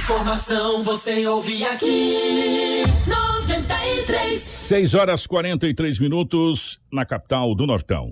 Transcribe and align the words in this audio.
Informação 0.00 0.82
você 0.82 1.26
ouve 1.26 1.62
aqui. 1.62 2.82
93. 3.06 4.40
6 4.40 4.94
horas 4.94 5.26
43 5.26 5.98
minutos 5.98 6.80
na 6.90 7.04
capital 7.04 7.54
do 7.54 7.66
Nortão. 7.66 8.10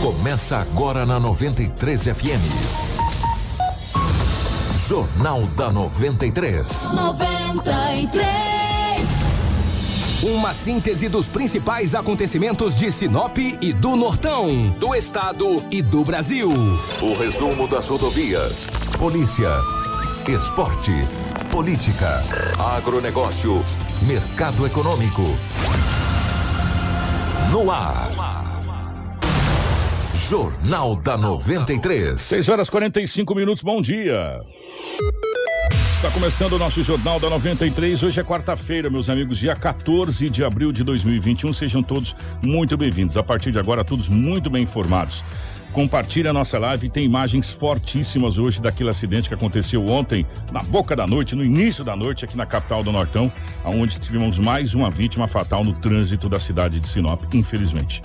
Começa 0.00 0.56
agora 0.56 1.04
na 1.04 1.20
93 1.20 2.04
FM. 2.04 2.42
Jornal 4.88 5.42
da 5.58 5.70
93. 5.70 6.90
93. 6.94 8.52
Uma 10.22 10.54
síntese 10.54 11.08
dos 11.10 11.28
principais 11.28 11.94
acontecimentos 11.94 12.74
de 12.74 12.90
Sinop 12.90 13.36
e 13.36 13.72
do 13.74 13.94
Nortão, 13.94 14.70
do 14.78 14.94
estado 14.94 15.62
e 15.70 15.82
do 15.82 16.02
Brasil. 16.02 16.48
O 17.02 17.12
resumo 17.12 17.68
das 17.68 17.88
rodovias. 17.88 18.68
Polícia. 19.02 19.50
Esporte. 20.28 20.92
Política. 21.50 22.22
Agronegócio. 22.56 23.60
Mercado 24.06 24.64
econômico. 24.64 25.22
No 27.50 27.68
ar. 27.68 28.12
Jornal 30.14 30.94
da 30.94 31.16
93. 31.16 32.20
6 32.20 32.48
horas 32.48 32.70
45 32.70 33.34
minutos, 33.34 33.64
bom 33.64 33.82
dia. 33.82 34.40
Está 35.96 36.08
começando 36.12 36.52
o 36.52 36.58
nosso 36.58 36.80
Jornal 36.80 37.18
da 37.18 37.28
93. 37.28 38.04
Hoje 38.04 38.20
é 38.20 38.22
quarta-feira, 38.22 38.88
meus 38.88 39.10
amigos, 39.10 39.36
dia 39.38 39.56
14 39.56 40.30
de 40.30 40.44
abril 40.44 40.70
de 40.70 40.84
2021. 40.84 41.52
Sejam 41.52 41.82
todos 41.82 42.14
muito 42.40 42.76
bem-vindos. 42.76 43.16
A 43.16 43.22
partir 43.24 43.50
de 43.50 43.58
agora, 43.58 43.82
todos 43.82 44.08
muito 44.08 44.48
bem 44.48 44.62
informados. 44.62 45.24
Compartilhe 45.72 46.28
a 46.28 46.32
nossa 46.32 46.58
live. 46.58 46.90
Tem 46.90 47.04
imagens 47.04 47.52
fortíssimas 47.52 48.38
hoje 48.38 48.60
daquele 48.60 48.90
acidente 48.90 49.28
que 49.28 49.34
aconteceu 49.34 49.86
ontem, 49.86 50.26
na 50.52 50.60
boca 50.60 50.94
da 50.94 51.06
noite, 51.06 51.34
no 51.34 51.44
início 51.44 51.82
da 51.82 51.96
noite, 51.96 52.24
aqui 52.24 52.36
na 52.36 52.44
capital 52.44 52.84
do 52.84 52.92
Nortão, 52.92 53.32
onde 53.64 53.98
tivemos 53.98 54.38
mais 54.38 54.74
uma 54.74 54.90
vítima 54.90 55.26
fatal 55.26 55.64
no 55.64 55.72
trânsito 55.72 56.28
da 56.28 56.38
cidade 56.38 56.78
de 56.78 56.86
Sinop, 56.86 57.22
infelizmente. 57.32 58.02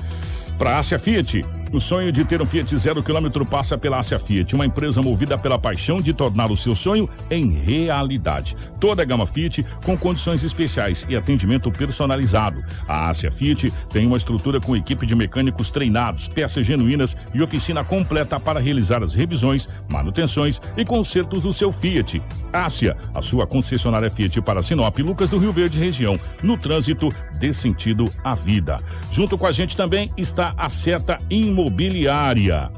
Para 0.58 0.72
a 0.72 0.80
Ásia 0.80 0.98
Fiat, 0.98 1.46
o 1.72 1.80
sonho 1.80 2.12
de 2.12 2.26
ter 2.26 2.42
um 2.42 2.46
Fiat 2.46 2.76
zero 2.78 3.04
quilômetro 3.04 3.46
passa 3.46 3.78
pela 3.78 4.00
Ásia 4.00 4.18
Fiat, 4.18 4.56
uma 4.56 4.66
empresa 4.66 5.02
movida 5.02 5.38
pela 5.38 5.60
paixão 5.60 6.02
de 6.02 6.14
tornar 6.14 6.50
o 6.50 6.58
seu 6.58 6.74
sonho 6.74 7.08
em 7.30 7.52
realidade. 7.52 8.56
Toda 8.80 9.04
a 9.04 9.06
gama 9.06 9.28
Fiat 9.28 9.64
com 9.86 9.96
condições 9.96 10.44
especiais 10.44 11.06
e 11.08 11.16
atendimento 11.16 11.72
personalizado. 11.72 12.64
A 12.88 13.08
Ásia 13.08 13.30
Fiat 13.30 13.72
tem 13.92 14.08
uma 14.08 14.18
estrutura 14.18 14.60
com 14.60 14.76
equipe 14.76 15.06
de 15.06 15.16
mecânicos 15.16 15.70
treinados, 15.70 16.28
peças 16.28 16.66
genuínas 16.66 17.16
e 17.34 17.42
oficina 17.42 17.84
completa 17.84 18.40
para 18.40 18.60
realizar 18.60 19.04
as 19.04 19.14
revisões, 19.14 19.70
manutenções 19.92 20.60
e 20.76 20.84
consertos 20.84 21.44
do 21.44 21.54
seu 21.54 21.72
Fiat. 21.72 22.20
Ásia, 22.52 22.98
a 23.14 23.22
sua 23.22 23.46
concessionária 23.46 24.10
Fiat 24.10 24.42
para 24.42 24.64
Sinop, 24.64 24.98
Lucas 25.00 25.30
do 25.30 25.38
Rio 25.38 25.52
Verde 25.52 25.80
região, 25.80 26.20
no 26.42 26.58
trânsito 26.58 27.10
dê 27.40 27.54
sentido 27.54 28.06
à 28.24 28.34
vida. 28.34 28.78
Junto 29.12 29.38
com 29.38 29.46
a 29.46 29.52
gente 29.52 29.78
também 29.78 30.12
está 30.18 30.47
a 30.58 30.70
Seta 30.70 31.18
Imobiliária. 31.30 32.72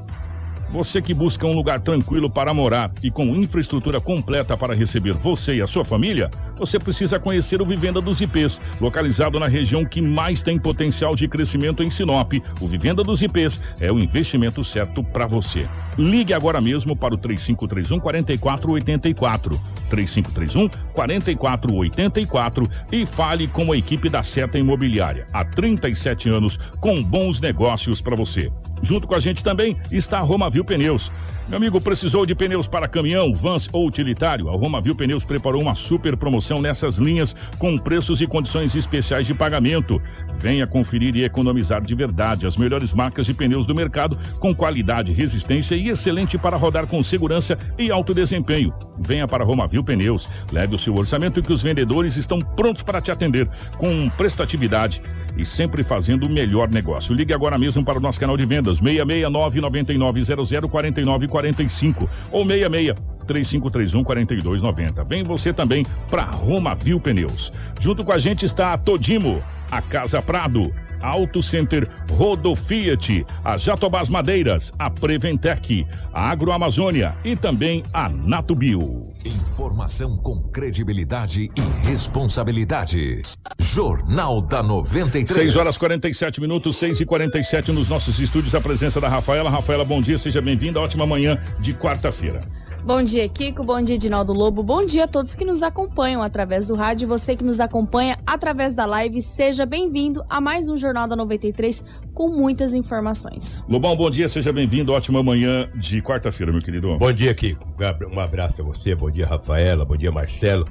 Você 0.72 1.02
que 1.02 1.16
busca 1.16 1.48
um 1.48 1.53
lugar 1.53 1.80
tranquilo 1.80 2.30
para 2.30 2.53
morar 2.53 2.92
e 3.02 3.09
com 3.09 3.36
infraestrutura 3.36 4.00
completa 4.00 4.56
para 4.56 4.75
receber 4.75 5.14
você 5.14 5.56
e 5.56 5.62
a 5.64 5.67
sua 5.67 5.84
família, 5.84 6.30
você 6.56 6.78
precisa 6.78 7.20
conhecer 7.20 7.59
o 7.59 7.66
Vivenda 7.66 8.00
dos 8.00 8.22
IPs, 8.22 8.62
localizado 8.80 9.40
na 9.40 9.47
região 9.47 9.84
que 9.84 10.00
mais 10.00 10.44
tem 10.44 10.59
potencial 10.59 11.16
de 11.16 11.28
crescimento 11.28 11.81
em 11.81 11.90
Sinop. 11.90 12.34
O 12.62 12.67
Vivenda 12.67 13.03
dos 13.03 13.22
IPs 13.23 13.59
é 13.80 13.92
o 13.92 13.97
investimento 13.97 14.64
certo 14.64 15.03
para 15.03 15.25
você. 15.25 15.66
Ligue 15.97 16.34
agora 16.34 16.62
mesmo 16.62 16.95
para 16.95 17.16
o 17.16 17.17
3531 17.17 18.00
4484. 18.00 19.59
3531 19.90 20.70
4484 20.94 22.64
e 22.92 23.06
fale 23.06 23.48
com 23.48 23.72
a 23.72 23.78
equipe 23.78 24.09
da 24.09 24.23
Seta 24.23 24.58
Imobiliária. 24.58 25.26
Há 25.34 25.44
37 25.44 26.30
anos 26.30 26.58
com 26.80 27.03
bons 27.03 27.40
negócios 27.40 28.00
para 28.02 28.16
você. 28.16 28.52
Junto 28.81 29.08
com 29.08 29.16
a 29.16 29.19
gente 29.19 29.44
também 29.44 29.75
está 29.91 30.19
a 30.19 30.22
Romavil 30.22 30.63
Pneus. 30.63 31.12
Meu 31.50 31.58
amigo, 31.58 31.81
precisou 31.81 32.28
de 32.28 32.36
pneus 32.36 32.68
para 32.68 32.88
caminhão, 32.88 33.34
vans 33.34 33.68
ou 33.74 33.88
utilitário? 33.88 34.50
A 34.50 34.56
Romavil 34.56 34.96
Pneus 34.96 35.25
preparou 35.25 35.59
uma 35.59 35.74
super 35.74 36.16
promoção 36.16 36.62
nessas 36.62 37.00
linhas 37.00 37.36
com 37.58 37.75
preços 37.75 38.22
e 38.22 38.28
condições 38.28 38.75
especiais 38.75 39.25
de 39.25 39.34
pagamento. 39.34 40.00
Venha 40.31 40.68
conferir 40.68 41.16
e 41.16 41.24
economizar 41.24 41.81
de 41.81 41.96
verdade 41.96 42.46
as 42.46 42.56
melhores 42.56 42.94
marcas 42.94 43.25
de 43.25 43.34
pneus 43.34 43.66
do 43.66 43.74
mercado 43.74 44.16
com 44.40 44.53
qualidade, 44.53 45.12
resistência 45.12 45.74
e 45.74 45.90
excelente 45.90 46.38
para 46.38 46.56
rodar 46.56 46.86
com 46.86 47.02
segurança 47.02 47.58
e 47.80 47.90
alto 47.90 48.13
desempenho. 48.13 48.72
Venha 49.00 49.28
para 49.28 49.44
a 49.44 49.47
Romavil 49.47 49.78
Pneus. 49.84 50.29
Leve 50.51 50.75
o 50.75 50.79
seu 50.79 50.95
orçamento 50.95 51.41
que 51.41 51.53
os 51.53 51.62
vendedores 51.62 52.17
estão 52.17 52.40
prontos 52.40 52.84
para 52.84 53.01
te 53.01 53.12
atender 53.12 53.47
com 53.78 54.09
prestatividade 54.12 55.01
e 55.39 55.45
sempre 55.45 55.83
fazendo 55.83 56.25
o 56.25 56.29
melhor 56.29 56.69
negócio. 56.69 57.16
Ligue 57.16 57.33
agora 57.33 57.57
mesmo 57.57 57.83
para 57.83 57.97
o 57.97 58.01
nosso 58.01 58.19
canal 58.19 58.35
de 58.35 58.45
vendas 58.45 58.77
669 58.77 59.61
9900 59.61 60.69
4945 60.69 62.09
ou 62.31 62.45
66 62.45 62.94
3531 63.25 64.03
4290. 64.03 65.03
Vem 65.03 65.23
você 65.23 65.53
também 65.53 65.85
para 66.09 66.23
Roma 66.23 66.75
Viu 66.75 67.00
Pneus. 67.00 67.51
Junto 67.79 68.03
com 68.03 68.11
a 68.11 68.19
gente 68.19 68.45
está 68.45 68.73
a 68.73 68.77
Todimo, 68.77 69.41
a 69.69 69.81
Casa 69.81 70.22
Prado, 70.22 70.73
Auto 71.00 71.41
Center 71.41 71.88
Rodo 72.11 72.56
Fiat, 72.56 73.25
a 73.44 73.56
Jatobás 73.56 74.09
Madeiras, 74.09 74.71
a 74.77 74.89
Preventec, 74.89 75.85
a 76.13 76.29
Agroamazônia 76.29 77.13
e 77.23 77.35
também 77.35 77.83
a 77.94 78.09
Natubio. 78.09 79.13
Informação 79.23 80.17
com 80.17 80.41
credibilidade 80.41 81.51
e 81.56 81.88
responsabilidade. 81.88 83.21
Jornal 83.59 84.41
da 84.41 84.63
93. 84.63 85.28
6 85.34 85.56
horas 85.57 85.78
47 85.78 86.41
minutos, 86.41 86.75
6 86.78 87.01
e 87.01 87.06
47 87.06 87.72
nos 87.72 87.88
nossos 87.88 88.19
estúdios. 88.19 88.56
A 88.56 88.62
presença 88.62 89.00
da 89.00 89.07
Rafaela. 89.07 89.50
Rafaela, 89.50 89.85
bom 89.85 90.01
dia, 90.01 90.17
seja 90.17 90.41
bem-vinda. 90.41 90.79
Ótima 90.79 91.06
manhã 91.06 91.38
de 91.59 91.73
quarta-feira. 91.73 92.40
Bom 92.84 93.03
dia, 93.03 93.29
Kiko. 93.29 93.63
Bom 93.63 93.79
dia, 93.81 93.95
Edinaldo 93.95 94.34
Lobo. 94.34 94.63
Bom 94.63 94.84
dia 94.84 95.03
a 95.03 95.07
todos 95.07 95.35
que 95.35 95.45
nos 95.45 95.62
acompanham 95.62 96.23
através 96.23 96.68
do 96.68 96.75
rádio. 96.75 97.07
Você 97.07 97.35
que 97.35 97.44
nos 97.44 97.59
acompanha 97.59 98.18
através 98.25 98.73
da 98.73 98.85
live, 98.88 99.22
seja 99.22 99.66
bem-vindo 99.66 100.23
a 100.28 100.41
mais 100.41 100.68
um 100.68 100.75
Jornal 100.75 101.07
da 101.07 101.16
93 101.16 101.84
com 102.13 102.29
muitas 102.29 102.73
informações. 102.73 103.63
Lobão, 103.69 103.95
bom 103.95 104.09
dia, 104.09 104.28
seja 104.28 104.51
bem-vindo. 104.51 104.94
Ótima 104.94 105.22
manhã 105.22 105.69
de 105.75 106.01
quarta-feira, 106.01 106.51
meu 106.51 106.62
querido. 106.62 106.97
Bom 106.97 107.13
dia, 107.13 107.35
Kiko. 107.35 107.63
Um 108.12 108.19
abraço 108.19 108.62
a 108.62 108.66
você. 108.66 108.95
Bom 108.95 109.12
dia, 109.12 109.28
Rafaela. 109.28 109.85
Bom 109.85 109.95
dia, 109.95 110.12
Marcelo. 110.12 110.66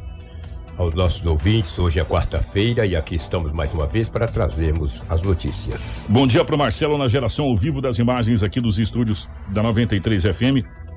Aos 0.78 0.94
nossos 0.94 1.27
ouvintes, 1.27 1.77
hoje 1.77 1.99
é 1.99 2.05
quarta-feira 2.05 2.87
e 2.87 2.94
aqui 2.94 3.16
estamos 3.16 3.50
mais 3.50 3.75
uma 3.75 3.84
vez 3.84 4.09
para 4.09 4.28
trazermos 4.28 5.03
as 5.09 5.22
notícias. 5.22 6.06
Bom 6.09 6.25
dia 6.25 6.44
para 6.44 6.55
o 6.55 6.59
Marcelo 6.59 6.97
na 6.97 7.09
geração 7.09 7.47
ao 7.47 7.56
vivo 7.56 7.81
das 7.81 7.99
imagens 7.99 8.44
aqui 8.44 8.61
dos 8.61 8.78
estúdios 8.78 9.28
da 9.49 9.61
93 9.61 10.22
FM 10.22 10.88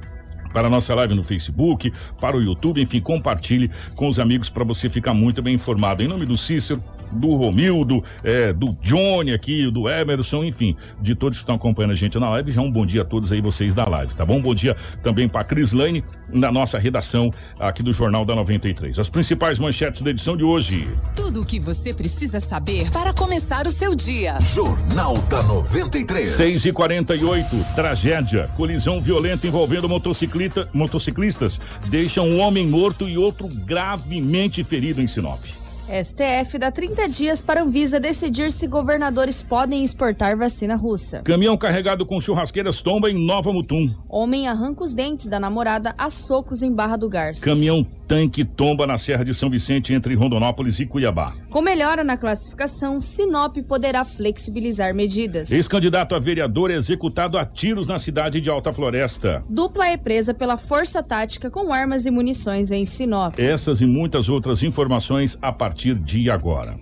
para 0.54 0.68
a 0.68 0.70
nossa 0.70 0.94
live 0.96 1.14
no 1.14 1.24
Facebook, 1.24 1.92
para 2.20 2.38
o 2.38 2.42
YouTube, 2.42 2.82
enfim, 2.82 3.00
compartilhe 3.00 3.70
com 3.96 4.08
os 4.08 4.20
amigos 4.20 4.50
para 4.50 4.64
você 4.64 4.90
ficar 4.90 5.14
muito 5.14 5.42
bem 5.42 5.56
informado. 5.56 6.04
Em 6.04 6.08
nome 6.08 6.26
do 6.26 6.38
Cícero, 6.38 6.82
do 7.12 7.36
Romildo, 7.36 8.04
é, 8.24 8.54
do 8.54 8.70
Johnny 8.82 9.34
aqui, 9.34 9.70
do 9.70 9.90
Emerson, 9.90 10.44
enfim, 10.44 10.76
de 11.02 11.16
todos 11.16 11.38
que 11.38 11.44
estão 11.44 11.56
acompanhando 11.56 11.92
a 11.92 11.96
gente 11.96 12.18
na 12.18 12.30
live. 12.30 12.52
Já 12.52 12.62
um 12.62 12.72
bom 12.72 12.86
dia 12.86 13.02
a 13.02 13.06
todos 13.06 13.32
aí 13.32 13.42
vocês 13.42 13.74
da 13.74 13.88
live, 13.88 14.16
tá 14.16 14.26
bom? 14.26 14.42
Bom 14.42 14.56
dia 14.56 14.76
também 15.04 15.28
para 15.28 15.44
Cris 15.44 15.72
Lane, 15.72 16.04
na 16.30 16.52
nossa 16.52 16.80
redação 16.80 17.32
aqui 17.60 17.84
do 17.84 17.92
Jornal 17.92 18.26
da 18.26 18.36
93. 18.36 18.98
As 18.98 19.10
principais 19.10 19.60
manchetes 19.60 20.02
da 20.02 20.10
edição 20.10 20.38
de 20.38 20.44
hoje. 20.44 20.88
Tudo 21.16 21.42
o 21.42 21.46
que 21.46 21.60
você 21.60 21.94
precisa 21.94 22.40
saber 22.40 22.90
para 22.92 23.14
começar 23.14 23.68
o 23.68 23.72
seu 23.72 23.96
dia. 23.96 24.40
Jornal 24.42 25.18
da 25.30 25.44
93. 25.44 26.30
6 26.30 26.66
e 26.66 26.72
48 26.74 27.66
tragédia. 27.76 28.50
Colisão 28.56 29.02
violenta 29.02 29.48
envolvendo 29.48 29.90
motociclista, 29.90 30.41
motociclistas 30.74 31.60
deixa 31.88 32.22
um 32.22 32.40
homem 32.40 32.68
morto 32.68 33.08
e 33.08 33.18
outro 33.18 33.48
gravemente 33.48 34.64
ferido 34.64 35.02
em 35.02 35.08
Sinop. 35.08 35.61
STF 35.92 36.58
dá 36.58 36.72
30 36.72 37.10
dias 37.10 37.42
para 37.42 37.64
Anvisa 37.64 38.00
decidir 38.00 38.50
se 38.50 38.66
governadores 38.66 39.44
podem 39.44 39.84
exportar 39.84 40.38
vacina 40.38 40.76
russa. 40.78 41.20
Caminhão 41.20 41.58
carregado 41.58 42.06
com 42.06 42.22
churrasqueiras 42.22 42.82
tomba 42.82 43.12
em 43.12 43.26
Nova 43.26 43.52
Mutum. 43.52 43.94
Homem 44.08 44.48
arranca 44.48 44.86
os 44.86 44.94
dentes 44.94 45.28
da 45.28 45.38
namorada 45.38 45.94
a 45.98 46.10
socos 46.10 46.62
em 46.62 46.72
Barra 46.72 46.96
do 46.96 47.10
Garças. 47.10 47.44
Caminhão 47.44 47.86
tanque 48.08 48.46
tomba 48.46 48.88
na 48.88 48.98
Serra 48.98 49.26
de 49.26 49.34
São 49.34 49.50
Vicente 49.50 49.94
entre 49.94 50.16
Rondonópolis 50.16 50.80
e 50.80 50.86
Cuiabá. 50.86 51.34
Com 51.50 51.62
melhora 51.62 52.06
na 52.06 52.16
classificação, 52.16 53.00
Sinop 53.00 53.58
poderá 53.68 54.06
flexibilizar 54.06 54.96
medidas. 54.96 55.52
Ex-candidato 55.52 56.16
a 56.16 56.20
vereador 56.20 56.72
é 56.72 56.76
executado 56.76 57.38
a 57.38 57.46
tiros 57.46 57.88
na 57.88 57.98
cidade 57.98 58.40
de 58.40 58.50
Alta 58.50 58.72
Floresta. 58.72 59.44
Dupla 59.50 59.90
é 59.90 59.98
presa 59.98 60.34
pela 60.34 60.56
Força 60.56 61.04
Tática 61.04 61.50
com 61.50 61.74
armas 61.74 62.06
e 62.06 62.12
munições 62.12 62.72
em 62.72 62.86
Sinop. 62.86 63.38
Essas 63.38 63.82
e 63.82 63.86
muitas 63.86 64.30
outras 64.30 64.64
informações 64.64 65.38
a 65.42 65.52
partir 65.52 65.81
de 65.96 66.30
agora. 66.30 66.76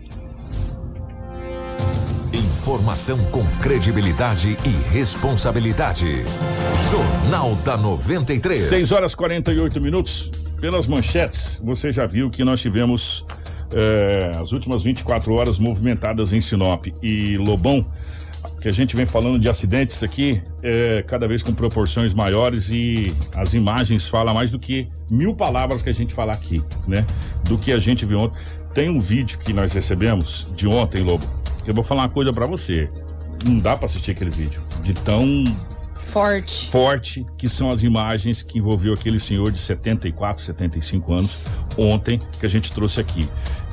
Informação 2.34 3.18
com 3.31 3.46
credibilidade 3.62 4.57
e 4.66 4.94
responsabilidade. 4.94 6.25
Jornal 6.92 7.56
da 7.63 7.78
93. 7.78 8.60
6 8.60 8.92
horas 8.92 9.16
48 9.16 9.80
minutos. 9.80 10.30
pelas 10.60 10.88
manchetes, 10.88 11.62
você 11.63 11.90
já 11.90 12.06
viu 12.06 12.30
que 12.30 12.44
nós 12.44 12.60
tivemos 12.60 13.25
é, 13.74 14.31
as 14.36 14.51
últimas 14.51 14.84
24 14.84 15.34
horas 15.34 15.57
movimentadas 15.57 16.34
em 16.34 16.42
Sinop 16.42 16.88
e 17.02 17.38
Lobão, 17.38 17.90
que 18.59 18.67
a 18.67 18.71
gente 18.71 18.95
vem 18.95 19.06
falando 19.06 19.39
de 19.39 19.47
acidentes 19.47 20.03
aqui, 20.03 20.41
é, 20.61 21.03
cada 21.07 21.27
vez 21.27 21.41
com 21.41 21.53
proporções 21.53 22.13
maiores 22.13 22.69
e 22.69 23.13
as 23.35 23.53
imagens 23.53 24.07
falam 24.07 24.33
mais 24.33 24.51
do 24.51 24.59
que 24.59 24.88
mil 25.09 25.33
palavras 25.33 25.81
que 25.81 25.89
a 25.89 25.94
gente 25.94 26.13
fala 26.13 26.33
aqui, 26.33 26.61
né? 26.88 27.06
Do 27.45 27.57
que 27.57 27.71
a 27.71 27.79
gente 27.79 28.06
viu 28.06 28.19
ontem. 28.19 28.39
Tem 28.73 28.89
um 28.89 29.00
vídeo 29.00 29.39
que 29.39 29.53
nós 29.53 29.73
recebemos 29.73 30.51
de 30.56 30.67
ontem, 30.67 31.01
Lobo. 31.01 31.25
que 31.63 31.69
Eu 31.69 31.73
vou 31.73 31.83
falar 31.83 32.03
uma 32.03 32.09
coisa 32.09 32.33
para 32.33 32.45
você. 32.45 32.89
Não 33.45 33.59
dá 33.59 33.77
para 33.77 33.85
assistir 33.85 34.11
aquele 34.11 34.29
vídeo 34.29 34.61
de 34.83 34.94
tão 34.94 35.23
Forte. 36.03 36.67
forte 36.69 37.25
que 37.38 37.47
são 37.47 37.69
as 37.69 37.83
imagens 37.83 38.41
que 38.41 38.57
envolveu 38.57 38.94
aquele 38.94 39.19
senhor 39.19 39.51
de 39.51 39.59
74, 39.59 40.44
75 40.44 41.13
anos 41.13 41.39
ontem 41.77 42.19
que 42.39 42.45
a 42.45 42.50
gente 42.50 42.71
trouxe 42.71 43.00
aqui. 43.00 43.29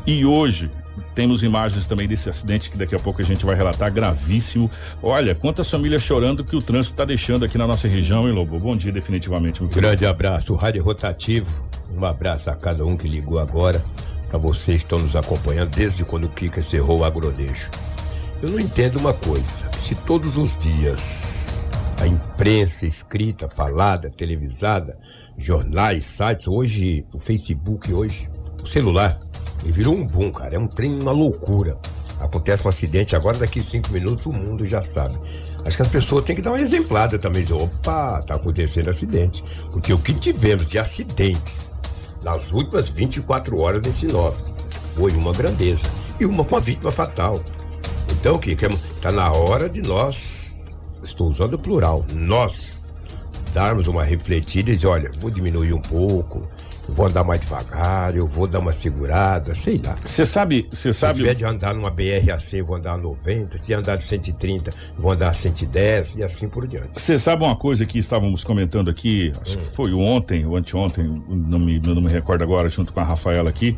E 0.06 0.24
hoje 0.24 0.70
temos 1.16 1.42
imagens 1.42 1.86
também 1.86 2.06
desse 2.06 2.28
acidente 2.28 2.70
que 2.70 2.76
daqui 2.76 2.94
a 2.94 2.98
pouco 2.98 3.22
a 3.22 3.24
gente 3.24 3.44
vai 3.46 3.56
relatar, 3.56 3.90
gravíssimo. 3.90 4.70
Olha, 5.02 5.34
quantas 5.34 5.68
famílias 5.68 6.02
chorando 6.02 6.44
que 6.44 6.54
o 6.54 6.60
trânsito 6.60 6.92
está 6.92 7.06
deixando 7.06 7.42
aqui 7.42 7.56
na 7.56 7.66
nossa 7.66 7.88
região, 7.88 8.28
hein, 8.28 8.34
Lobo? 8.34 8.58
Bom 8.58 8.76
dia, 8.76 8.92
definitivamente. 8.92 9.60
querido. 9.60 9.74
Grande 9.74 10.04
abraço, 10.04 10.54
Rádio 10.54 10.84
Rotativo. 10.84 11.66
Um 11.96 12.04
abraço 12.04 12.50
a 12.50 12.54
cada 12.54 12.84
um 12.84 12.98
que 12.98 13.08
ligou 13.08 13.38
agora. 13.38 13.82
Para 14.28 14.38
vocês 14.38 14.82
que 14.82 14.84
estão 14.84 14.98
nos 14.98 15.16
acompanhando 15.16 15.70
desde 15.70 16.04
quando 16.04 16.24
o 16.24 16.28
Kika 16.28 16.60
cerrou 16.60 16.98
o 16.98 17.04
agronejo. 17.04 17.70
Eu 18.42 18.50
não 18.50 18.60
entendo 18.60 18.98
uma 18.98 19.14
coisa: 19.14 19.70
se 19.78 19.94
todos 19.94 20.36
os 20.36 20.58
dias 20.58 21.70
a 21.98 22.06
imprensa 22.06 22.84
escrita, 22.84 23.48
falada, 23.48 24.10
televisada, 24.10 24.98
jornais, 25.38 26.04
sites, 26.04 26.46
hoje 26.46 27.06
o 27.10 27.18
Facebook, 27.18 27.90
hoje 27.90 28.28
o 28.62 28.66
celular, 28.66 29.18
ele 29.62 29.72
virou 29.72 29.94
um 29.94 30.06
boom, 30.06 30.30
cara. 30.30 30.56
É 30.56 30.58
um 30.58 30.66
trem, 30.66 30.98
uma 30.98 31.12
loucura. 31.12 31.78
Acontece 32.20 32.64
um 32.64 32.68
acidente 32.68 33.14
agora, 33.14 33.38
daqui 33.38 33.60
cinco 33.60 33.92
minutos 33.92 34.26
o 34.26 34.32
mundo 34.32 34.64
já 34.64 34.80
sabe. 34.82 35.18
Acho 35.64 35.76
que 35.76 35.82
as 35.82 35.88
pessoas 35.88 36.24
têm 36.24 36.34
que 36.34 36.42
dar 36.42 36.52
uma 36.52 36.60
exemplada 36.60 37.18
também. 37.18 37.44
Opa, 37.52 38.20
tá 38.22 38.36
acontecendo 38.36 38.88
acidente. 38.88 39.44
Porque 39.70 39.92
o 39.92 39.98
que 39.98 40.14
tivemos 40.14 40.66
de 40.66 40.78
acidentes 40.78 41.76
nas 42.22 42.52
últimas 42.52 42.88
24 42.88 43.60
horas 43.60 43.86
em 43.86 43.92
Sinop 43.92 44.34
foi 44.94 45.12
uma 45.12 45.32
grandeza. 45.32 45.86
E 46.18 46.24
uma 46.24 46.44
com 46.44 46.56
a 46.56 46.60
vítima 46.60 46.90
fatal. 46.90 47.42
Então, 48.12 48.38
Kika, 48.38 48.68
tá 49.00 49.12
na 49.12 49.30
hora 49.30 49.68
de 49.68 49.82
nós, 49.82 50.70
estou 51.02 51.28
usando 51.28 51.54
o 51.54 51.58
plural, 51.58 52.04
nós 52.14 52.94
darmos 53.52 53.86
uma 53.86 54.02
refletida 54.02 54.70
e 54.70 54.74
dizer, 54.74 54.86
olha, 54.86 55.10
vou 55.18 55.30
diminuir 55.30 55.72
um 55.72 55.80
pouco, 55.80 56.42
vou 56.88 57.06
andar 57.06 57.24
mais 57.24 57.40
devagar, 57.40 58.14
eu 58.16 58.26
vou 58.26 58.46
dar 58.46 58.58
uma 58.60 58.72
segurada, 58.72 59.54
sei 59.54 59.80
lá. 59.84 59.96
Você 60.04 60.24
sabe, 60.24 60.66
você 60.70 60.92
Se 60.92 61.00
sabe. 61.00 61.18
tiver 61.18 61.34
de 61.34 61.44
andar 61.44 61.74
numa 61.74 61.90
BR 61.90 62.26
eu 62.52 62.66
vou 62.66 62.76
andar 62.76 62.92
a 62.94 62.98
90, 62.98 63.58
se 63.58 63.74
andar 63.74 63.96
de 63.96 64.02
130, 64.04 64.70
eu 64.70 65.02
vou 65.02 65.12
andar 65.12 65.28
a 65.30 65.32
110 65.32 66.16
e 66.16 66.22
assim 66.22 66.48
por 66.48 66.66
diante. 66.66 67.00
Você 67.00 67.18
sabe 67.18 67.44
uma 67.44 67.56
coisa 67.56 67.84
que 67.84 67.98
estávamos 67.98 68.44
comentando 68.44 68.90
aqui, 68.90 69.32
acho 69.40 69.58
que 69.58 69.64
foi 69.64 69.92
ontem 69.92 70.46
ou 70.46 70.56
anteontem, 70.56 71.22
não 71.28 71.58
me, 71.58 71.78
não 71.80 72.00
me 72.00 72.10
recordo 72.10 72.42
agora, 72.42 72.68
junto 72.68 72.92
com 72.92 73.00
a 73.00 73.04
Rafaela 73.04 73.50
aqui. 73.50 73.76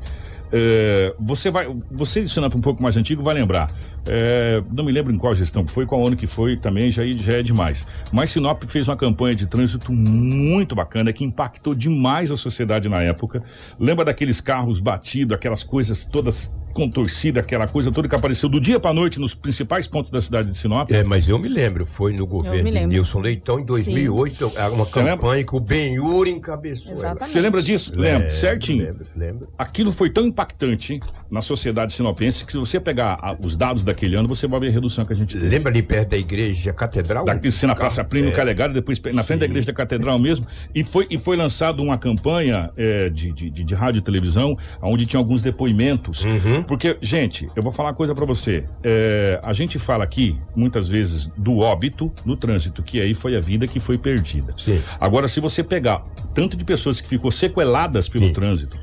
É, 0.52 1.14
você 1.18 1.50
vai, 1.50 1.66
você 1.90 2.22
de 2.22 2.30
Sinop 2.30 2.54
um 2.54 2.60
pouco 2.60 2.82
mais 2.82 2.96
antigo 2.96 3.22
vai 3.22 3.34
lembrar. 3.34 3.70
É, 4.06 4.62
não 4.72 4.84
me 4.84 4.92
lembro 4.92 5.12
em 5.12 5.18
qual 5.18 5.34
gestão 5.34 5.64
que 5.64 5.70
foi, 5.70 5.84
qual 5.84 6.06
ano 6.06 6.16
que 6.16 6.26
foi, 6.26 6.56
também 6.56 6.90
já, 6.90 7.04
já 7.04 7.34
é 7.34 7.42
demais. 7.42 7.86
Mas 8.12 8.30
Sinop 8.30 8.62
fez 8.64 8.88
uma 8.88 8.96
campanha 8.96 9.34
de 9.34 9.46
trânsito 9.46 9.92
muito 9.92 10.74
bacana 10.74 11.12
que 11.12 11.24
impactou 11.24 11.74
demais 11.74 12.30
a 12.30 12.36
sociedade 12.36 12.88
na 12.88 13.02
época. 13.02 13.42
Lembra 13.78 14.06
daqueles 14.06 14.40
carros 14.40 14.80
batidos, 14.80 15.34
aquelas 15.34 15.62
coisas 15.62 16.04
todas 16.06 16.54
contorcidas, 16.72 17.42
aquela 17.42 17.66
coisa 17.66 17.90
toda 17.90 18.08
que 18.08 18.14
apareceu 18.14 18.48
do 18.48 18.60
dia 18.60 18.78
para 18.78 18.92
noite 18.94 19.18
nos 19.18 19.34
principais 19.34 19.86
pontos 19.86 20.10
da 20.10 20.20
cidade 20.22 20.50
de 20.50 20.56
Sinop? 20.56 20.90
É, 20.90 21.04
mas 21.04 21.28
eu 21.28 21.38
me 21.38 21.48
lembro, 21.48 21.84
foi 21.86 22.12
no 22.12 22.26
governo 22.26 22.70
de. 22.70 22.86
Nilson 22.86 23.20
Leitão 23.20 23.58
em 23.60 23.64
2008, 23.64 24.52
era 24.56 24.70
uma 24.70 24.84
Você 24.84 24.98
lembra? 25.00 25.16
campanha 25.16 25.44
que 25.44 25.56
o 25.56 25.60
Benhur 25.60 26.26
encabeçou. 26.28 26.94
Você 26.94 27.40
lembra 27.40 27.60
disso? 27.62 27.92
Lembro, 27.94 28.18
Lembro, 28.24 28.36
certinho. 28.36 28.84
lembro, 28.84 29.02
lembro. 29.16 29.48
Aquilo 29.58 29.92
foi 29.92 30.10
tão 30.10 30.26
impactante 30.26 31.00
na 31.30 31.40
sociedade 31.42 31.92
sinopense 31.92 32.44
que 32.44 32.52
se 32.52 32.58
você 32.58 32.78
pegar 32.80 33.18
a- 33.20 33.36
os 33.42 33.56
dados 33.56 33.84
daquele 33.84 34.16
ano, 34.16 34.28
você 34.28 34.46
vai 34.46 34.60
ver 34.60 34.68
a 34.68 34.72
redução 34.72 35.04
que 35.04 35.12
a 35.12 35.16
gente 35.16 35.34
teve. 35.34 35.48
Lembra 35.48 35.70
ali 35.70 35.82
perto 35.82 36.10
da 36.10 36.16
igreja 36.16 36.72
Catedral? 36.72 37.24
Daqui 37.24 37.48
na 37.66 37.74
Praça 37.74 38.02
Plínio 38.04 38.30
É. 38.30 38.32
Calegari, 38.34 38.72
depois 38.72 39.00
na 39.12 39.22
frente 39.22 39.40
da 39.40 39.46
igreja 39.46 39.66
da 39.66 39.72
Catedral 39.72 40.18
mesmo, 40.18 40.46
e 40.74 40.82
foi, 40.84 41.06
e 41.10 41.18
foi 41.18 41.36
lançado 41.36 41.82
uma 41.82 41.98
campanha 41.98 42.70
é, 42.76 43.08
de, 43.10 43.32
de, 43.32 43.50
de, 43.50 43.64
de 43.64 43.74
rádio 43.74 43.98
e 43.98 44.02
televisão, 44.02 44.56
onde 44.82 45.04
tinha 45.06 45.18
alguns 45.18 45.42
depoimentos. 45.42 46.24
Uhum. 46.24 46.57
Porque, 46.62 46.96
gente, 47.00 47.48
eu 47.54 47.62
vou 47.62 47.72
falar 47.72 47.90
uma 47.90 47.94
coisa 47.94 48.14
pra 48.14 48.24
você. 48.24 48.64
É, 48.82 49.40
a 49.42 49.52
gente 49.52 49.78
fala 49.78 50.04
aqui, 50.04 50.38
muitas 50.54 50.88
vezes, 50.88 51.28
do 51.36 51.58
óbito 51.58 52.12
no 52.24 52.36
trânsito, 52.36 52.82
que 52.82 53.00
aí 53.00 53.14
foi 53.14 53.36
a 53.36 53.40
vida 53.40 53.66
que 53.66 53.80
foi 53.80 53.98
perdida. 53.98 54.54
Sim. 54.58 54.82
Agora, 55.00 55.28
se 55.28 55.40
você 55.40 55.62
pegar 55.62 56.04
tanto 56.34 56.56
de 56.56 56.64
pessoas 56.64 57.00
que 57.00 57.08
ficou 57.08 57.30
sequeladas 57.30 58.08
pelo 58.08 58.26
Sim. 58.26 58.32
trânsito, 58.32 58.78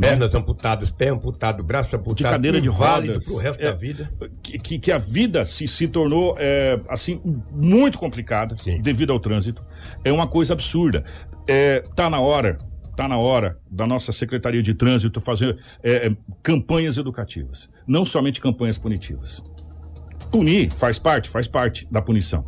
Pernas 0.00 0.34
amputadas, 0.34 0.90
pé 0.90 1.08
amputado, 1.10 1.62
braço 1.62 1.94
amputado. 1.94 2.16
de 2.16 2.24
cadeira 2.24 2.60
de 2.60 2.68
rodas. 2.68 3.26
pro 3.26 3.36
resto 3.36 3.60
é, 3.60 3.64
da 3.66 3.72
vida. 3.72 4.10
Que, 4.42 4.58
que, 4.58 4.78
que 4.78 4.90
a 4.90 4.96
vida 4.96 5.44
se, 5.44 5.68
se 5.68 5.86
tornou, 5.86 6.34
é, 6.38 6.80
assim, 6.88 7.20
muito 7.52 7.98
complicada 7.98 8.56
Sim. 8.56 8.80
devido 8.80 9.12
ao 9.12 9.20
trânsito. 9.20 9.64
É 10.02 10.10
uma 10.10 10.26
coisa 10.26 10.54
absurda. 10.54 11.04
É, 11.46 11.80
tá 11.94 12.08
na 12.08 12.18
hora, 12.18 12.56
tá 13.00 13.08
na 13.08 13.16
hora 13.16 13.58
da 13.70 13.86
nossa 13.86 14.12
Secretaria 14.12 14.62
de 14.62 14.74
Trânsito 14.74 15.22
fazer 15.22 15.56
é, 15.82 16.08
é, 16.08 16.16
campanhas 16.42 16.98
educativas. 16.98 17.70
Não 17.86 18.04
somente 18.04 18.42
campanhas 18.42 18.76
punitivas. 18.76 19.42
Punir 20.30 20.70
faz 20.70 20.98
parte, 20.98 21.30
faz 21.30 21.48
parte 21.48 21.88
da 21.90 22.02
punição. 22.02 22.44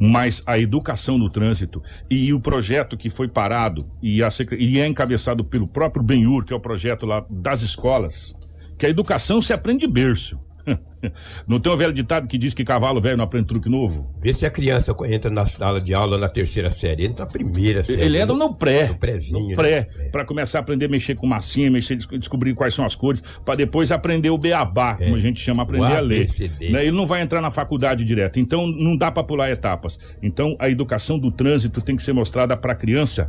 Mas 0.00 0.42
a 0.46 0.58
educação 0.58 1.18
no 1.18 1.28
trânsito 1.28 1.82
e 2.10 2.32
o 2.32 2.40
projeto 2.40 2.96
que 2.96 3.10
foi 3.10 3.28
parado 3.28 3.86
e, 4.02 4.22
a 4.22 4.28
e 4.58 4.80
é 4.80 4.86
encabeçado 4.86 5.44
pelo 5.44 5.68
próprio 5.68 6.02
Benhur, 6.02 6.46
que 6.46 6.54
é 6.54 6.56
o 6.56 6.60
projeto 6.60 7.04
lá 7.04 7.22
das 7.28 7.60
escolas, 7.60 8.34
que 8.78 8.86
a 8.86 8.88
educação 8.88 9.38
se 9.42 9.52
aprende 9.52 9.86
de 9.86 9.92
berço. 9.92 10.38
Não 11.46 11.60
tem 11.60 11.70
um 11.70 11.76
velho 11.76 11.92
ditado 11.92 12.26
que 12.26 12.38
diz 12.38 12.54
que 12.54 12.64
cavalo 12.64 12.98
velho 12.98 13.18
não 13.18 13.24
aprende 13.24 13.46
truque 13.46 13.68
novo? 13.68 14.10
Vê 14.22 14.32
se 14.32 14.46
a 14.46 14.50
criança 14.50 14.96
entra 15.06 15.30
na 15.30 15.44
sala 15.44 15.78
de 15.78 15.92
aula 15.92 16.16
na 16.16 16.28
terceira 16.28 16.70
série. 16.70 17.04
Entra 17.04 17.26
na 17.26 17.30
primeira 17.30 17.84
série. 17.84 18.00
Ele 18.00 18.18
entra 18.18 18.34
no 18.34 18.54
pré. 18.54 18.88
No 18.88 18.94
prézinho, 18.96 19.50
No 19.50 19.54
pré. 19.54 19.88
né? 19.98 20.06
É. 20.06 20.08
Pra 20.08 20.24
começar 20.24 20.58
a 20.58 20.60
aprender 20.62 20.86
a 20.86 20.88
mexer 20.88 21.14
com 21.14 21.26
massinha, 21.26 21.70
mexer, 21.70 21.96
des- 21.96 22.06
descobrir 22.06 22.54
quais 22.54 22.72
são 22.72 22.86
as 22.86 22.94
cores, 22.94 23.22
pra 23.44 23.54
depois 23.54 23.92
aprender 23.92 24.30
o 24.30 24.38
beabá, 24.38 24.94
como 24.94 25.14
a 25.14 25.18
gente 25.20 25.38
chama, 25.40 25.62
aprender 25.62 25.92
É. 25.92 25.96
A 25.96 26.00
ler. 26.00 26.26
Né? 26.70 26.86
Ele 26.86 26.96
não 26.96 27.06
vai 27.06 27.20
entrar 27.20 27.42
na 27.42 27.50
faculdade 27.50 28.02
direto. 28.02 28.40
Então 28.40 28.66
não 28.66 28.96
dá 28.96 29.10
pra 29.12 29.22
pular 29.22 29.50
etapas. 29.50 29.98
Então 30.22 30.56
a 30.58 30.70
educação 30.70 31.18
do 31.18 31.30
trânsito 31.30 31.82
tem 31.82 31.96
que 31.96 32.02
ser 32.02 32.14
mostrada 32.14 32.56
pra 32.56 32.74
criança 32.74 33.28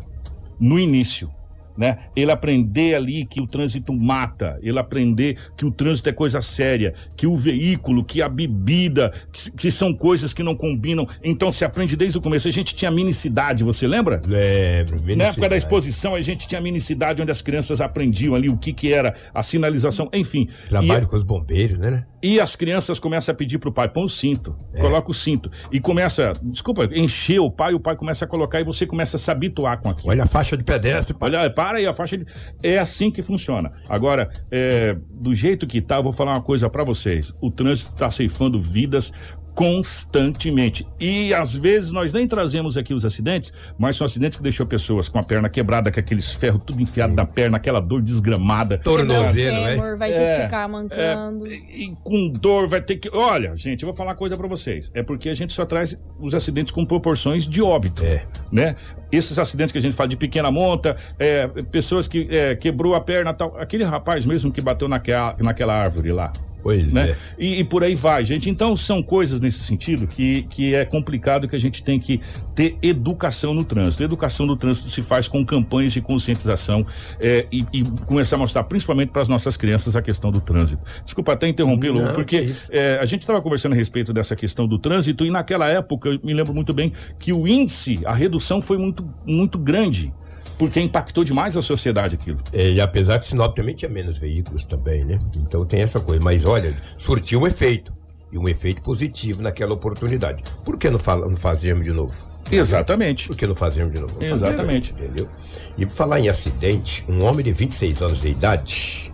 no 0.57 0.79
início. 0.79 1.29
Né? 1.77 1.97
Ele 2.15 2.31
aprender 2.31 2.95
ali 2.95 3.25
que 3.25 3.41
o 3.41 3.47
trânsito 3.47 3.91
mata, 3.93 4.57
ele 4.61 4.79
aprender 4.79 5.37
que 5.57 5.65
o 5.65 5.71
trânsito 5.71 6.07
é 6.09 6.13
coisa 6.13 6.41
séria, 6.41 6.93
que 7.17 7.27
o 7.27 7.35
veículo, 7.35 8.03
que 8.03 8.21
a 8.21 8.29
bebida, 8.29 9.11
que, 9.31 9.51
que 9.51 9.71
são 9.71 9.93
coisas 9.93 10.33
que 10.33 10.41
não 10.43 10.55
combinam. 10.55 11.07
Então 11.23 11.51
se 11.51 11.65
aprende 11.65 11.95
desde 11.95 12.17
o 12.17 12.21
começo. 12.21 12.47
A 12.47 12.51
gente 12.51 12.75
tinha 12.75 12.89
minicidade, 12.91 13.63
você 13.63 13.87
lembra? 13.87 14.21
Lembro, 14.25 15.01
Na 15.15 15.25
época 15.25 15.49
da 15.49 15.57
exposição, 15.57 16.15
a 16.15 16.21
gente 16.21 16.47
tinha 16.47 16.61
minicidade 16.61 17.21
onde 17.21 17.31
as 17.31 17.41
crianças 17.41 17.81
aprendiam 17.81 18.35
ali 18.35 18.49
o 18.49 18.57
que 18.57 18.71
que 18.73 18.93
era 18.93 19.13
a 19.33 19.43
sinalização, 19.43 20.09
enfim. 20.13 20.47
Trabalho 20.69 21.07
com 21.07 21.15
os 21.17 21.23
bombeiros, 21.23 21.77
né? 21.77 22.05
E, 22.21 22.35
e 22.35 22.39
as 22.39 22.55
crianças 22.55 22.99
começam 22.99 23.31
a 23.33 23.35
pedir 23.35 23.59
pro 23.59 23.71
pai, 23.71 23.87
põe 23.87 24.03
o 24.03 24.09
cinto, 24.09 24.55
É. 24.73 24.81
coloca 24.81 25.11
o 25.11 25.13
cinto. 25.13 25.51
E 25.71 25.79
começa, 25.79 26.33
desculpa, 26.41 26.85
encher 26.93 27.39
o 27.39 27.51
pai, 27.51 27.73
o 27.73 27.79
pai 27.79 27.95
começa 27.95 28.25
a 28.25 28.27
colocar 28.27 28.59
e 28.59 28.63
você 28.63 28.85
começa 28.85 29.17
a 29.17 29.19
se 29.19 29.29
habituar 29.29 29.79
com 29.81 29.89
aquilo. 29.89 30.09
Olha 30.09 30.23
a 30.23 30.27
faixa 30.27 30.57
de 30.57 30.63
pedestre. 30.63 31.13
pai. 31.15 31.29
Olha, 31.29 31.49
para 31.65 31.79
aí 31.79 31.87
a 31.87 31.93
faixa 31.93 32.15
de... 32.15 32.25
É 32.61 32.77
assim 32.77 33.09
que 33.09 33.23
funciona. 33.23 33.71
Agora, 33.89 34.29
é, 34.51 34.95
do 35.09 35.33
jeito 35.33 35.65
que 35.65 35.81
tá, 35.81 35.95
eu 35.95 36.03
vou 36.03 36.11
falar 36.11 36.33
uma 36.33 36.41
coisa 36.41 36.69
pra 36.69 36.83
vocês. 36.83 37.33
O 37.41 37.49
trânsito 37.49 37.91
tá 37.95 38.11
ceifando 38.11 38.59
vidas 38.59 39.11
constantemente. 39.55 40.85
E 40.99 41.33
às 41.33 41.55
vezes 41.55 41.91
nós 41.91 42.11
nem 42.11 42.27
trazemos 42.27 42.77
aqui 42.77 42.93
os 42.93 43.05
acidentes, 43.05 43.53
mas 43.77 43.95
são 43.95 44.05
acidentes 44.05 44.37
que 44.37 44.43
deixou 44.43 44.65
pessoas 44.65 45.07
com 45.07 45.17
a 45.17 45.23
perna 45.23 45.49
quebrada, 45.49 45.89
com 45.91 45.99
aqueles 45.99 46.33
ferros 46.33 46.61
tudo 46.65 46.81
enfiado 46.81 47.13
na 47.13 47.25
perna, 47.25 47.55
aquela 47.57 47.79
dor 47.79 48.01
desgramada. 48.01 48.77
Tornozelo, 48.77 49.61
né? 49.61 49.95
Vai 49.97 50.11
ter 50.11 50.15
É, 50.17 50.35
que 50.37 50.43
ficar 50.43 50.67
mancando. 50.67 51.47
E 51.47 51.93
com 52.03 52.29
dor 52.29 52.67
vai 52.67 52.81
ter 52.81 52.97
que. 52.97 53.09
Olha, 53.09 53.55
gente, 53.55 53.83
eu 53.83 53.87
vou 53.87 53.95
falar 53.95 54.09
uma 54.09 54.15
coisa 54.15 54.35
pra 54.35 54.47
vocês. 54.47 54.91
É 54.93 55.01
porque 55.01 55.29
a 55.29 55.33
gente 55.33 55.53
só 55.53 55.65
traz 55.65 55.97
os 56.19 56.35
acidentes 56.35 56.71
com 56.71 56.85
proporções 56.85 57.47
de 57.47 57.61
óbito. 57.61 58.03
É. 58.03 58.25
Né? 58.51 58.75
Esses 59.11 59.39
acidentes 59.39 59.71
que 59.71 59.77
a 59.77 59.81
gente 59.81 59.95
fala 59.95 60.09
de 60.09 60.17
pequena 60.17 60.51
monta, 60.51 60.97
é, 61.17 61.47
pessoas 61.71 62.07
que 62.07 62.27
é, 62.29 62.55
quebrou 62.55 62.93
a 62.93 62.99
perna 62.99 63.33
tal. 63.33 63.57
Aquele 63.57 63.85
rapaz 63.85 64.25
mesmo 64.25 64.51
que 64.51 64.59
bateu 64.59 64.89
naquela, 64.89 65.33
naquela 65.39 65.73
árvore 65.73 66.11
lá. 66.11 66.33
Pois 66.65 66.91
né? 66.91 67.11
é. 67.11 67.15
E, 67.37 67.59
e 67.59 67.63
por 67.63 67.83
aí 67.83 67.93
vai, 67.93 68.25
gente. 68.25 68.49
Então 68.49 68.75
são 68.75 69.03
coisas 69.03 69.39
nesse 69.39 69.59
sentido 69.59 70.07
que, 70.07 70.47
que 70.49 70.73
é 70.73 70.83
complicado 70.83 71.47
que 71.47 71.55
a 71.55 71.59
gente 71.59 71.83
tem 71.83 71.99
que 71.99 72.19
ter 72.55 72.75
educação 72.81 73.53
no 73.53 73.63
trânsito. 73.63 74.01
Educação 74.01 74.47
no 74.47 74.57
trânsito 74.57 74.89
se 74.89 75.03
faz 75.03 75.27
com 75.27 75.45
campanhas 75.45 75.93
de 75.93 76.01
conscientização 76.01 76.83
é, 77.21 77.45
e, 77.51 77.63
e 77.71 77.83
começar 78.07 78.37
a 78.37 78.39
mostrar 78.39 78.63
principalmente 78.63 79.11
para 79.11 79.21
as 79.21 79.27
nossas 79.27 79.55
crianças 79.55 79.95
a 79.95 80.01
questão 80.01 80.31
do 80.31 80.41
trânsito. 80.41 80.81
Desculpa 81.03 81.33
até 81.33 81.47
interrompê-lo, 81.47 82.15
porque 82.15 82.51
é, 82.71 82.97
a 82.99 83.05
gente 83.05 83.21
estava 83.21 83.39
conversando 83.43 83.73
a 83.73 83.75
respeito 83.75 84.11
dessa 84.11 84.35
questão 84.35 84.67
do 84.67 84.79
trânsito 84.79 85.23
e 85.23 85.29
naquela 85.29 85.67
época 85.67 86.09
eu 86.09 86.19
me 86.23 86.33
lembro 86.33 86.51
muito 86.51 86.73
bem 86.73 86.91
que 87.19 87.31
o 87.31 87.47
índice, 87.47 88.01
a 88.05 88.13
redução 88.13 88.59
foi 88.59 88.79
muito, 88.79 89.05
muito 89.23 89.59
grande. 89.59 90.11
Porque 90.57 90.79
impactou 90.79 91.23
demais 91.23 91.57
a 91.57 91.61
sociedade 91.61 92.15
aquilo. 92.15 92.39
É, 92.53 92.71
e 92.71 92.81
apesar 92.81 93.19
que 93.19 93.25
Sinop 93.25 93.55
também 93.55 93.75
tinha 93.75 93.89
menos 93.89 94.17
veículos 94.17 94.63
também, 94.65 95.03
né? 95.03 95.19
Então 95.37 95.65
tem 95.65 95.81
essa 95.81 95.99
coisa. 95.99 96.23
Mas 96.23 96.45
olha, 96.45 96.75
surtiu 96.97 97.41
um 97.41 97.47
efeito. 97.47 97.93
E 98.31 98.37
um 98.37 98.47
efeito 98.49 98.81
positivo 98.81 99.41
naquela 99.41 99.73
oportunidade. 99.73 100.43
Por 100.63 100.77
que 100.77 100.89
não, 100.89 100.99
fala, 100.99 101.27
não 101.27 101.37
fazermos 101.37 101.85
de 101.85 101.91
novo? 101.91 102.13
Exatamente. 102.51 103.27
Por 103.27 103.35
que 103.35 103.47
não 103.47 103.55
fazermos 103.55 103.93
de 103.93 103.99
novo? 103.99 104.23
Exatamente. 104.23 104.91
entendeu? 104.93 105.29
E 105.77 105.85
por 105.85 105.93
falar 105.93 106.19
em 106.19 106.29
acidente, 106.29 107.05
um 107.07 107.23
homem 107.23 107.43
de 107.43 107.51
26 107.51 108.01
anos 108.01 108.21
de 108.21 108.29
idade, 108.29 109.13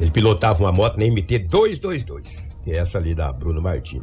ele 0.00 0.10
pilotava 0.10 0.62
uma 0.62 0.72
moto 0.72 0.98
na 0.98 1.06
MT 1.06 1.40
222, 1.40 2.56
que 2.64 2.72
é 2.72 2.78
essa 2.78 2.98
ali 2.98 3.14
da 3.14 3.32
Bruno 3.32 3.60
Martins. 3.60 4.02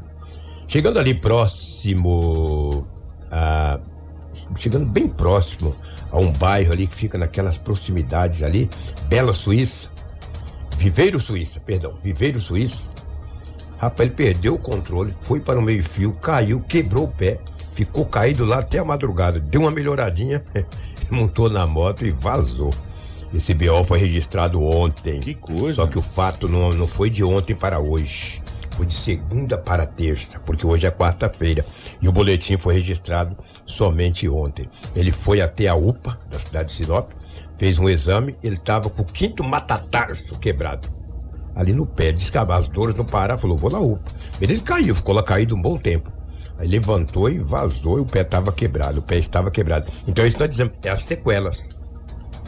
Chegando 0.68 1.00
ali 1.00 1.14
próximo 1.14 2.84
a 3.30 3.80
chegando 4.58 4.86
bem 4.86 5.08
próximo 5.08 5.76
a 6.12 6.18
um 6.18 6.32
bairro 6.32 6.74
ali 6.74 6.88
que 6.88 6.96
fica 6.96 7.18
naquelas 7.18 7.58
proximidades 7.58 8.44
ali, 8.44 8.70
Bela 9.08 9.34
Suíça, 9.34 9.90
Viveiro 10.78 11.20
Suíça, 11.20 11.60
perdão, 11.60 11.94
Viveiro 12.04 12.40
Suíça. 12.40 12.90
Rapaz, 13.78 14.08
ele 14.08 14.16
perdeu 14.16 14.56
o 14.56 14.60
controle, 14.60 15.16
foi 15.22 15.40
para 15.40 15.60
o 15.60 15.62
meio-fio, 15.62 16.12
caiu, 16.14 16.60
quebrou 16.60 17.06
o 17.06 17.12
pé, 17.12 17.40
ficou 17.74 18.06
caído 18.06 18.46
lá 18.46 18.60
até 18.60 18.78
a 18.78 18.86
madrugada, 18.86 19.40
deu 19.40 19.62
uma 19.62 19.72
melhoradinha, 19.72 20.44
montou 21.10 21.50
na 21.50 21.66
moto 21.66 22.06
e 22.06 22.12
vazou. 22.12 22.72
Esse 23.34 23.54
BO 23.54 23.84
foi 23.86 23.98
registrado 23.98 24.62
ontem. 24.62 25.22
Que 25.22 25.34
coisa. 25.36 25.78
Só 25.78 25.88
que 25.88 25.98
o 25.98 26.02
fato 26.02 26.50
não, 26.50 26.72
não 26.74 26.86
foi 26.86 27.10
de 27.10 27.24
ontem 27.24 27.56
para 27.56 27.80
hoje. 27.80 28.41
Foi 28.82 28.88
de 28.88 28.96
segunda 28.96 29.60
para 29.60 29.86
terça, 29.86 30.40
porque 30.40 30.66
hoje 30.66 30.88
é 30.88 30.90
quarta-feira. 30.90 31.64
E 32.02 32.08
o 32.10 32.12
boletim 32.12 32.58
foi 32.58 32.74
registrado 32.74 33.38
somente 33.64 34.28
ontem. 34.28 34.68
Ele 34.96 35.12
foi 35.12 35.40
até 35.40 35.68
a 35.68 35.76
UPA 35.76 36.18
da 36.32 36.40
cidade 36.40 36.70
de 36.70 36.74
Sinop, 36.78 37.12
fez 37.60 37.78
um 37.78 37.88
exame, 37.88 38.36
ele 38.42 38.56
estava 38.56 38.90
com 38.90 39.04
o 39.04 39.06
quinto 39.06 39.44
matatarso 39.44 40.40
quebrado. 40.40 40.90
Ali 41.56 41.74
no 41.74 41.86
pé, 41.86 42.12
descavar 42.12 42.58
as 42.58 42.68
dores 42.68 42.96
não 42.96 43.06
parar, 43.06 43.38
falou, 43.38 43.56
vou 43.56 43.70
na 43.70 43.78
UPA. 43.78 44.12
Ele 44.42 44.60
caiu, 44.60 44.96
ficou 44.96 45.14
lá 45.14 45.22
caído 45.22 45.56
um 45.56 45.62
bom 45.62 45.78
tempo. 45.78 46.12
Aí 46.58 46.68
levantou 46.68 47.30
e 47.30 47.38
vazou 47.38 48.00
e 48.00 48.02
o 48.02 48.06
pé 48.06 48.22
estava 48.22 48.52
quebrado, 48.52 48.98
o 48.98 49.04
pé 49.04 49.20
estava 49.20 49.52
quebrado. 49.52 49.86
Então 50.08 50.26
isso 50.26 50.38
está 50.38 50.48
dizendo, 50.48 50.74
é 50.84 50.90
as 50.90 51.04
sequelas. 51.04 51.76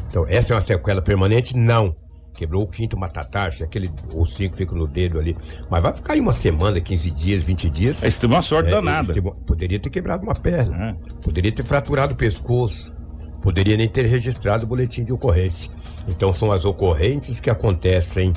Então, 0.10 0.26
essa 0.28 0.54
é 0.54 0.56
uma 0.56 0.62
sequela 0.62 1.02
permanente? 1.02 1.56
Não. 1.56 1.96
Quebrou 2.44 2.64
o 2.64 2.68
quinto 2.68 2.98
matatarso, 2.98 3.64
aquele 3.64 3.90
ossinho 4.14 4.50
que 4.52 4.58
fica 4.58 4.76
no 4.76 4.86
dedo 4.86 5.18
ali. 5.18 5.34
Mas 5.70 5.82
vai 5.82 5.94
ficar 5.94 6.12
aí 6.12 6.20
uma 6.20 6.34
semana, 6.34 6.82
15 6.82 7.10
dias, 7.12 7.42
20 7.42 7.70
dias. 7.70 7.98
Você 8.00 8.12
teve 8.12 8.34
uma 8.34 8.42
sorte 8.42 8.68
É, 8.68 8.72
danada. 8.72 9.14
teve- 9.14 9.32
Poderia 9.46 9.80
ter 9.80 9.90
quebrado 9.90 10.24
uma 10.24 10.34
perna. 10.36 10.90
É. 10.90 10.96
Poderia 11.22 11.54
ter 11.54 11.64
fraturado 11.64 12.14
o 12.16 12.18
pescoço. 12.18 12.94
Poderia 13.42 13.78
nem 13.78 13.88
ter 13.88 14.06
registrado 14.08 14.66
o 14.66 14.68
boletim 14.68 15.06
de 15.06 15.14
ocorrência. 15.14 15.72
Então 16.06 16.34
são 16.34 16.52
as 16.52 16.66
ocorrências 16.66 17.40
que 17.40 17.50
acontecem 17.50 18.34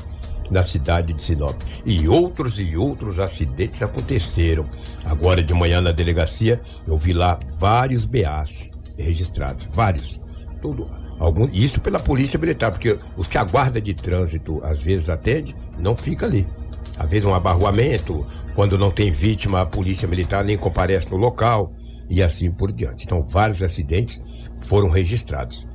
na 0.52 0.62
cidade 0.62 1.12
de 1.12 1.20
Sinop. 1.20 1.60
E 1.84 2.06
outros 2.08 2.60
e 2.60 2.76
outros 2.76 3.18
acidentes 3.18 3.82
aconteceram. 3.82 4.68
Agora 5.04 5.42
de 5.42 5.52
manhã 5.52 5.80
na 5.80 5.90
delegacia, 5.90 6.60
eu 6.86 6.96
vi 6.96 7.12
lá 7.12 7.40
vários 7.58 8.04
BAs 8.04 8.70
registrados. 8.96 9.64
Vários. 9.72 10.20
Tudo. 10.62 10.88
Algum, 11.18 11.48
isso 11.50 11.80
pela 11.80 11.98
polícia 11.98 12.38
militar, 12.38 12.70
porque 12.70 12.98
os 13.16 13.26
que 13.26 13.38
a 13.38 13.44
guarda 13.44 13.80
de 13.80 13.94
trânsito 13.94 14.60
às 14.62 14.82
vezes 14.82 15.08
atende, 15.08 15.54
não 15.78 15.96
fica 15.96 16.26
ali. 16.26 16.46
Às 16.98 17.08
vezes 17.08 17.26
um 17.26 17.34
abarroamento, 17.34 18.26
quando 18.54 18.78
não 18.78 18.90
tem 18.90 19.10
vítima, 19.10 19.60
a 19.62 19.66
polícia 19.66 20.08
militar 20.08 20.44
nem 20.44 20.56
comparece 20.56 21.10
no 21.10 21.16
local 21.16 21.72
e 22.08 22.22
assim 22.22 22.50
por 22.50 22.72
diante. 22.72 23.04
Então, 23.04 23.22
vários 23.22 23.62
acidentes 23.62 24.22
foram 24.64 24.88
registrados. 24.88 25.68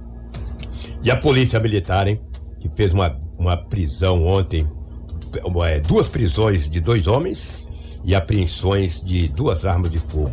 E 1.04 1.10
a 1.10 1.18
polícia 1.18 1.60
militar, 1.60 2.08
hein, 2.08 2.20
que 2.60 2.70
fez 2.70 2.94
uma, 2.94 3.18
uma 3.38 3.58
prisão 3.58 4.24
ontem, 4.26 4.68
é, 5.66 5.80
duas 5.80 6.08
prisões 6.08 6.70
de 6.70 6.80
dois 6.80 7.08
homens 7.08 7.68
e 8.04 8.14
apreensões 8.14 9.04
de 9.04 9.28
duas 9.28 9.66
armas 9.66 9.92
de 9.92 9.98
fogo. 9.98 10.32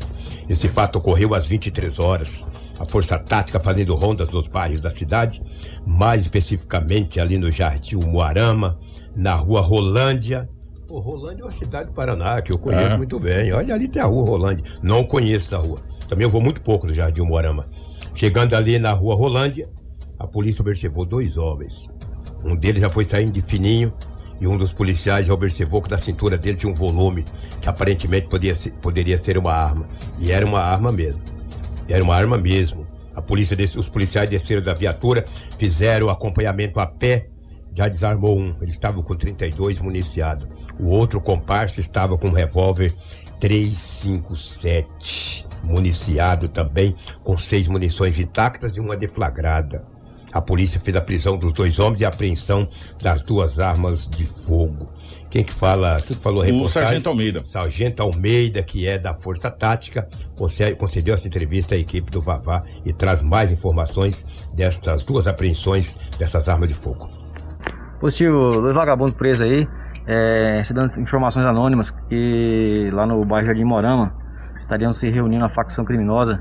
Esse 0.48 0.68
fato 0.68 0.96
ocorreu 0.96 1.34
às 1.34 1.46
23 1.46 1.98
horas. 1.98 2.46
A 2.78 2.84
Força 2.84 3.18
Tática 3.18 3.58
fazendo 3.58 3.94
rondas 3.94 4.30
nos 4.30 4.46
bairros 4.46 4.80
da 4.80 4.90
cidade, 4.90 5.42
mais 5.86 6.22
especificamente 6.22 7.18
ali 7.20 7.36
no 7.36 7.50
Jardim 7.50 7.96
Moarama, 7.96 8.78
na 9.16 9.34
rua 9.34 9.60
Rolândia. 9.60 10.48
Pô, 10.86 11.00
Rolândia 11.00 11.42
é 11.42 11.44
uma 11.44 11.50
cidade 11.50 11.86
do 11.90 11.92
Paraná 11.92 12.40
que 12.40 12.52
eu 12.52 12.58
conheço 12.58 12.94
É. 12.94 12.96
muito 12.96 13.18
bem. 13.18 13.52
Olha, 13.52 13.74
ali 13.74 13.88
tem 13.88 14.00
a 14.00 14.06
rua 14.06 14.24
Rolândia. 14.24 14.64
Não 14.82 15.04
conheço 15.04 15.46
essa 15.54 15.58
rua. 15.58 15.78
Também 16.08 16.24
eu 16.24 16.30
vou 16.30 16.40
muito 16.40 16.60
pouco 16.62 16.86
no 16.86 16.94
Jardim 16.94 17.22
Moarama. 17.22 17.66
Chegando 18.14 18.54
ali 18.54 18.78
na 18.78 18.92
rua 18.92 19.14
Rolândia, 19.14 19.68
a 20.18 20.26
polícia 20.26 20.62
observou 20.62 21.04
dois 21.04 21.36
homens. 21.36 21.88
Um 22.44 22.56
deles 22.56 22.80
já 22.80 22.88
foi 22.88 23.04
saindo 23.04 23.32
de 23.32 23.42
fininho 23.42 23.92
e 24.40 24.46
um 24.46 24.56
dos 24.56 24.72
policiais 24.72 25.26
já 25.26 25.34
observou 25.34 25.82
que 25.82 25.90
na 25.90 25.98
cintura 25.98 26.38
dele 26.38 26.56
tinha 26.56 26.72
um 26.72 26.74
volume 26.74 27.24
que 27.60 27.68
aparentemente 27.68 28.28
poderia 28.28 28.54
ser, 28.54 28.70
poderia 28.74 29.20
ser 29.22 29.36
uma 29.36 29.52
arma. 29.52 29.86
E 30.20 30.30
era 30.32 30.46
uma 30.46 30.60
arma 30.60 30.90
mesmo. 30.92 31.20
Era 31.88 32.04
uma 32.04 32.14
arma 32.14 32.36
mesmo. 32.36 32.86
A 33.14 33.22
polícia, 33.22 33.56
os 33.76 33.88
policiais 33.88 34.30
desceram 34.30 34.62
da 34.62 34.74
viatura, 34.74 35.24
fizeram 35.58 36.06
o 36.06 36.10
acompanhamento 36.10 36.78
a 36.78 36.86
pé, 36.86 37.26
já 37.76 37.88
desarmou 37.88 38.38
um. 38.38 38.54
Ele 38.60 38.70
estava 38.70 39.02
com 39.02 39.16
32 39.16 39.80
municiado. 39.80 40.48
O 40.78 40.90
outro 40.90 41.20
comparsa 41.20 41.80
estava 41.80 42.16
com 42.16 42.28
um 42.28 42.32
revólver 42.32 42.94
357, 43.40 45.46
municiado 45.64 46.48
também, 46.48 46.94
com 47.24 47.36
seis 47.38 47.66
munições 47.68 48.18
intactas 48.18 48.76
e 48.76 48.80
uma 48.80 48.96
deflagrada. 48.96 49.86
A 50.32 50.40
polícia 50.40 50.80
fez 50.80 50.96
a 50.96 51.00
prisão 51.00 51.38
dos 51.38 51.52
dois 51.52 51.78
homens 51.78 52.00
e 52.00 52.04
a 52.04 52.08
apreensão 52.08 52.68
das 53.02 53.22
duas 53.22 53.58
armas 53.58 54.08
de 54.08 54.26
fogo. 54.26 54.92
Quem 55.30 55.44
que 55.44 55.52
fala? 55.52 55.96
Quem 56.06 56.16
que 56.16 56.22
falou 56.22 56.40
O 56.40 56.44
reportagem? 56.44 56.68
Sargento 56.82 57.08
Almeida. 57.10 57.42
Sargento 57.44 58.02
Almeida, 58.02 58.62
que 58.62 58.86
é 58.88 58.98
da 58.98 59.12
Força 59.12 59.50
Tática, 59.50 60.08
conce- 60.38 60.74
concedeu 60.76 61.14
essa 61.14 61.28
entrevista 61.28 61.74
à 61.74 61.78
equipe 61.78 62.10
do 62.10 62.20
Vavá 62.20 62.62
e 62.84 62.92
traz 62.92 63.22
mais 63.22 63.52
informações 63.52 64.24
destas 64.54 65.02
duas 65.02 65.26
apreensões 65.26 65.96
dessas 66.18 66.48
armas 66.48 66.68
de 66.68 66.74
fogo. 66.74 67.06
Positivo, 68.00 68.50
dois 68.52 68.74
vagabundos 68.74 69.14
presos 69.14 69.42
aí, 69.42 69.68
é, 70.06 70.62
se 70.64 70.72
dando 70.72 70.98
informações 70.98 71.44
anônimas 71.44 71.90
que 72.08 72.88
lá 72.92 73.06
no 73.06 73.22
bairro 73.24 73.48
Jardim 73.48 73.64
Morama 73.64 74.14
estariam 74.58 74.92
se 74.92 75.10
reunindo 75.10 75.44
a 75.44 75.48
facção 75.48 75.84
criminosa 75.84 76.40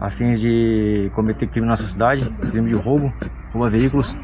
a 0.00 0.10
fim 0.10 0.34
de 0.34 1.10
cometer 1.14 1.46
crime 1.46 1.66
na 1.66 1.72
nossa 1.72 1.86
cidade, 1.86 2.28
crime 2.50 2.68
de 2.68 2.74
roubo, 2.74 3.12
roubo 3.52 3.64
a 3.66 3.70
veículos. 3.70 4.16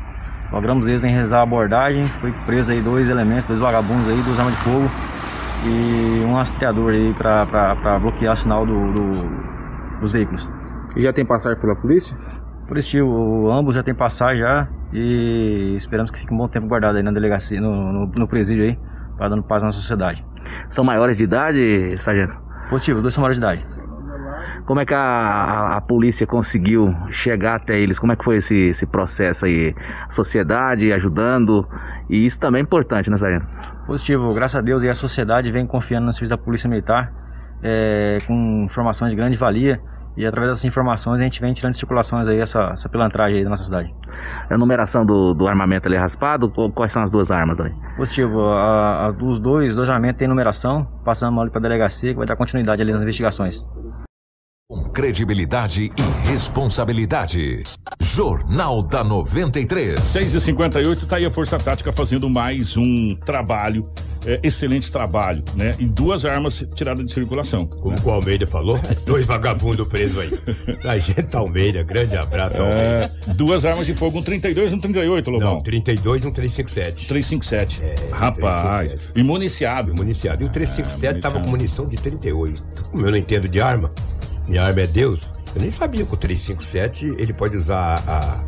Logramos 0.52 0.88
eles 0.88 1.04
em 1.04 1.11
realizar 1.11 1.38
a 1.38 1.42
abordagem, 1.42 2.04
foi 2.21 2.33
preso 2.45 2.73
aí 2.73 2.83
dois 2.83 3.09
elementos, 3.09 3.47
dois 3.47 3.59
vagabundos 3.61 4.09
aí, 4.09 4.21
duas 4.23 4.38
armas 4.38 4.54
de 4.57 4.61
fogo 4.62 4.90
e 5.64 6.25
um 6.25 6.35
rastreador 6.35 6.90
aí 6.92 7.14
para 7.14 7.99
bloquear 8.00 8.33
o 8.33 8.37
sinal 8.37 8.66
do, 8.66 8.92
do- 8.92 10.00
dos 10.00 10.11
veículos. 10.12 10.50
E 10.97 11.02
já 11.02 11.12
tem 11.12 11.25
passagem 11.25 11.61
pela 11.61 11.76
polícia? 11.76 12.16
Positivo, 12.66 13.50
ambos 13.50 13.75
já 13.75 13.83
tem 13.83 13.95
passagem 13.95 14.40
já 14.42 14.66
e 14.92 15.75
esperamos 15.76 16.11
que 16.11 16.19
fique 16.19 16.33
um 16.33 16.37
bom 16.37 16.49
tempo 16.49 16.66
guardado 16.66 16.97
aí 16.97 17.02
na 17.02 17.11
delegacia, 17.12 17.61
no, 17.61 17.92
no, 17.92 18.07
no 18.07 18.26
presídio 18.28 18.64
aí, 18.64 18.78
para 19.16 19.28
dando 19.28 19.42
paz 19.42 19.62
na 19.62 19.71
sociedade. 19.71 20.25
São 20.69 20.85
maiores 20.85 21.16
de 21.16 21.25
idade, 21.25 21.95
sargento? 21.99 22.37
Positivo, 22.71 22.97
os 22.99 23.02
dois 23.02 23.14
são 23.14 23.23
maiores 23.23 23.38
de 23.38 23.45
idade. 23.45 23.66
Como 24.70 24.78
é 24.78 24.86
que 24.86 24.94
a, 24.94 25.00
a- 25.00 25.76
a 25.78 25.80
polícia 25.80 26.24
conseguiu 26.28 26.94
chegar 27.10 27.56
até 27.56 27.76
eles? 27.76 27.98
Como 27.98 28.12
é 28.12 28.14
que 28.14 28.22
foi 28.22 28.36
esse, 28.36 28.68
esse 28.68 28.86
processo 28.86 29.44
aí? 29.44 29.74
A 30.06 30.12
sociedade 30.12 30.92
ajudando, 30.92 31.66
e 32.08 32.24
isso 32.24 32.38
também 32.38 32.60
é 32.60 32.62
importante, 32.62 33.10
né, 33.10 33.16
sargento? 33.16 33.48
Positivo, 33.84 34.32
graças 34.32 34.54
a 34.54 34.60
Deus 34.60 34.84
e 34.84 34.88
a 34.88 34.94
sociedade 34.94 35.50
vem 35.50 35.66
confiando 35.66 36.06
no 36.06 36.12
serviço 36.12 36.30
da 36.30 36.38
Polícia 36.38 36.70
Militar 36.70 37.12
é, 37.60 38.18
com 38.28 38.62
informações 38.64 39.10
de 39.10 39.16
grande 39.16 39.36
valia 39.36 39.80
e 40.16 40.24
através 40.24 40.52
dessas 40.52 40.64
informações 40.64 41.18
a 41.18 41.24
gente 41.24 41.40
vem 41.40 41.52
tirando 41.52 41.72
de 41.72 41.78
circulações 41.78 42.28
aí 42.28 42.38
essa, 42.38 42.70
essa 42.72 42.88
pilantragem 42.88 43.38
aí 43.38 43.42
da 43.42 43.50
nossa 43.50 43.64
cidade. 43.64 43.92
A 44.48 44.56
numeração 44.56 45.04
do, 45.04 45.34
do 45.34 45.48
armamento 45.48 45.88
ali 45.88 45.96
é 45.96 45.98
raspado? 45.98 46.48
Quais 46.72 46.92
são 46.92 47.02
as 47.02 47.10
duas 47.10 47.32
armas 47.32 47.58
ali? 47.58 47.74
Positivo, 47.96 48.40
a, 48.50 49.06
as, 49.06 49.16
os 49.20 49.40
dois, 49.40 49.74
dois 49.74 49.88
armamentos 49.88 50.20
têm 50.20 50.28
numeração, 50.28 50.86
passamos 51.04 51.40
ali 51.42 51.50
para 51.50 51.58
a 51.58 51.62
delegacia 51.62 52.12
que 52.12 52.18
vai 52.18 52.26
dar 52.28 52.36
continuidade 52.36 52.80
ali 52.80 52.92
nas 52.92 53.02
investigações. 53.02 53.60
Com 54.70 54.84
credibilidade 54.84 55.90
e 55.96 56.28
responsabilidade. 56.28 57.64
Jornal 58.00 58.80
da 58.80 59.02
93. 59.02 59.98
6 59.98 60.34
e 60.34 60.40
58 60.40 61.06
tá 61.06 61.16
aí 61.16 61.26
a 61.26 61.30
Força 61.30 61.58
Tática 61.58 61.90
fazendo 61.90 62.30
mais 62.30 62.76
um 62.76 63.16
trabalho, 63.16 63.82
é, 64.24 64.38
excelente 64.44 64.88
trabalho, 64.88 65.42
né? 65.56 65.74
E 65.76 65.86
duas 65.86 66.24
armas 66.24 66.64
tiradas 66.72 67.04
de 67.04 67.12
circulação. 67.12 67.66
Como 67.66 67.96
o 68.00 68.10
Almeida 68.12 68.46
falou, 68.46 68.78
dois 69.04 69.26
vagabundos 69.26 69.88
presos 69.88 70.18
aí. 70.18 70.30
Sargento 70.78 71.36
Almeida, 71.36 71.82
grande 71.82 72.16
abraço, 72.16 72.62
Almeida. 72.62 73.12
É, 73.26 73.34
duas 73.34 73.64
armas 73.64 73.86
de 73.88 73.94
fogo, 73.94 74.20
um 74.20 74.22
32 74.22 74.70
e 74.70 74.74
um 74.76 74.78
38, 74.78 75.30
Lobão. 75.32 75.54
Não, 75.54 75.60
32 75.60 76.22
e 76.22 76.28
um 76.28 76.30
357. 76.30 77.08
357. 77.08 77.82
Rapaz, 78.12 78.92
357. 78.92 79.18
e 79.18 79.22
municiado. 79.24 79.92
Municiado. 79.96 80.44
E 80.44 80.46
o 80.46 80.48
357 80.48 81.18
Ah, 81.18 81.22
tava 81.22 81.40
com 81.44 81.50
munição. 81.50 81.86
munição 81.86 81.88
de 81.88 81.96
38. 81.96 82.64
Como 82.92 83.04
eu 83.04 83.10
não 83.10 83.18
entendo 83.18 83.48
de 83.48 83.60
arma, 83.60 83.90
minha 84.50 84.62
arma 84.64 84.80
é 84.80 84.87
Deus, 84.87 85.33
eu 85.54 85.61
nem 85.62 85.71
sabia 85.71 86.04
que 86.04 86.12
o 86.12 86.16
357 86.16 87.14
ele 87.19 87.33
pode 87.33 87.57
usar 87.57 88.02
a, 88.07 88.40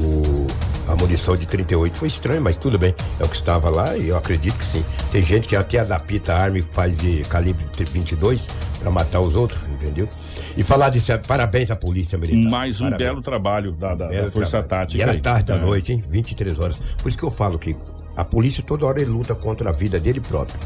o, 0.00 0.46
a 0.92 0.96
munição 0.96 1.36
de 1.36 1.46
38. 1.46 1.96
Foi 1.96 2.08
estranho, 2.08 2.42
mas 2.42 2.56
tudo 2.56 2.78
bem. 2.78 2.94
É 3.20 3.24
o 3.24 3.28
que 3.28 3.36
estava 3.36 3.70
lá 3.70 3.96
e 3.96 4.08
eu 4.08 4.16
acredito 4.16 4.56
que 4.56 4.64
sim. 4.64 4.84
Tem 5.10 5.22
gente 5.22 5.46
que 5.48 5.54
até 5.56 5.78
adapta 5.78 6.32
a 6.34 6.38
arma 6.38 6.58
e 6.58 6.62
faz 6.62 6.98
de 6.98 7.22
calibre 7.24 7.64
22 7.92 8.46
para 8.80 8.90
matar 8.90 9.20
os 9.20 9.36
outros, 9.36 9.60
entendeu? 9.72 10.08
E 10.56 10.62
falar 10.62 10.90
disso, 10.90 11.12
é, 11.12 11.18
parabéns 11.18 11.70
à 11.70 11.76
Polícia 11.76 12.18
Militar. 12.18 12.50
Mais 12.50 12.80
um 12.80 12.84
Parabéns. 12.84 13.08
belo 13.08 13.22
trabalho 13.22 13.72
da, 13.72 13.94
da- 13.94 14.04
da 14.06 14.10
Belo 14.10 14.30
Força 14.30 14.50
trabalho. 14.62 14.68
Tática. 14.88 14.98
E 14.98 15.02
era 15.02 15.18
tarde 15.20 15.44
da 15.44 15.56
É. 15.56 15.60
noite, 15.60 15.92
hein? 15.92 16.04
23 16.10 16.58
horas. 16.58 16.80
Por 17.00 17.08
isso 17.08 17.16
que 17.16 17.24
eu 17.24 17.30
falo 17.30 17.58
que 17.58 17.76
a 18.16 18.24
polícia 18.24 18.62
toda 18.62 18.86
hora 18.86 19.00
ele 19.00 19.10
luta 19.10 19.34
contra 19.34 19.70
a 19.70 19.72
vida 19.72 19.98
dele 19.98 20.20
próprio. 20.20 20.58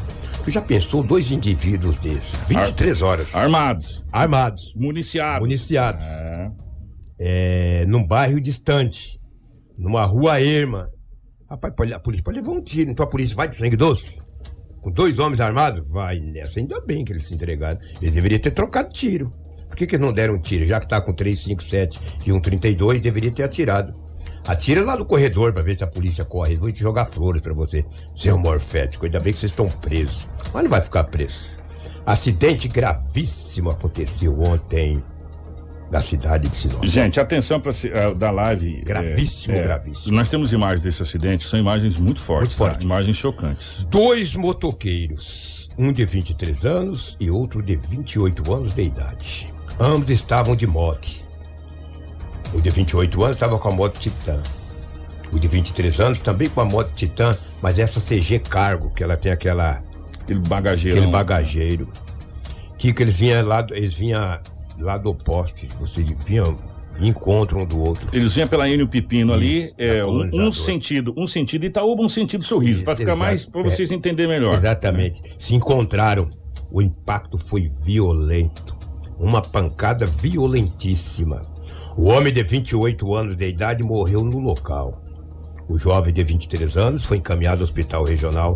Tu 0.43 0.51
já 0.51 0.61
pensou 0.61 1.03
dois 1.03 1.31
indivíduos 1.31 1.99
desses? 1.99 2.37
23 2.47 3.01
horas. 3.01 3.35
Armados. 3.35 4.05
Armados. 4.11 4.73
Municiados. 4.75 5.41
Municiados. 5.41 6.05
É. 6.05 6.51
É, 7.19 7.85
num 7.85 8.05
bairro 8.05 8.39
distante. 8.39 9.19
Numa 9.77 10.05
rua 10.05 10.39
erma. 10.39 10.89
Rapaz, 11.49 11.73
a 11.93 11.99
polícia 11.99 12.23
pode 12.23 12.39
levar 12.39 12.51
um 12.51 12.61
tiro. 12.61 12.91
Então 12.91 13.05
a 13.05 13.09
polícia 13.09 13.35
vai 13.35 13.47
de 13.47 13.55
sangue 13.55 13.75
doce? 13.75 14.21
Com 14.81 14.91
dois 14.91 15.19
homens 15.19 15.41
armados? 15.41 15.89
Vai 15.91 16.19
nessa. 16.19 16.59
Ainda 16.59 16.79
bem 16.79 17.03
que 17.03 17.11
eles 17.11 17.25
se 17.25 17.33
entregaram. 17.33 17.77
Eles 18.01 18.13
deveriam 18.13 18.39
ter 18.39 18.51
trocado 18.51 18.89
tiro. 18.89 19.29
Por 19.67 19.75
que, 19.75 19.85
que 19.85 19.95
eles 19.95 20.05
não 20.05 20.13
deram 20.13 20.35
um 20.35 20.39
tiro? 20.39 20.65
Já 20.65 20.79
que 20.79 20.87
tá 20.87 21.01
com 21.01 21.13
357 21.13 21.99
e 22.25 22.31
um 22.31 22.39
32, 22.39 23.01
deveria 23.01 23.31
ter 23.31 23.43
atirado. 23.43 23.93
Atira 24.47 24.83
lá 24.83 24.95
no 24.95 25.05
corredor 25.05 25.51
pra 25.51 25.61
ver 25.61 25.77
se 25.77 25.83
a 25.83 25.87
polícia 25.87 26.23
corre. 26.23 26.55
Vou 26.55 26.71
te 26.71 26.79
jogar 26.79 27.05
flores 27.05 27.41
pra 27.41 27.53
você, 27.53 27.85
seu 28.15 28.37
morfético. 28.37 29.05
Ainda 29.05 29.19
bem 29.19 29.33
que 29.33 29.39
vocês 29.39 29.51
estão 29.51 29.67
presos. 29.67 30.27
Mas 30.53 30.63
não 30.63 30.69
vai 30.69 30.81
ficar 30.81 31.03
preso. 31.03 31.57
Acidente 32.05 32.69
gravíssimo 32.69 33.69
aconteceu 33.69 34.41
ontem 34.41 35.03
na 35.91 36.01
cidade 36.01 36.47
de 36.49 36.55
Sinop. 36.55 36.83
Gente, 36.85 37.19
atenção 37.19 37.59
para 37.59 37.73
da 38.13 38.31
live. 38.31 38.81
Gravíssimo, 38.85 39.55
é, 39.55 39.59
é, 39.59 39.63
gravíssimo. 39.63 40.15
Nós 40.15 40.29
temos 40.29 40.53
imagens 40.53 40.83
desse 40.83 41.01
acidente, 41.01 41.45
são 41.45 41.59
imagens 41.59 41.97
muito 41.97 42.21
fortes, 42.21 42.49
Muito 42.57 42.59
tá? 42.59 42.65
fortes. 42.71 42.85
imagens 42.85 43.17
chocantes. 43.17 43.85
Dois 43.89 44.33
motoqueiros, 44.35 45.67
um 45.77 45.91
de 45.91 46.05
23 46.05 46.65
anos 46.65 47.17
e 47.19 47.29
outro 47.29 47.61
de 47.61 47.75
28 47.75 48.53
anos 48.53 48.73
de 48.73 48.83
idade. 48.83 49.53
Ambos 49.79 50.09
estavam 50.09 50.55
de 50.55 50.65
moto. 50.65 51.26
O 52.53 52.61
de 52.61 52.69
28 52.69 53.23
anos 53.23 53.35
estava 53.35 53.57
com 53.59 53.67
a 53.69 53.71
moto 53.71 53.99
Titan. 53.99 54.41
O 55.31 55.39
de 55.39 55.47
23 55.47 55.99
anos 55.99 56.19
também 56.19 56.47
com 56.49 56.61
a 56.61 56.65
moto 56.65 56.91
Titan, 56.95 57.35
mas 57.61 57.77
essa 57.77 57.99
CG 57.99 58.39
Cargo, 58.39 58.89
que 58.91 59.03
ela 59.03 59.15
tem 59.17 59.31
aquela 59.31 59.83
Aquele 60.21 60.39
bagageiro. 60.39 60.97
aquele 60.97 61.11
bagageiro. 61.11 61.87
Que, 62.77 62.93
que 62.93 63.03
eles 63.03 63.15
vinham 63.15 63.45
lá, 63.45 63.61
do- 63.61 63.73
eles 63.73 63.93
vinham 63.93 64.39
lá 64.79 64.97
do 64.97 65.13
poste, 65.13 65.67
vocês 65.79 66.07
vinham 66.25 66.55
encontram 66.99 67.61
um 67.61 67.65
do 67.65 67.79
outro. 67.79 68.07
Eles 68.11 68.33
vinham 68.33 68.47
pela 68.47 68.67
Enio 68.67 68.87
Pepino 68.87 69.31
ali, 69.33 69.65
Isso, 69.65 69.75
é, 69.77 69.97
da 69.99 70.07
um, 70.07 70.47
um 70.47 70.51
sentido, 70.51 71.13
um 71.15 71.27
sentido 71.27 71.63
Itaúba, 71.65 72.01
um 72.01 72.09
sentido 72.09 72.43
sorriso, 72.43 72.83
para 72.83 72.95
ficar 72.95 73.15
mais, 73.15 73.45
para 73.45 73.61
é. 73.61 73.63
vocês 73.65 73.91
entenderem 73.91 74.31
melhor. 74.31 74.55
Exatamente. 74.55 75.21
Se 75.37 75.53
encontraram. 75.53 76.27
O 76.71 76.81
impacto 76.81 77.37
foi 77.37 77.67
violento. 77.85 78.75
Uma 79.19 79.41
pancada 79.41 80.05
violentíssima. 80.07 81.41
O 81.97 82.05
homem 82.05 82.31
de 82.31 82.43
28 82.43 83.15
anos 83.15 83.35
de 83.35 83.47
idade 83.47 83.83
morreu 83.83 84.23
no 84.23 84.39
local. 84.39 85.01
O 85.67 85.77
jovem 85.77 86.13
de 86.13 86.23
23 86.23 86.77
anos 86.77 87.03
foi 87.03 87.17
encaminhado 87.17 87.61
ao 87.61 87.63
hospital 87.63 88.03
regional 88.05 88.53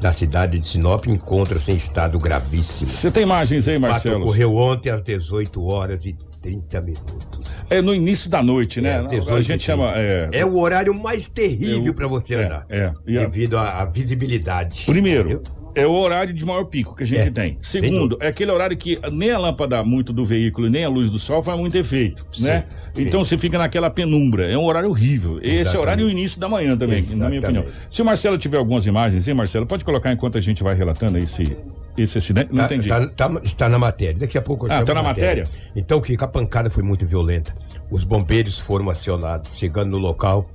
da 0.00 0.12
cidade 0.12 0.60
de 0.60 0.66
Sinop 0.66 1.06
e 1.06 1.10
encontra-se 1.10 1.72
em 1.72 1.74
estado 1.74 2.18
gravíssimo. 2.18 2.88
Você 2.90 3.10
tem 3.10 3.22
imagens 3.24 3.66
aí, 3.66 3.76
O 3.76 3.80
fato 3.80 3.90
Marcelo? 3.90 4.22
ocorreu 4.24 4.54
ontem 4.54 4.90
às 4.90 5.02
18 5.02 5.64
horas 5.64 6.04
e 6.06 6.14
30 6.40 6.80
minutos. 6.80 7.56
É 7.68 7.82
no 7.82 7.94
início 7.94 8.30
da 8.30 8.42
noite, 8.42 8.80
né? 8.80 8.90
É, 8.90 8.94
às 8.96 9.04
Não, 9.06 9.10
18 9.12 9.34
a 9.34 9.42
gente 9.42 9.64
chama. 9.64 9.92
30. 9.92 10.00
É, 10.00 10.30
É 10.40 10.44
o 10.44 10.56
horário 10.58 10.94
mais 10.94 11.26
terrível 11.28 11.92
para 11.94 12.06
você 12.06 12.34
é, 12.34 12.44
andar. 12.44 12.66
é. 12.68 12.84
A- 12.84 12.94
Devido 13.04 13.58
à 13.58 13.80
à 13.82 13.84
visibilidade. 13.86 14.84
Primeiro, 14.86 15.30
entendeu? 15.32 15.42
É 15.76 15.86
o 15.86 15.92
horário 15.92 16.32
de 16.34 16.44
maior 16.44 16.64
pico 16.64 16.94
que 16.96 17.04
a 17.04 17.06
gente 17.06 17.20
É, 17.20 17.30
tem. 17.30 17.56
Segundo, 17.60 18.16
é 18.20 18.28
aquele 18.28 18.50
horário 18.50 18.76
que 18.76 18.98
nem 19.12 19.30
a 19.30 19.38
lâmpada 19.38 19.84
muito 19.84 20.12
do 20.12 20.24
veículo, 20.24 20.68
nem 20.68 20.84
a 20.84 20.88
luz 20.88 21.10
do 21.10 21.18
sol 21.18 21.42
faz 21.42 21.58
muito 21.58 21.76
efeito, 21.76 22.26
né? 22.40 22.64
sim. 22.94 23.02
Então 23.02 23.22
você 23.24 23.36
fica 23.36 23.58
naquela 23.58 23.90
penumbra. 23.90 24.50
É 24.50 24.56
um 24.56 24.64
horário 24.64 24.88
horrível. 24.88 25.38
Esse 25.42 25.46
é 25.46 25.50
o 25.50 25.54
Exatamente. 25.60 25.80
horário 25.82 26.02
e 26.02 26.06
o 26.06 26.10
início 26.10 26.40
da 26.40 26.48
manhã 26.48 26.76
também, 26.76 27.02
na 27.14 27.28
minha 27.28 27.40
opinião. 27.40 27.62
Exatamente. 27.64 27.94
Se 27.94 28.00
o 28.02 28.04
Marcelo 28.06 28.38
tiver 28.38 28.56
algumas 28.56 28.86
imagens, 28.86 29.28
hein, 29.28 29.34
Marcelo? 29.34 29.66
Pode 29.66 29.84
colocar 29.84 30.10
enquanto 30.10 30.38
a 30.38 30.40
gente 30.40 30.62
vai 30.62 30.74
relatando 30.74 31.18
esse, 31.18 31.54
esse 31.96 32.16
acidente? 32.16 32.48
Não 32.50 32.60
Tá- 32.66 32.74
entendi. 32.74 32.88
tá- 32.88 33.06
tá- 33.08 33.40
está 33.44 33.68
na 33.68 33.78
matéria. 33.78 34.18
Daqui 34.18 34.38
a 34.38 34.42
pouco 34.42 34.66
eu 34.66 34.72
Ah, 34.72 34.82
tá 34.82 34.92
a 34.92 34.94
na 34.94 35.02
matéria? 35.02 35.44
Então, 35.76 36.00
Kiko, 36.00 36.24
a 36.24 36.28
pancada 36.28 36.70
foi 36.70 36.82
muito 36.82 37.06
violenta. 37.06 37.54
Os 37.90 38.02
bombeiros 38.02 38.58
foram 38.58 38.88
acionados. 38.88 39.58
Chegando 39.58 39.90
no 39.90 39.98
local, 39.98 40.46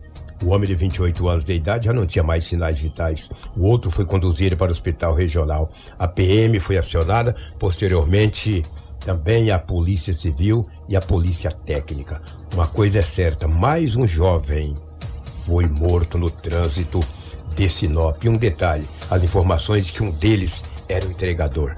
o 0.44 0.50
homem 0.50 0.68
de 0.68 0.76
28 0.76 1.28
anos 1.28 1.46
de 1.46 1.54
idade 1.54 1.86
já 1.86 1.94
não 1.94 2.06
tinha 2.06 2.24
mais 2.24 2.46
sinais 2.46 2.80
vitais. 2.80 3.30
O 3.56 3.66
outro 3.66 3.92
foi 3.92 4.06
conduzido 4.06 4.58
para 4.58 4.70
o 4.70 4.72
hospital 4.72 5.14
regional. 5.14 5.72
A 5.98 6.08
PM 6.08 6.60
foi 6.60 6.78
acionada. 6.78 7.36
Posteriormente, 7.60 8.64
também 9.00 9.52
a 9.52 9.60
Polícia 9.60 10.14
Civil 10.14 10.66
e 10.88 10.96
a 10.96 11.02
Polícia 11.02 11.52
Técnica. 11.52 12.22
Uma 12.54 12.68
coisa 12.68 13.00
é 13.00 13.02
certa: 13.02 13.48
mais 13.48 13.96
um 13.96 14.08
jovem 14.08 14.76
foi 15.46 15.68
morto 15.68 16.18
no 16.18 16.30
trânsito 16.30 17.00
de 17.56 17.70
Sinop. 17.70 18.24
E 18.24 18.30
um 18.30 18.38
detalhe: 18.38 18.86
as 19.10 19.24
informações 19.24 19.88
de 19.88 19.94
que 19.94 20.04
um 20.04 20.12
deles 20.12 20.64
era 20.88 21.08
o 21.08 21.12
entregador. 21.12 21.76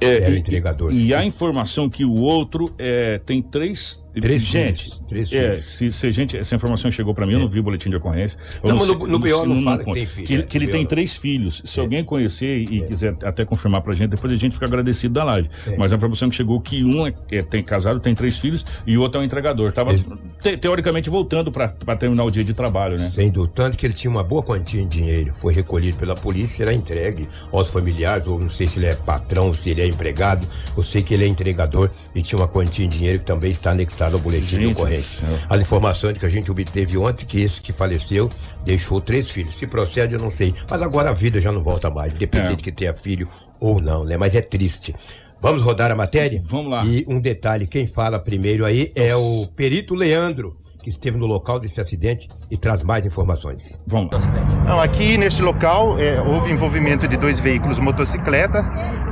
É, 0.00 0.16
era 0.16 0.30
o 0.30 0.34
e- 0.34 0.38
entregador. 0.38 0.92
E 0.92 1.14
a 1.14 1.24
informação 1.24 1.88
que 1.88 2.04
o 2.04 2.20
outro 2.20 2.72
é, 2.78 3.18
tem 3.18 3.40
três. 3.42 4.04
Três 4.20 4.42
gente, 4.42 4.82
filhos, 4.84 5.02
três 5.06 5.32
é, 5.32 5.50
filhos. 5.52 5.64
se, 5.66 5.92
se 5.92 6.12
gente, 6.12 6.36
essa 6.36 6.54
informação 6.54 6.90
chegou 6.90 7.12
pra 7.14 7.26
mim, 7.26 7.34
eu 7.34 7.38
não 7.40 7.48
vi 7.48 7.60
o 7.60 7.62
boletim 7.62 7.90
de 7.90 7.96
ocorrência. 7.96 8.38
Eu 8.62 8.70
Não, 8.70 8.76
mas 8.78 8.88
no- 8.88 9.06
no 9.06 9.18
BO 9.18 9.44
não 9.46 9.62
fala 9.62 9.84
que 9.84 9.92
tem 9.92 10.06
filho, 10.06 10.26
Que, 10.26 10.32
ele- 10.34 10.42
é, 10.42 10.46
que 10.46 10.58
ele 10.58 10.68
tem 10.68 10.80
não. 10.82 10.88
três 10.88 11.16
filhos. 11.16 11.62
Se 11.64 11.78
alguém 11.80 12.02
conhecer 12.04 12.60
e 12.62 12.82
quiser 12.86 13.14
até 13.22 13.44
confirmar 13.44 13.82
pra 13.82 13.92
gente, 13.94 14.08
depois 14.10 14.32
a 14.32 14.36
gente 14.36 14.52
fica 14.54 14.66
agradecido 14.66 15.14
da 15.14 15.24
live. 15.24 15.48
É. 15.66 15.76
Mas 15.76 15.92
a 15.92 15.96
informação 15.96 16.28
que 16.30 16.36
chegou 16.36 16.60
que 16.60 16.82
um 16.82 17.06
é, 17.06 17.12
é- 17.30 17.42
tem 17.42 17.62
casado, 17.62 18.00
tem 18.00 18.14
três 18.14 18.38
filhos 18.38 18.64
e 18.86 18.96
o 18.96 19.02
outro 19.02 19.18
é 19.18 19.22
um 19.22 19.24
entregador. 19.24 19.70
Tava 19.72 19.94
te- 20.40 20.56
teoricamente 20.56 21.10
voltando 21.10 21.52
pra 21.52 21.68
terminar 21.96 22.24
o 22.24 22.30
dia 22.30 22.42
de 22.44 22.54
trabalho, 22.54 22.98
né? 22.98 23.10
Sem 23.10 23.30
dúvida, 23.30 23.52
tanto 23.54 23.76
que 23.76 23.86
ele 23.86 23.94
tinha 23.94 24.10
uma 24.10 24.24
boa 24.24 24.42
quantia 24.42 24.80
em 24.80 24.88
dinheiro. 24.88 25.32
Foi 25.34 25.52
recolhido 25.52 25.96
pela 25.98 26.14
polícia 26.14 26.54
e 26.54 26.56
será 26.56 26.72
entregue 26.72 27.28
aos 27.52 27.68
familiares, 27.68 28.26
ou 28.26 28.38
não 28.40 28.48
sei 28.48 28.66
se 28.66 28.78
ele 28.78 28.86
é 28.86 28.94
patrão, 28.94 29.52
se 29.52 29.70
ele 29.70 29.82
é 29.82 29.86
empregado. 29.86 30.46
Eu 30.76 30.82
sei 30.82 31.02
que 31.02 31.12
ele 31.12 31.24
é 31.24 31.26
entregador 31.26 31.90
e 32.14 32.22
tinha 32.22 32.38
uma 32.38 32.48
quantia 32.48 32.84
em 32.84 32.88
dinheiro 32.88 33.18
que 33.18 33.24
também 33.26 33.50
está 33.50 33.74
anexado 34.06 34.16
ao 34.16 34.22
boletim 34.22 34.46
Gente 34.46 34.66
de 34.66 34.72
ocorrência. 34.72 35.26
As 35.48 35.60
informações 35.60 36.18
que 36.18 36.26
a 36.26 36.28
gente 36.28 36.50
obteve 36.50 36.96
ontem, 36.96 37.24
que 37.24 37.40
esse 37.40 37.60
que 37.60 37.72
faleceu 37.72 38.28
deixou 38.64 39.00
três 39.00 39.30
filhos. 39.30 39.54
Se 39.56 39.66
procede, 39.66 40.14
eu 40.14 40.20
não 40.20 40.30
sei. 40.30 40.54
Mas 40.70 40.82
agora 40.82 41.10
a 41.10 41.12
vida 41.12 41.40
já 41.40 41.52
não 41.52 41.62
volta 41.62 41.90
mais, 41.90 42.12
independente 42.14 42.52
É. 42.52 42.56
de 42.56 42.62
que 42.62 42.72
tenha 42.72 42.94
filho 42.94 43.28
ou 43.60 43.80
não, 43.80 44.04
né? 44.04 44.16
Mas 44.16 44.34
é 44.34 44.40
triste. 44.40 44.94
Vamos 45.40 45.62
rodar 45.62 45.90
a 45.90 45.94
matéria? 45.94 46.40
Vamos 46.44 46.70
lá. 46.70 46.84
E 46.84 47.04
um 47.08 47.20
detalhe, 47.20 47.66
quem 47.66 47.86
fala 47.86 48.18
primeiro 48.18 48.64
aí 48.64 48.90
é 48.94 49.14
o 49.14 49.46
perito 49.54 49.94
Leandro, 49.94 50.56
que 50.82 50.88
esteve 50.88 51.18
no 51.18 51.26
local 51.26 51.58
desse 51.58 51.80
acidente 51.80 52.28
e 52.50 52.56
traz 52.56 52.82
mais 52.82 53.04
informações. 53.04 53.82
Vamos 53.86 54.10
lá. 54.12 54.20
Não, 54.66 54.80
aqui 54.80 55.18
neste 55.18 55.42
local 55.42 55.98
é, 55.98 56.20
houve 56.22 56.50
envolvimento 56.50 57.06
de 57.06 57.16
dois 57.16 57.38
veículos 57.38 57.78
motocicleta, 57.78 58.62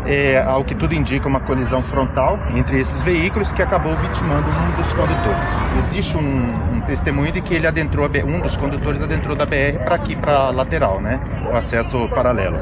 é, 0.07 0.43
ao 0.43 0.65
que 0.65 0.75
tudo 0.75 0.95
indica 0.95 1.27
uma 1.27 1.41
colisão 1.41 1.83
frontal 1.83 2.39
entre 2.55 2.79
esses 2.79 3.03
veículos 3.03 3.53
que 3.53 3.63
acabou 3.63 3.97
vitimando 3.97 4.47
um 4.49 4.77
dos 4.77 4.93
condutores. 4.93 5.49
Existe 5.79 6.17
um, 6.17 6.77
um 6.77 6.81
testemunho 6.83 7.33
de 7.33 7.41
que 7.41 7.55
ele 7.55 7.67
adentrou, 7.67 8.07
a 8.07 8.27
um 8.27 8.41
dos 8.41 8.57
condutores 8.57 9.03
adentrou 9.03 9.37
da 9.37 9.47
BR 9.47 9.79
para 9.85 9.95
aqui, 9.97 10.15
para 10.17 10.33
a 10.35 10.51
lateral, 10.51 11.01
né? 11.01 11.21
O 11.51 11.57
acesso 11.57 12.09
paralelo. 12.09 12.59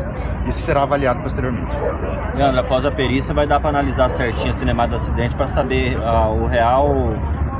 Isso 0.46 0.60
será 0.60 0.82
avaliado 0.82 1.20
posteriormente. 1.20 1.76
Leandro, 2.34 2.60
após 2.60 2.84
a 2.84 2.90
perícia 2.90 3.34
vai 3.34 3.46
dar 3.46 3.60
para 3.60 3.70
analisar 3.70 4.08
certinho 4.08 4.50
a 4.50 4.54
cinemada 4.54 4.90
do 4.90 4.96
acidente 4.96 5.34
para 5.34 5.46
saber 5.46 5.96
ah, 6.02 6.28
o 6.30 6.46
real 6.46 7.14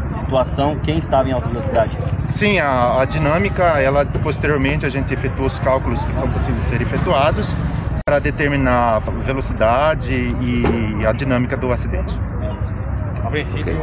situação, 0.09 0.79
quem 0.81 0.99
estava 0.99 1.29
em 1.29 1.33
alta 1.33 1.49
velocidade. 1.49 1.97
Sim, 2.27 2.59
a, 2.59 3.01
a 3.01 3.05
dinâmica, 3.05 3.63
ela 3.81 4.05
posteriormente 4.05 4.85
a 4.85 4.89
gente 4.89 5.13
efetua 5.13 5.47
os 5.47 5.59
cálculos 5.59 6.05
que 6.05 6.15
são 6.15 6.29
possíveis 6.29 6.63
de 6.63 6.69
ser 6.69 6.83
efetuados 6.83 7.57
para 8.13 8.19
determinar 8.19 8.97
a 8.97 9.01
velocidade 9.25 10.13
e 10.13 11.07
a 11.07 11.13
dinâmica 11.13 11.57
do 11.57 11.73
acidente. 11.73 12.15
A 13.25 13.31
princípio, 13.31 13.75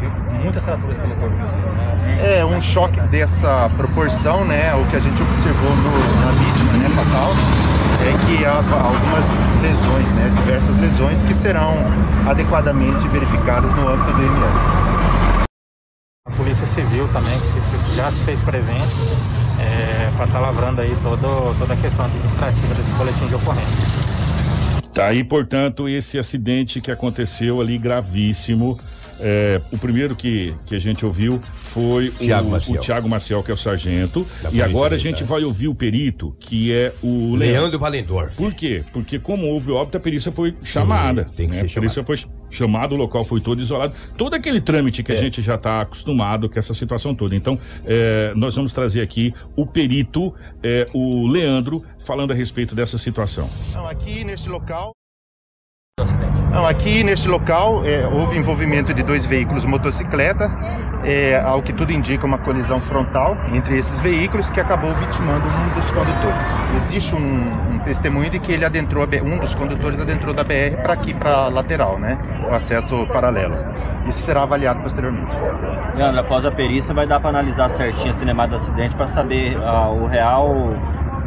viu 0.00 0.10
muitas 0.42 0.64
fraturas 0.64 0.96
pelo 0.96 1.14
corpo, 1.16 1.36
né? 1.36 2.38
É, 2.38 2.42
um 2.42 2.58
choque 2.58 2.98
dessa 3.08 3.70
proporção, 3.76 4.46
né? 4.46 4.74
O 4.74 4.86
que 4.86 4.96
a 4.96 4.98
gente 4.98 5.20
observou 5.20 5.70
no, 5.76 6.24
na 6.24 6.32
vítima, 6.32 6.72
né, 6.72 6.88
fatal, 6.88 7.32
é 8.00 8.12
que 8.24 8.46
há 8.46 8.56
algumas 8.82 9.52
lesões, 9.60 10.10
né? 10.12 10.32
Diversas 10.36 10.78
lesões 10.78 11.22
que 11.22 11.34
serão 11.34 11.74
adequadamente 12.26 13.06
verificadas 13.08 13.70
no 13.74 13.90
âmbito 13.90 14.10
do 14.10 14.22
IML. 14.22 14.93
Polícia 16.54 16.66
Civil 16.66 17.08
também, 17.08 17.36
que 17.40 17.48
se, 17.48 17.96
já 17.96 18.08
se 18.12 18.20
fez 18.20 18.40
presente, 18.40 18.84
é, 19.58 20.08
para 20.14 20.24
estar 20.24 20.38
tá 20.38 20.38
lavrando 20.38 20.80
aí 20.80 20.96
todo, 21.02 21.58
toda 21.58 21.74
a 21.74 21.76
questão 21.76 22.04
administrativa 22.04 22.74
desse 22.76 22.92
boletim 22.92 23.26
de 23.26 23.34
ocorrência. 23.34 23.82
Tá 24.94 25.06
aí, 25.06 25.24
portanto, 25.24 25.88
esse 25.88 26.16
acidente 26.16 26.80
que 26.80 26.92
aconteceu 26.92 27.60
ali 27.60 27.76
gravíssimo 27.76 28.78
é, 29.20 29.60
o 29.72 29.78
primeiro 29.78 30.14
que, 30.16 30.54
que 30.66 30.74
a 30.74 30.78
gente 30.78 31.04
ouviu 31.04 31.40
foi 31.54 32.10
Thiago 32.10 32.48
o, 32.48 32.50
Maciel. 32.50 32.78
o 32.78 32.80
Tiago 32.82 33.08
Maciel, 33.08 33.42
que 33.42 33.50
é 33.50 33.54
o 33.54 33.56
sargento. 33.56 34.26
Da 34.42 34.50
E 34.50 34.62
agora 34.62 34.94
a 34.94 34.98
Militar. 34.98 35.18
gente 35.18 35.24
vai 35.24 35.44
ouvir 35.44 35.68
o 35.68 35.74
perito, 35.74 36.34
que 36.40 36.72
é 36.72 36.92
o 37.02 37.34
Leandro 37.36 37.78
Valendorf. 37.78 38.36
Por 38.36 38.52
quê? 38.54 38.84
Porque 38.92 39.18
como 39.18 39.46
houve 39.46 39.70
óbito, 39.72 39.96
a 39.96 40.00
perícia 40.00 40.30
foi 40.32 40.54
chamada. 40.62 41.24
tem 41.24 41.48
que 41.48 41.54
né? 41.56 41.66
ser 41.68 41.78
A 41.78 41.80
perícia 41.80 42.04
foi 42.04 42.16
chamada, 42.50 42.94
o 42.94 42.96
local 42.96 43.24
foi 43.24 43.40
todo 43.40 43.60
isolado. 43.60 43.94
Todo 44.16 44.34
aquele 44.34 44.60
trâmite 44.60 45.02
que 45.02 45.12
a 45.12 45.16
gente 45.16 45.42
já 45.42 45.56
está 45.56 45.80
acostumado 45.80 46.48
com 46.48 46.58
essa 46.58 46.72
situação 46.74 47.14
toda. 47.14 47.34
Então, 47.34 47.58
é, 47.84 48.32
nós 48.36 48.54
vamos 48.54 48.72
trazer 48.72 49.00
aqui 49.00 49.32
o 49.56 49.66
perito, 49.66 50.32
é, 50.62 50.86
o 50.94 51.26
Leandro, 51.26 51.84
falando 51.98 52.30
a 52.32 52.34
respeito 52.34 52.74
dessa 52.74 52.98
situação. 52.98 53.48
Então, 53.70 53.86
aqui 53.86 54.24
neste 54.24 54.48
local. 54.48 54.92
Não, 56.54 56.64
aqui 56.64 57.02
neste 57.02 57.28
local 57.28 57.84
é, 57.84 58.06
houve 58.06 58.38
envolvimento 58.38 58.94
de 58.94 59.02
dois 59.02 59.26
veículos 59.26 59.64
motocicleta, 59.64 60.48
é, 61.02 61.36
ao 61.40 61.60
que 61.60 61.72
tudo 61.72 61.90
indica 61.90 62.24
uma 62.24 62.38
colisão 62.38 62.80
frontal 62.80 63.36
entre 63.52 63.76
esses 63.76 63.98
veículos 63.98 64.48
que 64.48 64.60
acabou 64.60 64.94
vitimando 64.94 65.44
um 65.44 65.74
dos 65.74 65.90
condutores. 65.90 66.54
Existe 66.76 67.12
um, 67.16 67.74
um 67.74 67.78
testemunho 67.80 68.30
de 68.30 68.38
que 68.38 68.52
ele 68.52 68.64
adentrou 68.64 69.04
um 69.24 69.38
dos 69.40 69.52
condutores 69.56 69.98
adentrou 69.98 70.32
da 70.32 70.44
BR 70.44 70.80
para 70.80 70.94
aqui 70.94 71.12
para 71.12 71.48
lateral, 71.48 71.98
né, 71.98 72.16
o 72.48 72.54
acesso 72.54 73.04
paralelo. 73.08 73.56
Isso 74.06 74.20
será 74.20 74.44
avaliado 74.44 74.80
posteriormente. 74.80 75.36
Leandro, 75.96 76.20
após 76.20 76.44
a 76.44 76.52
perícia 76.52 76.94
vai 76.94 77.06
dar 77.06 77.18
para 77.18 77.30
analisar 77.30 77.68
certinho 77.68 78.10
a 78.10 78.14
cinemada 78.14 78.50
do 78.50 78.56
acidente 78.56 78.94
para 78.94 79.08
saber 79.08 79.56
ah, 79.56 79.90
o 79.90 80.06
real 80.06 80.76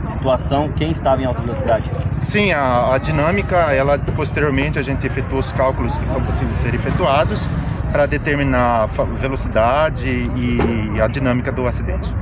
situação, 0.03 0.69
quem 0.75 0.91
estava 0.91 1.21
em 1.21 1.25
alta 1.25 1.41
velocidade. 1.41 1.89
Sim, 2.19 2.51
a, 2.51 2.93
a 2.93 2.97
dinâmica, 2.97 3.55
ela 3.73 3.97
posteriormente 4.15 4.77
a 4.79 4.81
gente 4.81 5.05
efetua 5.05 5.39
os 5.39 5.51
cálculos 5.51 5.97
que 5.97 6.07
são 6.07 6.21
possíveis 6.21 6.55
de 6.55 6.61
ser 6.61 6.73
efetuados 6.75 7.49
para 7.91 8.05
determinar 8.05 8.83
a 8.83 9.03
velocidade 9.19 10.07
e 10.35 10.99
a 11.01 11.07
dinâmica 11.07 11.51
do 11.51 11.65
acidente. 11.67 12.13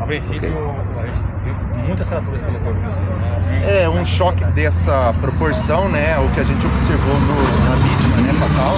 A 0.00 0.04
princípio, 0.06 0.50
viu 1.44 1.54
muitas 1.86 2.08
fraturas 2.08 2.40
pelo 2.42 2.58
corpo, 2.60 2.80
né? 2.80 3.82
É 3.82 3.88
um 3.88 4.04
choque 4.04 4.44
dessa 4.46 5.12
proporção, 5.20 5.88
né? 5.88 6.16
O 6.18 6.28
que 6.34 6.40
a 6.40 6.44
gente 6.44 6.64
observou 6.64 7.14
no- 7.14 7.68
na 7.68 7.76
vítima, 7.76 8.16
né, 8.18 8.32
fatal, 8.34 8.74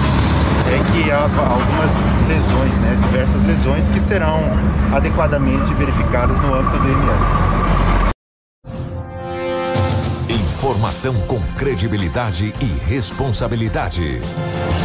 é 0.72 0.92
que 0.92 1.10
há 1.10 1.22
algumas 1.52 2.18
lesões, 2.28 2.78
né? 2.78 2.96
Diversas 3.02 3.42
lesões 3.44 3.88
que 3.90 4.00
serão 4.00 4.38
adequadamente 4.94 5.72
verificadas 5.74 6.38
no 6.40 6.54
âmbito 6.54 6.78
do 6.78 6.88
IML. 6.88 7.79
Informação 10.60 11.14
com 11.22 11.40
credibilidade 11.56 12.52
e 12.60 12.66
responsabilidade. 12.86 14.20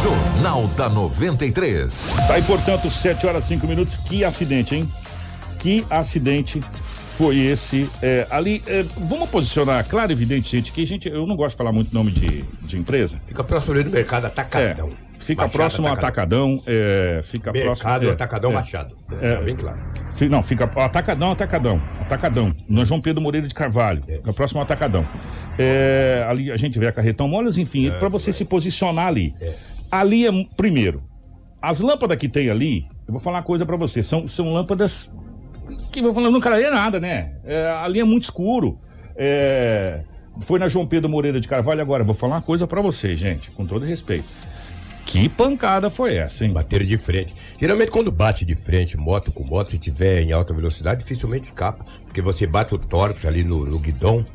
Jornal 0.02 0.66
da 0.68 0.88
93. 0.88 2.14
Tá 2.26 2.32
aí, 2.32 2.42
portanto, 2.44 2.90
7 2.90 3.26
horas 3.26 3.44
5 3.44 3.66
minutos. 3.66 3.98
Que 3.98 4.24
acidente, 4.24 4.74
hein? 4.74 4.88
Que 5.58 5.84
acidente 5.90 6.62
foi 7.18 7.40
esse? 7.40 7.90
É, 8.00 8.26
ali, 8.30 8.62
é, 8.66 8.86
vamos 8.96 9.28
posicionar, 9.28 9.86
claro 9.86 10.10
e 10.10 10.14
evidente, 10.14 10.56
gente, 10.56 10.72
que 10.72 10.82
a 10.82 10.86
gente, 10.86 11.10
eu 11.10 11.26
não 11.26 11.36
gosto 11.36 11.50
de 11.50 11.58
falar 11.58 11.72
muito 11.72 11.92
nome 11.92 12.10
de, 12.10 12.42
de 12.62 12.78
empresa. 12.78 13.20
Fica 13.26 13.44
próximo 13.44 13.74
ali 13.74 13.84
do 13.84 13.90
mercado 13.90 14.24
Atacadão. 14.24 14.90
Fica 15.18 15.42
Machado 15.42 15.56
próximo 15.56 15.88
ao 15.88 15.94
Atacadão. 15.94 16.62
É, 16.66 17.20
fica 17.22 17.50
Mercado 17.52 17.66
próximo. 17.66 17.90
é, 18.10 18.10
Atacadão 18.12 18.50
é, 18.50 18.54
Machado. 18.54 18.96
É, 19.20 19.34
Tá 19.34 19.40
bem 19.42 19.56
claro. 19.56 19.78
Fi- 20.12 20.28
Não, 20.28 20.42
fica 20.42 20.64
Atacadão, 20.64 21.32
Atacadão, 21.32 21.82
Atacadão. 22.00 22.54
No 22.68 22.84
João 22.84 23.00
Pedro 23.00 23.22
Moreira 23.22 23.46
de 23.48 23.54
Carvalho, 23.54 24.02
fica 24.04 24.32
próximo 24.32 24.60
ao 24.60 24.64
Atacadão. 24.64 25.06
É, 25.58 26.24
ali 26.28 26.50
a 26.52 26.56
gente 26.56 26.78
vê 26.78 26.86
a 26.86 26.92
carretão 26.92 27.26
molas, 27.28 27.58
enfim, 27.58 27.90
para 27.98 28.08
você 28.08 28.32
se 28.32 28.44
posicionar 28.44 29.06
ali. 29.08 29.34
Ali 29.90 30.26
é 30.26 30.30
primeiro. 30.56 31.02
As 31.60 31.80
lâmpadas 31.80 32.16
que 32.18 32.28
tem 32.28 32.48
ali, 32.50 32.86
eu 33.06 33.12
vou 33.12 33.20
falar 33.20 33.38
uma 33.38 33.42
coisa 33.44 33.64
para 33.66 33.76
você, 33.76 34.02
são, 34.02 34.28
são 34.28 34.52
lâmpadas 34.52 35.10
que 35.90 36.00
vou 36.00 36.14
falando, 36.14 36.32
não 36.32 36.40
clareia 36.40 36.70
nada, 36.70 37.00
né? 37.00 37.32
É, 37.44 37.68
ali 37.70 37.98
é 38.00 38.04
muito 38.04 38.24
escuro. 38.24 38.78
É, 39.16 40.02
foi 40.42 40.58
na 40.58 40.68
João 40.68 40.86
Pedro 40.86 41.10
Moreira 41.10 41.40
de 41.40 41.48
Carvalho 41.48 41.80
agora, 41.80 42.02
eu 42.02 42.06
vou 42.06 42.14
falar 42.14 42.36
uma 42.36 42.42
coisa 42.42 42.66
para 42.66 42.80
você, 42.80 43.16
gente, 43.16 43.50
com 43.50 43.64
todo 43.66 43.84
respeito. 43.84 44.24
Que 45.06 45.28
pancada 45.28 45.88
foi 45.88 46.16
essa, 46.16 46.44
hein? 46.44 46.52
Bateram 46.52 46.84
de 46.84 46.98
frente. 46.98 47.32
Geralmente 47.58 47.92
quando 47.92 48.10
bate 48.10 48.44
de 48.44 48.56
frente, 48.56 48.96
moto 48.96 49.30
com 49.30 49.44
moto, 49.44 49.70
se 49.70 49.78
tiver 49.78 50.20
em 50.20 50.32
alta 50.32 50.52
velocidade, 50.52 51.00
dificilmente 51.00 51.44
escapa. 51.44 51.82
Porque 52.04 52.20
você 52.20 52.44
bate 52.44 52.74
o 52.74 52.78
tórax 52.78 53.24
ali 53.24 53.44
no, 53.44 53.64
no 53.64 53.78
guidão. 53.78 54.26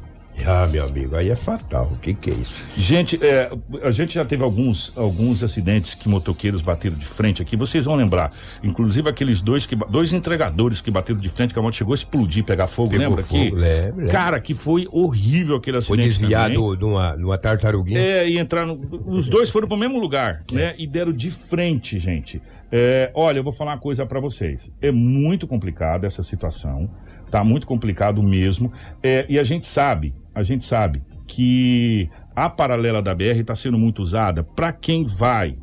Ah, 0.45 0.67
meu 0.71 0.83
amigo, 0.85 1.15
aí 1.15 1.29
é 1.29 1.35
fatal. 1.35 1.89
O 1.93 1.97
que 1.97 2.13
que 2.13 2.31
é 2.31 2.33
isso? 2.33 2.65
Gente, 2.75 3.19
é, 3.23 3.51
a 3.83 3.91
gente 3.91 4.15
já 4.15 4.25
teve 4.25 4.43
alguns, 4.43 4.91
alguns 4.97 5.43
acidentes 5.43 5.93
que 5.93 6.09
motoqueiros 6.09 6.61
bateram 6.61 6.95
de 6.95 7.05
frente 7.05 7.41
aqui. 7.41 7.55
Vocês 7.55 7.85
vão 7.85 7.95
lembrar, 7.95 8.31
inclusive 8.63 9.07
aqueles 9.07 9.39
dois 9.39 9.65
que 9.67 9.75
dois 9.75 10.11
entregadores 10.13 10.81
que 10.81 10.89
bateram 10.89 11.19
de 11.19 11.29
frente, 11.29 11.53
que 11.53 11.59
a 11.59 11.61
moto 11.61 11.75
chegou 11.75 11.93
a 11.93 11.95
explodir, 11.95 12.43
pegar 12.43 12.65
fogo, 12.67 12.89
Pegou 12.89 13.07
lembra 13.09 13.23
fogo, 13.23 13.39
aqui? 13.39 13.51
lembro, 13.51 13.97
lembro. 13.97 14.11
Cara, 14.11 14.39
que 14.39 14.53
foi 14.55 14.87
horrível 14.91 15.57
aquele 15.57 15.79
Foi 15.81 15.97
acidente. 15.97 16.19
desviado 16.19 16.55
também. 16.55 16.77
de 16.77 16.85
uma, 16.85 17.15
de 17.15 17.23
uma 17.23 17.37
tartaruguinha. 17.37 17.99
É, 17.99 18.27
e 18.29 18.39
entraram. 18.39 18.79
Os 19.05 19.27
dois 19.27 19.49
foram 19.51 19.67
pro 19.67 19.77
mesmo 19.77 19.99
lugar, 19.99 20.43
né? 20.51 20.73
E 20.77 20.87
deram 20.87 21.11
de 21.13 21.29
frente, 21.29 21.99
gente. 21.99 22.41
É, 22.71 23.11
olha, 23.13 23.39
eu 23.39 23.43
vou 23.43 23.51
falar 23.53 23.73
uma 23.73 23.77
coisa 23.77 24.05
pra 24.07 24.19
vocês. 24.19 24.73
É 24.81 24.91
muito 24.91 25.45
complicado 25.45 26.05
essa 26.05 26.23
situação. 26.23 26.89
Tá 27.29 27.43
muito 27.43 27.67
complicado 27.67 28.21
mesmo. 28.23 28.71
É, 29.03 29.25
e 29.29 29.37
a 29.39 29.43
gente 29.43 29.65
sabe, 29.65 30.13
a 30.33 30.43
gente 30.43 30.63
sabe 30.63 31.01
que 31.27 32.09
a 32.35 32.49
paralela 32.49 33.01
da 33.01 33.13
BR 33.13 33.39
está 33.39 33.55
sendo 33.55 33.77
muito 33.77 34.01
usada 34.01 34.43
para 34.43 34.71
quem 34.71 35.05
vai, 35.05 35.57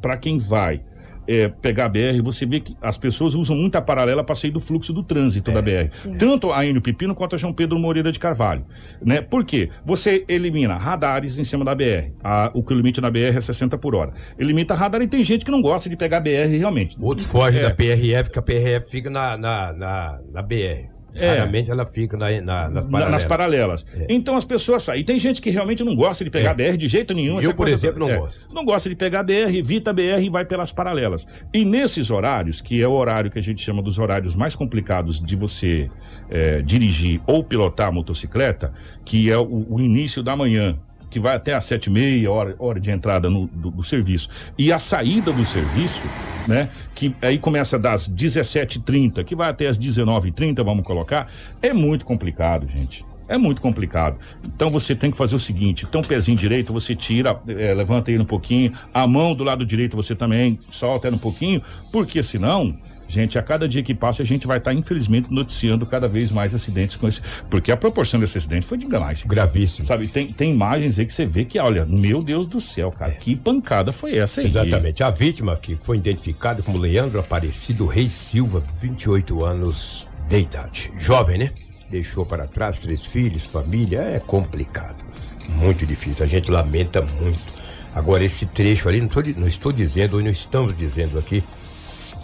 para 0.00 0.16
quem 0.16 0.38
vai 0.38 0.82
é, 1.28 1.46
pegar 1.48 1.84
a 1.84 1.88
BR, 1.88 2.20
você 2.22 2.44
vê 2.44 2.58
que 2.58 2.74
as 2.82 2.98
pessoas 2.98 3.36
usam 3.36 3.54
muito 3.54 3.76
a 3.76 3.80
paralela 3.80 4.24
para 4.24 4.34
sair 4.34 4.50
do 4.50 4.58
fluxo 4.58 4.92
do 4.92 5.04
trânsito 5.04 5.52
da 5.52 5.62
BR. 5.62 5.88
Tanto 6.18 6.52
a 6.52 6.66
Enio 6.66 6.82
Pepino 6.82 7.14
quanto 7.14 7.36
a 7.36 7.38
João 7.38 7.52
Pedro 7.52 7.78
Moreira 7.78 8.10
de 8.10 8.18
Carvalho. 8.18 8.66
Né? 9.00 9.20
Por 9.20 9.44
quê? 9.44 9.70
Você 9.86 10.24
elimina 10.28 10.76
radares 10.76 11.38
em 11.38 11.44
cima 11.44 11.64
da 11.64 11.74
BR. 11.76 12.10
A- 12.24 12.50
o 12.52 12.62
que 12.64 12.72
o 12.74 12.76
limite 12.76 13.00
na 13.00 13.08
BR 13.08 13.36
é 13.36 13.40
60 13.40 13.78
por 13.78 13.94
hora. 13.94 14.12
Elimina 14.36 14.74
radar 14.74 15.00
e 15.00 15.06
tem 15.06 15.22
gente 15.22 15.44
que 15.44 15.50
não 15.50 15.62
gosta 15.62 15.88
de 15.88 15.96
pegar 15.96 16.16
a 16.16 16.20
BR 16.20 16.48
realmente. 16.58 16.96
Outros 17.00 17.26
fogem 17.28 17.60
É. 17.60 17.68
da 17.68 17.74
PRF, 17.74 18.28
que 18.30 18.38
a 18.38 18.42
PRF 18.42 18.90
fica 18.90 19.08
na, 19.08 19.36
na, 19.38 19.72
na, 19.72 20.20
na 20.32 20.42
BR. 20.42 20.90
É. 21.14 21.28
Raramente 21.38 21.70
ela 21.70 21.84
fica 21.86 22.16
na, 22.16 22.30
na- 22.40 22.68
nas 22.70 22.84
Na- 22.84 22.90
paralelas. 22.90 23.10
nas 23.12 23.24
paralelas. 23.24 23.86
É. 23.96 24.06
Então 24.08 24.36
as 24.36 24.44
pessoas 24.44 24.82
saem. 24.82 25.00
E 25.00 25.04
tem 25.04 25.18
gente 25.18 25.40
que 25.40 25.50
realmente 25.50 25.84
não 25.84 25.94
gosta 25.94 26.24
de 26.24 26.30
pegar 26.30 26.50
É. 26.50 26.54
BR 26.54 26.76
de 26.76 26.88
jeito 26.88 27.12
nenhum. 27.14 27.40
Eu, 27.40 27.54
por 27.54 27.68
exemplo, 27.68 27.98
não 28.00 28.08
É. 28.10 28.16
gosto. 28.16 28.46
Não 28.54 28.64
gosta 28.64 28.88
de 28.88 28.94
pegar 28.96 29.22
BR, 29.22 29.56
evita 29.56 29.92
BR 29.92 30.22
e 30.24 30.30
vai 30.30 30.44
pelas 30.44 30.72
paralelas. 30.72 31.26
E 31.52 31.64
nesses 31.64 32.10
horários, 32.10 32.60
que 32.60 32.80
é 32.82 32.86
o 32.88 32.92
horário 32.92 33.30
que 33.30 33.38
a 33.38 33.42
gente 33.42 33.62
chama 33.62 33.82
dos 33.82 33.98
horários 33.98 34.34
mais 34.34 34.54
complicados 34.56 35.20
de 35.20 35.36
você 35.36 35.88
é, 36.30 36.62
dirigir 36.62 37.20
ou 37.26 37.44
pilotar 37.44 37.88
a 37.88 37.92
motocicleta, 37.92 38.72
que 39.04 39.30
é 39.30 39.36
o, 39.36 39.66
o 39.68 39.80
início 39.80 40.22
da 40.22 40.34
manhã, 40.34 40.78
que 41.12 41.20
vai 41.20 41.36
até 41.36 41.52
às 41.54 41.66
sete 41.66 41.86
e 41.86 41.90
meia, 41.90 42.32
hora, 42.32 42.56
hora 42.58 42.80
de 42.80 42.90
entrada 42.90 43.28
no- 43.28 43.46
do, 43.46 43.70
do 43.70 43.82
serviço. 43.84 44.30
E 44.58 44.72
a 44.72 44.78
saída 44.78 45.30
do 45.30 45.44
serviço, 45.44 46.04
né? 46.48 46.70
Que 46.94 47.14
aí 47.20 47.38
começa 47.38 47.78
das 47.78 48.08
17h30, 48.08 49.22
que 49.22 49.36
vai 49.36 49.50
até 49.50 49.66
as 49.66 49.78
19h30, 49.78 50.64
vamos 50.64 50.84
colocar, 50.84 51.28
é 51.60 51.72
muito 51.74 52.06
complicado, 52.06 52.66
gente. 52.66 53.04
É 53.28 53.36
muito 53.38 53.60
complicado. 53.60 54.16
Então 54.44 54.70
você 54.70 54.94
tem 54.94 55.10
que 55.10 55.16
fazer 55.16 55.36
o 55.36 55.38
seguinte: 55.38 55.84
então, 55.88 56.02
pezinho 56.02 56.36
direito, 56.36 56.72
você 56.72 56.94
tira, 56.94 57.38
eh, 57.46 57.72
levanta 57.74 58.10
ele 58.10 58.22
um 58.22 58.26
pouquinho, 58.26 58.72
a 58.92 59.06
mão 59.06 59.34
do 59.34 59.44
lado 59.44 59.64
direito 59.64 59.96
você 59.96 60.14
também 60.14 60.58
solta 60.60 61.06
ela 61.08 61.16
um 61.16 61.20
pouquinho, 61.20 61.62
porque 61.92 62.22
senão. 62.22 62.74
Gente, 63.12 63.38
a 63.38 63.42
cada 63.42 63.68
dia 63.68 63.82
que 63.82 63.94
passa, 63.94 64.22
a 64.22 64.24
gente 64.24 64.46
vai 64.46 64.56
estar, 64.56 64.72
infelizmente, 64.72 65.30
noticiando 65.30 65.84
cada 65.84 66.08
vez 66.08 66.30
mais 66.32 66.54
acidentes 66.54 66.96
com 66.96 67.06
esse. 67.06 67.20
Porque 67.50 67.70
a 67.70 67.76
proporção 67.76 68.18
desse 68.18 68.38
acidente 68.38 68.64
foi 68.64 68.78
de 68.78 68.86
demais. 68.86 69.22
Gravíssimo. 69.22 69.86
Sabe, 69.86 70.08
tem, 70.08 70.32
tem 70.32 70.50
imagens 70.50 70.98
aí 70.98 71.04
que 71.04 71.12
você 71.12 71.26
vê 71.26 71.44
que, 71.44 71.58
olha, 71.58 71.84
meu 71.84 72.22
Deus 72.22 72.48
do 72.48 72.58
céu, 72.58 72.90
cara, 72.90 73.12
que 73.12 73.36
pancada 73.36 73.92
foi 73.92 74.16
essa 74.16 74.40
aí? 74.40 74.46
Exatamente. 74.46 75.04
A 75.04 75.10
vítima, 75.10 75.54
que 75.56 75.76
foi 75.76 75.98
identificada 75.98 76.62
como 76.62 76.78
Leandro 76.78 77.20
Aparecido 77.20 77.84
Reis 77.84 78.12
Silva, 78.12 78.64
28 78.80 79.44
anos 79.44 80.08
de 80.26 80.38
idade. 80.38 80.90
Jovem, 80.98 81.36
né? 81.36 81.50
Deixou 81.90 82.24
para 82.24 82.46
trás 82.46 82.78
três 82.78 83.04
filhos, 83.04 83.44
família. 83.44 84.00
É 84.00 84.20
complicado. 84.20 84.96
Muito 85.56 85.84
difícil. 85.84 86.24
A 86.24 86.28
gente 86.28 86.50
lamenta 86.50 87.02
muito. 87.02 87.38
Agora, 87.94 88.24
esse 88.24 88.46
trecho 88.46 88.88
ali, 88.88 89.02
não, 89.02 89.08
tô 89.08 89.20
não 89.36 89.46
estou 89.46 89.70
dizendo, 89.70 90.16
ou 90.16 90.22
não 90.22 90.30
estamos 90.30 90.74
dizendo 90.74 91.18
aqui, 91.18 91.44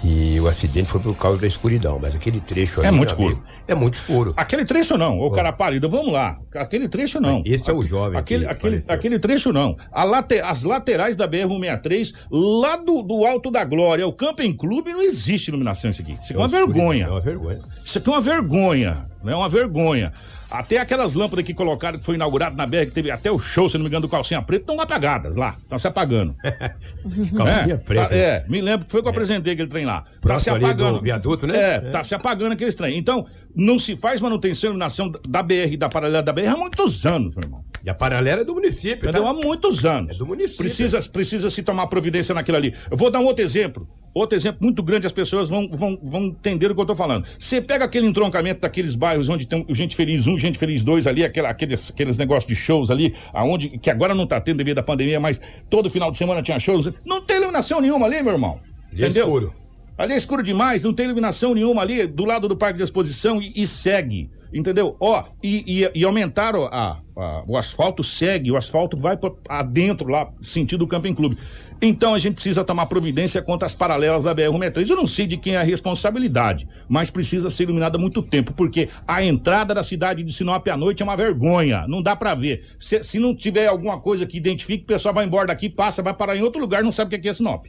que 0.01 0.39
o 0.41 0.47
acidente 0.47 0.89
foi 0.89 1.01
por 1.01 1.15
causa 1.17 1.41
da 1.41 1.47
escuridão, 1.47 1.99
mas 2.01 2.15
aquele 2.15 2.41
trecho 2.41 2.81
ali. 2.81 2.89
É 2.89 2.91
muito 2.91 3.09
escuro. 3.09 3.29
amigo, 3.33 3.43
é 3.67 3.75
muito 3.75 3.95
escuro. 3.95 4.35
Aquele 4.37 4.65
trecho 4.65 4.97
não, 4.97 5.19
ô 5.19 5.31
cara 5.31 5.53
pálido, 5.53 5.89
vamos 5.91 6.13
lá. 6.13 6.39
Aquele 6.55 6.89
trecho 6.89 7.21
não. 7.21 7.43
Esse 7.45 7.69
é 7.71 7.73
o 7.75 7.83
jovem 7.83 8.19
Aquele, 8.19 8.45
que 8.45 8.51
aquele, 8.51 8.85
aquele 8.89 9.19
trecho 9.19 9.53
não. 9.53 9.77
Late- 9.93 10.41
as 10.41 10.63
laterais 10.63 11.17
da 11.17 11.27
BR-163, 11.29 12.15
lá 12.31 12.77
do, 12.77 13.03
do 13.03 13.25
Alto 13.27 13.51
da 13.51 13.65
Glória, 13.65 14.07
o 14.07 14.13
Camping 14.13 14.57
Clube, 14.57 14.93
não 14.93 15.03
existe 15.03 15.49
iluminação 15.49 15.91
isso 15.91 16.03
aqui. 16.03 16.13
Isso 16.13 16.33
aqui 16.33 16.35
é 16.35 16.39
uma 16.39 16.49
vergonha. 16.49 17.05
É 17.07 17.11
uma 17.11 17.21
vergonha. 17.21 17.59
Isso 17.85 17.99
aqui 17.99 18.09
é 18.09 18.13
uma 18.13 18.21
vergonha, 18.21 19.07
né? 19.25 19.35
Uma 19.35 19.49
vergonha. 19.49 20.13
Até 20.51 20.79
aquelas 20.79 21.13
lâmpadas 21.15 21.45
que 21.45 21.53
colocaram, 21.53 21.99
que 21.99 22.05
foi 22.05 22.15
inaugurado 22.15 22.57
na 22.57 22.67
BR, 22.67 22.87
que 22.87 22.93
teve 22.93 23.11
até 23.11 23.31
o 23.31 23.39
show, 23.39 23.69
se 23.69 23.77
não 23.77 23.83
me 23.85 23.89
engano, 23.89 24.07
do 24.07 24.09
Calcinha 24.11 24.41
Preta, 24.41 24.63
estão 24.63 24.81
apagadas 24.81 25.37
lá. 25.37 25.55
Estão 25.61 25.79
se 25.79 25.87
apagando. 25.87 26.35
Calcinha 27.37 27.75
é, 27.75 27.77
preta. 27.77 28.09
tá- 28.09 28.15
é, 28.17 28.45
me 28.49 28.61
lembro 28.61 28.87
que 28.87 28.91
foi 28.91 29.03
que 29.03 29.07
eu 29.09 29.11
apresentei 29.11 29.53
aquele 29.53 29.69
trem 29.69 29.85
lá. 29.85 30.05
Tá 30.23 30.39
se 30.39 30.49
apagando. 30.51 31.01
viaduto, 31.01 31.47
né? 31.47 31.57
É, 31.57 31.75
É. 31.77 31.81
tá 31.91 32.03
se 32.03 32.15
apagando 32.15 32.53
aquele 32.53 32.73
trem. 32.73 32.97
Então, 32.97 33.27
não 33.55 33.79
se 33.79 33.97
faz 33.97 34.21
manutenção 34.21 34.69
e 34.69 34.71
iluminação 34.71 35.13
da 35.29 35.43
BR, 35.43 35.77
da 35.79 35.89
paralela 35.89 36.23
da 36.23 36.33
BR 36.33 36.47
há 36.49 36.57
muitos 36.57 37.05
anos, 37.05 37.35
meu 37.37 37.45
irmão. 37.45 37.65
E 37.85 37.91
a 37.91 37.95
paralela 37.95 38.43
é 38.43 38.45
do 38.45 38.55
município, 38.55 39.09
Entendeu? 39.09 39.23
tá? 39.25 39.31
Há 39.31 39.35
muitos 39.35 39.85
anos. 39.85 40.17
É 40.17 40.19
do 40.19 40.27
município. 40.27 40.65
Precisa, 40.65 41.01
precisa 41.11 41.51
se 41.51 41.63
tomar 41.63 41.87
providência 41.87 42.35
naquilo 42.35 42.57
ali. 42.57 42.75
Eu 42.91 42.97
vou 42.97 43.11
dar 43.11 43.21
um 43.21 43.25
outro 43.25 43.45
exemplo. 43.45 43.89
Outro 44.15 44.37
exemplo 44.37 44.59
muito 44.63 44.83
grande, 44.83 45.07
as 45.07 45.13
pessoas 45.13 45.49
vão, 45.49 45.69
vão, 45.71 45.99
vão 46.03 46.23
entender 46.25 46.71
o 46.71 46.75
que 46.75 46.81
eu 46.81 46.87
tô 46.87 46.95
falando. 46.95 47.25
Você 47.39 47.61
pega 47.61 47.85
aquele 47.85 48.07
entroncamento 48.07 48.61
daqueles 48.61 48.95
bairros 48.95 49.29
onde 49.29 49.47
tem 49.47 49.65
o 49.69 49.75
Gente 49.75 49.95
Feliz 49.95 50.27
1, 50.27 50.39
Gente 50.39 50.59
Feliz 50.59 50.83
2 50.83 51.07
ali, 51.07 51.25
aquela, 51.25 51.51
aqueles, 51.51 51.91
aqueles 51.91 52.17
negócios 52.17 52.49
de 52.49 52.57
shows 52.57 52.91
ali, 52.91 53.15
aonde, 53.33 53.79
que 53.79 53.91
agora 53.91 54.15
não 54.15 54.27
tá 54.27 54.41
tendo 54.41 54.59
devido 54.59 54.79
à 54.79 54.83
pandemia, 54.83 55.21
mas 55.21 55.41
todo 55.71 55.89
final 55.89 56.11
de 56.11 56.17
semana 56.17 56.43
tinha 56.43 56.59
shows. 56.59 56.91
Não 57.05 57.21
tem 57.21 57.37
iluminação 57.37 57.81
nenhuma 57.81 58.07
ali, 58.07 58.23
meu 58.23 58.33
irmão. 58.33 58.59
Ali 58.93 59.05
é 59.05 59.09
escuro. 59.09 59.55
Ali 59.97 60.13
é 60.15 60.17
escuro 60.17 60.43
demais, 60.43 60.83
não 60.83 60.93
tem 60.93 61.07
iluminação 61.07 61.55
nenhuma 61.55 61.83
ali 61.83 62.07
do 62.07 62.25
lado 62.25 62.49
do 62.49 62.57
parque 62.57 62.79
de 62.79 62.85
exposição 62.85 63.41
e, 63.43 63.53
e 63.55 63.67
segue. 63.67 64.31
Entendeu? 64.53 64.97
Ó, 64.99 65.23
e, 65.43 65.83
e, 65.85 66.01
e 66.01 66.05
aumentaram 66.05 66.65
a, 66.65 66.99
a- 67.17 67.43
o 67.47 67.57
asfalto, 67.57 68.03
segue, 68.03 68.51
o 68.51 68.57
asfalto 68.57 68.97
vai 68.97 69.17
pra 69.17 69.31
adentro 69.49 70.09
lá, 70.09 70.29
sentido 70.41 70.87
Camping 70.87 71.15
Clube. 71.15 71.37
Então 71.81 72.13
a 72.15 72.19
gente 72.19 72.35
precisa 72.35 72.65
tomar 72.65 72.87
providência 72.87 73.41
contra 73.41 73.67
as 73.67 73.75
paralelas 73.75 74.25
da 74.25 74.35
BR-163. 74.35 74.89
Eu 74.91 74.97
não 74.97 75.07
sei 75.07 75.27
de 75.27 75.37
quem 75.37 75.55
é 75.55 75.59
a 75.59 75.63
responsabilidade, 75.63 76.67
mas 76.89 77.11
precisa 77.11 77.51
ser 77.51 77.65
iluminada 77.65 77.97
há 77.97 78.01
muito 78.01 78.21
tempo, 78.23 78.53
porque 78.53 78.89
a 79.07 79.23
entrada 79.23 79.75
da 79.75 79.83
cidade 79.83 80.25
de 80.25 80.33
Sinop 80.33 80.67
à 80.69 80.77
noite 80.77 81.03
é 81.03 81.05
uma 81.05 81.17
vergonha. 81.17 81.85
Não 81.87 82.03
dá 82.03 82.17
pra 82.17 82.35
ver. 82.35 82.65
Se, 82.81 83.03
se 83.05 83.19
não 83.21 83.35
tiver 83.35 83.67
alguma 83.69 84.01
coisa 84.01 84.27
que 84.27 84.37
identifique, 84.39 84.83
o 84.83 84.87
pessoal 84.87 85.15
vai 85.15 85.25
embora 85.25 85.47
daqui, 85.49 85.69
passa, 85.69 86.03
vai 86.03 86.15
parar 86.15 86.37
em 86.37 86.43
outro 86.43 86.61
lugar, 86.61 86.83
não 86.83 86.91
sabe 86.91 87.09
o 87.09 87.11
que 87.11 87.17
é 87.17 87.19
que 87.21 87.29
é 87.29 87.33
Sinop 87.33 87.67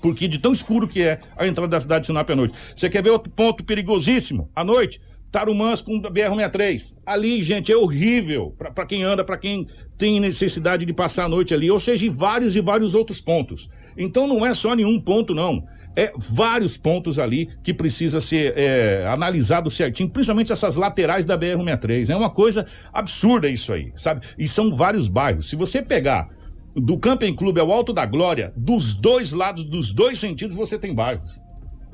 porque 0.00 0.28
de 0.28 0.38
tão 0.38 0.52
escuro 0.52 0.86
que 0.86 1.02
é 1.02 1.18
a 1.36 1.44
entrada 1.44 1.68
da 1.70 1.80
cidade 1.80 2.02
de 2.02 2.06
Sinop 2.06 2.30
à 2.30 2.36
noite. 2.36 2.54
Você 2.76 2.88
quer 2.88 3.02
ver 3.02 3.10
outro 3.10 3.32
ponto 3.32 3.64
perigosíssimo? 3.64 4.48
À 4.54 4.62
noite, 4.62 5.00
Tarumãs 5.30 5.82
com 5.82 6.00
BR-63. 6.00 6.96
Ali, 7.04 7.42
gente, 7.42 7.70
é 7.70 7.76
horrível 7.76 8.54
pra 8.74 8.86
quem 8.86 9.02
anda, 9.02 9.22
pra 9.22 9.36
quem 9.36 9.66
tem 9.96 10.18
necessidade 10.20 10.86
de 10.86 10.92
passar 10.92 11.24
a 11.24 11.28
noite 11.28 11.52
ali, 11.52 11.70
ou 11.70 11.78
seja, 11.78 12.06
em 12.06 12.10
vários 12.10 12.56
e 12.56 12.60
vários 12.60 12.94
outros 12.94 13.20
pontos. 13.20 13.68
Então 13.96 14.26
não 14.26 14.46
é 14.46 14.54
só 14.54 14.74
nenhum 14.74 14.98
ponto, 15.00 15.34
não. 15.34 15.62
É 15.96 16.12
vários 16.16 16.76
pontos 16.76 17.18
ali 17.18 17.48
que 17.62 17.74
precisa 17.74 18.20
ser 18.20 18.56
é, 18.56 19.06
analisado 19.06 19.70
certinho, 19.70 20.08
principalmente 20.08 20.52
essas 20.52 20.76
laterais 20.76 21.24
da 21.24 21.36
BR-163. 21.36 22.08
É 22.10 22.16
uma 22.16 22.30
coisa 22.30 22.66
absurda 22.92 23.48
isso 23.48 23.72
aí, 23.72 23.92
sabe? 23.96 24.26
E 24.38 24.46
são 24.46 24.74
vários 24.74 25.08
bairros. 25.08 25.48
Se 25.48 25.56
você 25.56 25.82
pegar 25.82 26.28
do 26.74 26.98
Camping 26.98 27.34
Clube 27.34 27.60
ao 27.60 27.72
Alto 27.72 27.92
da 27.92 28.06
Glória, 28.06 28.52
dos 28.56 28.94
dois 28.94 29.32
lados, 29.32 29.66
dos 29.66 29.92
dois 29.92 30.18
sentidos, 30.18 30.54
você 30.54 30.78
tem 30.78 30.94
bairros. 30.94 31.40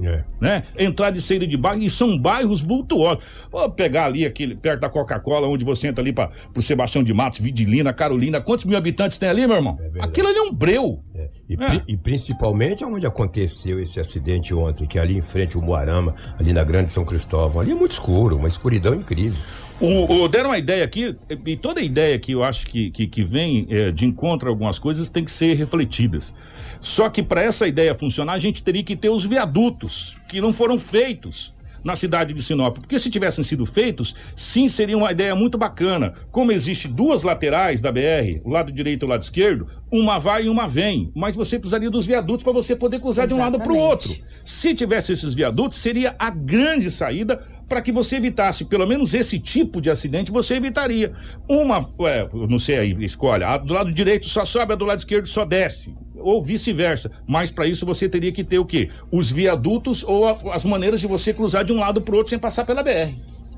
É. 0.02 0.24
Né? 0.40 0.62
Entrada 0.78 1.16
e 1.16 1.20
saída 1.20 1.46
de 1.46 1.56
bairro, 1.56 1.82
e 1.82 1.88
são 1.88 2.18
bairros 2.18 2.60
vultuosos. 2.60 3.22
Vou 3.50 3.70
pegar 3.70 4.06
ali, 4.06 4.24
aquele, 4.24 4.56
perto 4.56 4.80
da 4.80 4.88
Coca-Cola, 4.88 5.46
onde 5.48 5.64
você 5.64 5.88
entra 5.88 6.02
ali 6.02 6.12
para 6.12 6.30
pro 6.52 6.62
Sebastião 6.62 7.04
de 7.04 7.14
Matos, 7.14 7.38
Vidilina, 7.40 7.92
Carolina. 7.92 8.40
Quantos 8.40 8.64
mil 8.64 8.76
habitantes 8.76 9.18
tem 9.18 9.28
ali, 9.28 9.46
meu 9.46 9.56
irmão? 9.56 9.78
Aquilo 10.00 10.28
ali 10.28 10.38
é 10.38 10.42
um 10.42 10.52
breu. 10.52 11.00
E, 11.48 11.56
pri- 11.56 11.82
e 11.86 11.96
principalmente 11.96 12.84
onde 12.84 13.06
aconteceu 13.06 13.78
esse 13.78 14.00
acidente 14.00 14.52
ontem, 14.54 14.86
que 14.86 14.98
é 14.98 15.02
ali 15.02 15.16
em 15.16 15.22
frente 15.22 15.56
ao 15.56 15.62
Moarama, 15.62 16.14
ali 16.38 16.52
na 16.52 16.64
Grande 16.64 16.90
São 16.90 17.04
Cristóvão. 17.04 17.60
Ali 17.60 17.70
é 17.72 17.74
muito 17.74 17.92
escuro, 17.92 18.36
uma 18.36 18.48
escuridão 18.48 18.94
incrível. 18.94 19.38
O, 19.80 20.22
o- 20.22 20.28
deram 20.28 20.50
uma 20.50 20.58
ideia 20.58 20.84
aqui, 20.84 21.16
e 21.46 21.56
toda 21.56 21.80
ideia 21.80 22.18
que 22.18 22.32
eu 22.32 22.44
acho 22.44 22.66
que, 22.66 22.90
que, 22.90 23.06
que 23.06 23.22
vem 23.22 23.66
eh, 23.68 23.90
de 23.90 24.04
encontro 24.06 24.48
a 24.48 24.52
algumas 24.52 24.78
coisas 24.78 25.08
tem 25.08 25.24
que 25.24 25.30
ser 25.32 25.54
refletidas. 25.54 26.34
Só 26.80 27.08
que 27.10 27.22
para 27.22 27.42
essa 27.42 27.66
ideia 27.66 27.94
funcionar, 27.94 28.34
a 28.34 28.38
gente 28.38 28.62
teria 28.62 28.82
que 28.84 28.94
ter 28.96 29.08
os 29.10 29.24
viadutos, 29.24 30.16
que 30.28 30.40
não 30.40 30.52
foram 30.52 30.78
feitos 30.78 31.53
na 31.84 31.94
cidade 31.94 32.32
de 32.32 32.42
Sinop. 32.42 32.78
Porque 32.78 32.98
se 32.98 33.10
tivessem 33.10 33.44
sido 33.44 33.66
feitos, 33.66 34.14
sim, 34.34 34.68
seria 34.68 34.96
uma 34.96 35.12
ideia 35.12 35.34
muito 35.36 35.58
bacana. 35.58 36.14
Como 36.32 36.50
existe 36.50 36.88
duas 36.88 37.22
laterais 37.22 37.80
da 37.80 37.92
BR, 37.92 38.40
o 38.44 38.50
lado 38.50 38.72
direito 38.72 39.04
e 39.04 39.06
o 39.06 39.08
lado 39.08 39.22
esquerdo, 39.22 39.68
uma 39.92 40.18
vai 40.18 40.46
e 40.46 40.48
uma 40.48 40.66
vem. 40.66 41.12
Mas 41.14 41.36
você 41.36 41.58
precisaria 41.58 41.90
dos 41.90 42.06
viadutos 42.06 42.42
para 42.42 42.52
você 42.52 42.74
poder 42.74 42.98
cruzar 42.98 43.28
de 43.28 43.34
um 43.34 43.38
lado 43.38 43.58
para 43.58 43.72
o 43.72 43.76
outro. 43.76 44.10
Se 44.44 44.74
tivesse 44.74 45.12
esses 45.12 45.34
viadutos, 45.34 45.78
seria 45.78 46.16
a 46.18 46.30
grande 46.30 46.90
saída 46.90 47.40
para 47.68 47.80
que 47.80 47.92
você 47.92 48.16
evitasse 48.16 48.64
pelo 48.64 48.86
menos 48.86 49.14
esse 49.14 49.38
tipo 49.38 49.80
de 49.80 49.90
acidente, 49.90 50.30
você 50.30 50.54
evitaria. 50.54 51.12
Uma, 51.48 51.86
eu 52.32 52.46
não 52.48 52.58
sei 52.58 52.78
aí, 52.78 53.04
escolha, 53.04 53.48
a 53.48 53.58
do 53.58 53.72
lado 53.72 53.92
direito 53.92 54.26
só 54.26 54.44
sobe, 54.44 54.72
a 54.72 54.76
do 54.76 54.84
lado 54.84 54.98
esquerdo 54.98 55.26
só 55.26 55.44
desce. 55.44 55.94
Ou 56.16 56.40
vice-versa. 56.42 57.10
Mas 57.26 57.50
para 57.50 57.66
isso 57.66 57.84
você 57.84 58.08
teria 58.08 58.30
que 58.32 58.44
ter 58.44 58.58
o 58.58 58.64
quê? 58.64 58.88
Os 59.10 59.30
viadutos 59.30 60.02
ou 60.04 60.26
a- 60.28 60.38
as 60.54 60.64
maneiras 60.64 61.00
de 61.00 61.06
você 61.06 61.32
cruzar 61.34 61.64
de 61.64 61.72
um 61.72 61.80
lado 61.80 62.00
para 62.00 62.14
outro 62.16 62.30
sem 62.30 62.38
passar 62.38 62.64
pela 62.64 62.82
BR. 62.82 63.14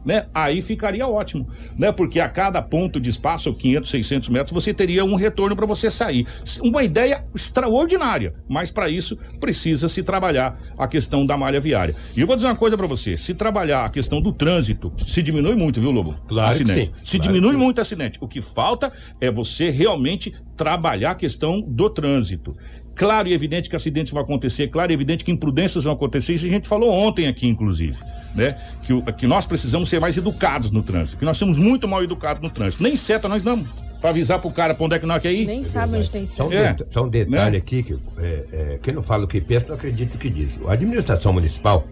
Né? 0.07 0.27
Aí 0.33 0.63
ficaria 0.63 1.05
ótimo, 1.05 1.45
né? 1.77 1.91
Porque 1.91 2.21
a 2.21 2.29
cada 2.29 2.63
ponto 2.63 3.01
de 3.01 3.11
espaço, 3.11 3.53
500, 3.53 3.91
600 3.91 4.29
metros, 4.29 4.53
você 4.53 4.73
teria 4.73 5.05
um 5.05 5.17
retorno 5.17 5.57
para 5.57 5.67
você 5.67 5.91
sair. 5.91 6.25
Uma 6.63 6.85
ideia 6.85 7.25
extraordinária, 7.35 8.33
mas 8.49 8.71
para 8.71 8.89
isso 8.89 9.19
precisa 9.41 9.89
se 9.89 10.05
trabalhar 10.05 10.61
a 10.79 10.87
questão 10.87 11.27
da 11.27 11.37
malha 11.37 11.59
viária. 11.59 11.97
E 12.17 12.21
eu 12.21 12.27
vou 12.27 12.37
dizer 12.37 12.47
uma 12.47 12.55
coisa 12.55 12.77
para 12.77 12.87
você: 12.87 13.17
se 13.17 13.35
trabalhar 13.35 13.85
a 13.85 13.91
questão 13.91 14.21
do 14.21 14.33
trânsito, 14.33 14.93
se 14.97 15.25
diminui 15.25 15.57
muito, 15.57 15.81
viu, 15.81 15.91
Lobo? 15.91 16.15
Claro 16.29 16.57
que 16.57 16.63
acidente. 16.63 16.87
sim. 16.87 16.95
Se 17.05 17.19
Claro 17.19 17.33
diminui 17.33 17.57
que 17.57 17.63
muito 17.63 17.81
acidente. 17.81 18.19
O 18.21 18.29
que 18.29 18.41
falta 18.41 18.93
é 19.21 19.29
você 19.29 19.71
realmente 19.71 20.33
trabalhar 20.57 21.11
a 21.11 21.15
questão 21.17 21.61
do 21.61 21.91
trânsito. 21.91 22.57
Claro 22.95 23.29
e 23.29 23.35
evidente 23.35 23.69
que 23.69 23.77
acidentes 23.77 24.11
vão 24.11 24.23
acontecer, 24.23 24.69
claro 24.69 24.91
e 24.91 24.95
evidente 24.95 25.23
que 25.23 25.31
imprudências 25.31 25.85
vão 25.85 25.93
acontecer, 25.93 26.33
isso 26.33 26.47
a 26.47 26.49
gente 26.49 26.67
falou 26.67 26.91
ontem 26.91 27.27
aqui, 27.27 27.47
inclusive, 27.47 27.99
né? 28.37 28.57
Que, 28.83 29.01
que 29.15 29.27
nós 29.27 29.45
precisamos 29.47 29.89
ser 29.89 29.99
mais 30.01 30.17
educados 30.17 30.71
no 30.71 30.83
trânsito, 30.83 31.19
que 31.19 31.25
nós 31.25 31.37
somos 31.37 31.59
muito 31.59 31.89
mal 31.89 32.05
educados 32.05 32.43
no 32.43 32.51
trânsito. 32.51 32.83
Nem 32.83 32.95
seta 32.95 33.27
nós 33.29 33.43
damos 33.43 33.69
pra 34.01 34.11
avisar 34.11 34.39
pro 34.39 34.51
cara 34.51 34.75
pra 34.75 34.85
onde 34.85 34.95
é 34.95 34.99
que 34.99 35.07
nós 35.07 35.21
quer 35.23 35.33
ir. 35.33 35.47
Nem 35.47 35.65
sabe 35.65 35.97
onde 35.97 36.11
tem 36.11 36.27
Só 36.27 36.47
um, 36.47 36.51
certo. 36.51 36.83
É. 36.83 36.85
det- 36.87 36.93
só 36.93 37.03
um 37.05 37.09
detalhe 37.09 37.53
Né? 37.53 37.59
aqui, 37.59 37.83
que 37.83 37.99
é, 38.19 38.45
é, 38.53 38.79
quem 38.83 38.95
não 38.95 39.03
fala 39.03 39.25
o 39.25 39.29
que 39.29 39.41
pensa 39.41 39.67
não 39.69 39.75
acredita 39.75 40.15
o 40.17 40.19
que 40.19 40.29
diz. 40.31 40.59
A 40.67 40.73
administração 40.75 41.33
municipal, 41.33 41.85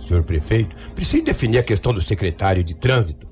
senhor 0.00 0.22
prefeito, 0.24 0.74
precisa 0.94 1.24
definir 1.24 1.58
a 1.58 1.62
questão 1.62 1.92
do 1.94 2.00
secretário 2.00 2.64
de 2.64 2.74
trânsito, 2.74 3.28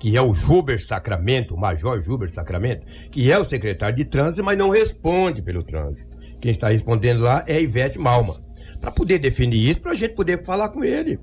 que 0.00 0.16
é 0.16 0.22
o 0.22 0.34
Juber 0.34 0.82
Sacramento, 0.84 1.54
o 1.54 1.58
Major 1.60 2.00
Juber 2.00 2.30
Sacramento, 2.30 2.86
que 3.10 3.30
é 3.30 3.38
o 3.38 3.44
secretário 3.44 3.94
de 3.96 4.04
trânsito, 4.04 4.42
mas 4.42 4.56
não 4.58 4.70
responde 4.70 5.42
pelo 5.42 5.62
trânsito. 5.62 6.14
Quem 6.40 6.50
está 6.50 6.68
respondendo 6.68 7.20
lá 7.20 7.44
é 7.46 7.56
a 7.56 7.60
Ivete 7.60 7.98
Malma. 7.98 8.40
Para 8.80 8.90
poder 8.90 9.18
definir 9.18 9.56
isso, 9.70 9.80
para 9.80 9.92
a 9.92 9.94
gente 9.94 10.14
poder 10.14 10.44
falar 10.44 10.68
com 10.70 10.84
ele. 10.84 11.18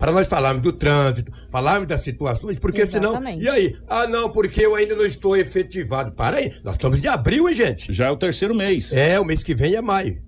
Para 0.00 0.10
nós 0.12 0.26
falarmos 0.26 0.62
do 0.62 0.72
trânsito, 0.72 1.30
falarmos 1.50 1.86
das 1.86 2.00
situações, 2.00 2.58
porque 2.58 2.80
Exatamente. 2.80 3.40
senão. 3.42 3.42
E 3.42 3.48
aí? 3.48 3.76
Ah, 3.86 4.06
não, 4.08 4.30
porque 4.32 4.64
eu 4.64 4.74
ainda 4.74 4.96
não 4.96 5.04
estou 5.04 5.36
efetivado. 5.36 6.10
Para 6.12 6.38
aí, 6.38 6.50
nós 6.64 6.74
estamos 6.74 7.00
de 7.00 7.06
abril, 7.06 7.48
hein, 7.48 7.54
gente? 7.54 7.92
Já 7.92 8.06
é 8.06 8.10
o 8.10 8.16
terceiro 8.16 8.54
mês. 8.54 8.92
É, 8.92 9.20
o 9.20 9.24
mês 9.24 9.42
que 9.42 9.54
vem 9.54 9.74
é 9.76 9.82
maio. 9.82 10.22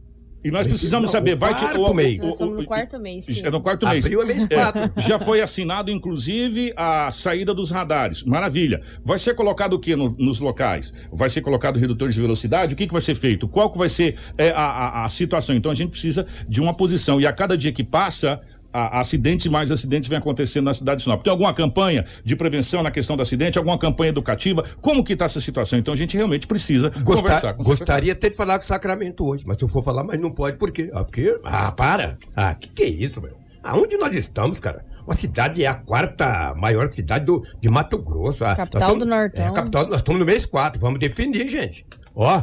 E 0.44 0.50
nós 0.50 0.66
precisamos 0.66 1.06
não, 1.06 1.12
saber, 1.12 1.34
o 1.34 1.36
vai 1.38 1.54
ter 1.54 1.60
quarto 1.72 1.94
mês. 1.94 2.18
Nós 2.20 2.32
estamos 2.32 2.58
no 2.58 2.64
quarto 2.66 2.98
mês. 2.98 3.26
que- 3.26 3.46
É 3.46 3.50
no 3.50 3.60
quarto 3.60 3.86
mês. 3.86 4.04
Abril 4.04 4.22
é 4.22 4.24
mês 4.24 4.44
quatro. 4.44 4.90
já 5.00 5.16
foi 5.16 5.40
assinado, 5.40 5.88
inclusive, 5.88 6.72
a 6.76 7.12
saída 7.12 7.54
dos 7.54 7.70
radares. 7.70 8.24
Maravilha. 8.24 8.80
Vai 9.04 9.18
ser 9.18 9.34
colocado 9.34 9.74
o 9.74 9.78
que 9.78 9.94
no- 9.94 10.16
nos 10.18 10.40
locais? 10.40 10.92
Vai 11.12 11.30
ser 11.30 11.42
colocado 11.42 11.78
redutores 11.78 12.14
de 12.16 12.20
velocidade? 12.20 12.74
O 12.74 12.76
que, 12.76 12.88
que 12.88 12.92
vai 12.92 13.00
ser 13.00 13.14
feito? 13.14 13.46
Qual 13.46 13.70
que 13.70 13.78
vai 13.78 13.88
ser 13.88 14.16
é, 14.36 14.50
a, 14.50 14.56
a- 14.64 15.04
a 15.04 15.08
situação? 15.08 15.54
Então 15.54 15.70
a 15.70 15.74
gente 15.76 15.90
precisa 15.90 16.26
de 16.48 16.60
uma 16.60 16.74
posição. 16.74 17.20
E 17.20 17.26
a 17.26 17.32
cada 17.32 17.56
dia 17.56 17.70
que 17.72 17.84
passa. 17.84 18.40
A- 18.72 19.00
acidentes 19.00 19.46
e 19.46 19.48
mais 19.48 19.70
acidentes 19.70 20.08
vêm 20.08 20.18
acontecendo 20.18 20.64
na 20.64 20.74
cidade 20.74 20.98
de 20.98 21.04
Sinop. 21.04 21.22
Tem 21.22 21.30
alguma 21.30 21.52
campanha 21.52 22.04
de 22.24 22.34
prevenção 22.36 22.82
na 22.82 22.90
questão 22.90 23.16
do 23.16 23.22
acidente? 23.22 23.58
Alguma 23.58 23.78
campanha 23.78 24.10
educativa? 24.10 24.64
Como 24.80 25.04
que 25.04 25.12
está 25.12 25.24
essa 25.26 25.40
situação? 25.40 25.78
Então 25.78 25.92
a 25.92 25.96
gente 25.96 26.16
realmente 26.16 26.46
precisa 26.46 26.90
Gostar- 26.90 27.22
conversar 27.22 27.54
com 27.54 27.62
gostaria 27.62 28.12
até 28.12 28.30
de 28.30 28.36
falar 28.36 28.58
com 28.58 28.64
o 28.64 28.66
Sacramento 28.66 29.24
hoje, 29.26 29.44
mas 29.46 29.58
se 29.58 29.64
eu 29.64 29.68
for 29.68 29.82
falar, 29.82 30.04
mas 30.04 30.20
não 30.20 30.30
pode, 30.30 30.56
por 30.56 30.70
quê? 30.70 30.90
Ah, 30.92 31.04
porque. 31.04 31.36
Ah, 31.44 31.70
para! 31.72 32.16
Ah, 32.36 32.54
que 32.54 32.68
que 32.68 32.82
é 32.82 32.88
isso, 32.88 33.20
meu? 33.20 33.41
Aonde 33.62 33.96
nós 33.96 34.14
estamos, 34.14 34.58
cara? 34.58 34.84
Uma 35.04 35.14
cidade 35.14 35.64
é 35.64 35.66
a 35.68 35.74
quarta 35.74 36.54
maior 36.56 36.92
cidade 36.92 37.24
do, 37.24 37.40
de 37.60 37.68
Mato 37.68 37.98
Grosso. 37.98 38.44
Ah, 38.44 38.56
Capital 38.56 38.96
do 38.96 39.06
Nortão. 39.06 39.46
É, 39.46 39.52
capital, 39.52 39.86
nós 39.86 39.96
estamos 39.98 40.18
no 40.20 40.26
mês 40.26 40.44
4, 40.46 40.80
vamos 40.80 40.98
definir, 40.98 41.48
gente. 41.48 41.86
Ó, 42.14 42.42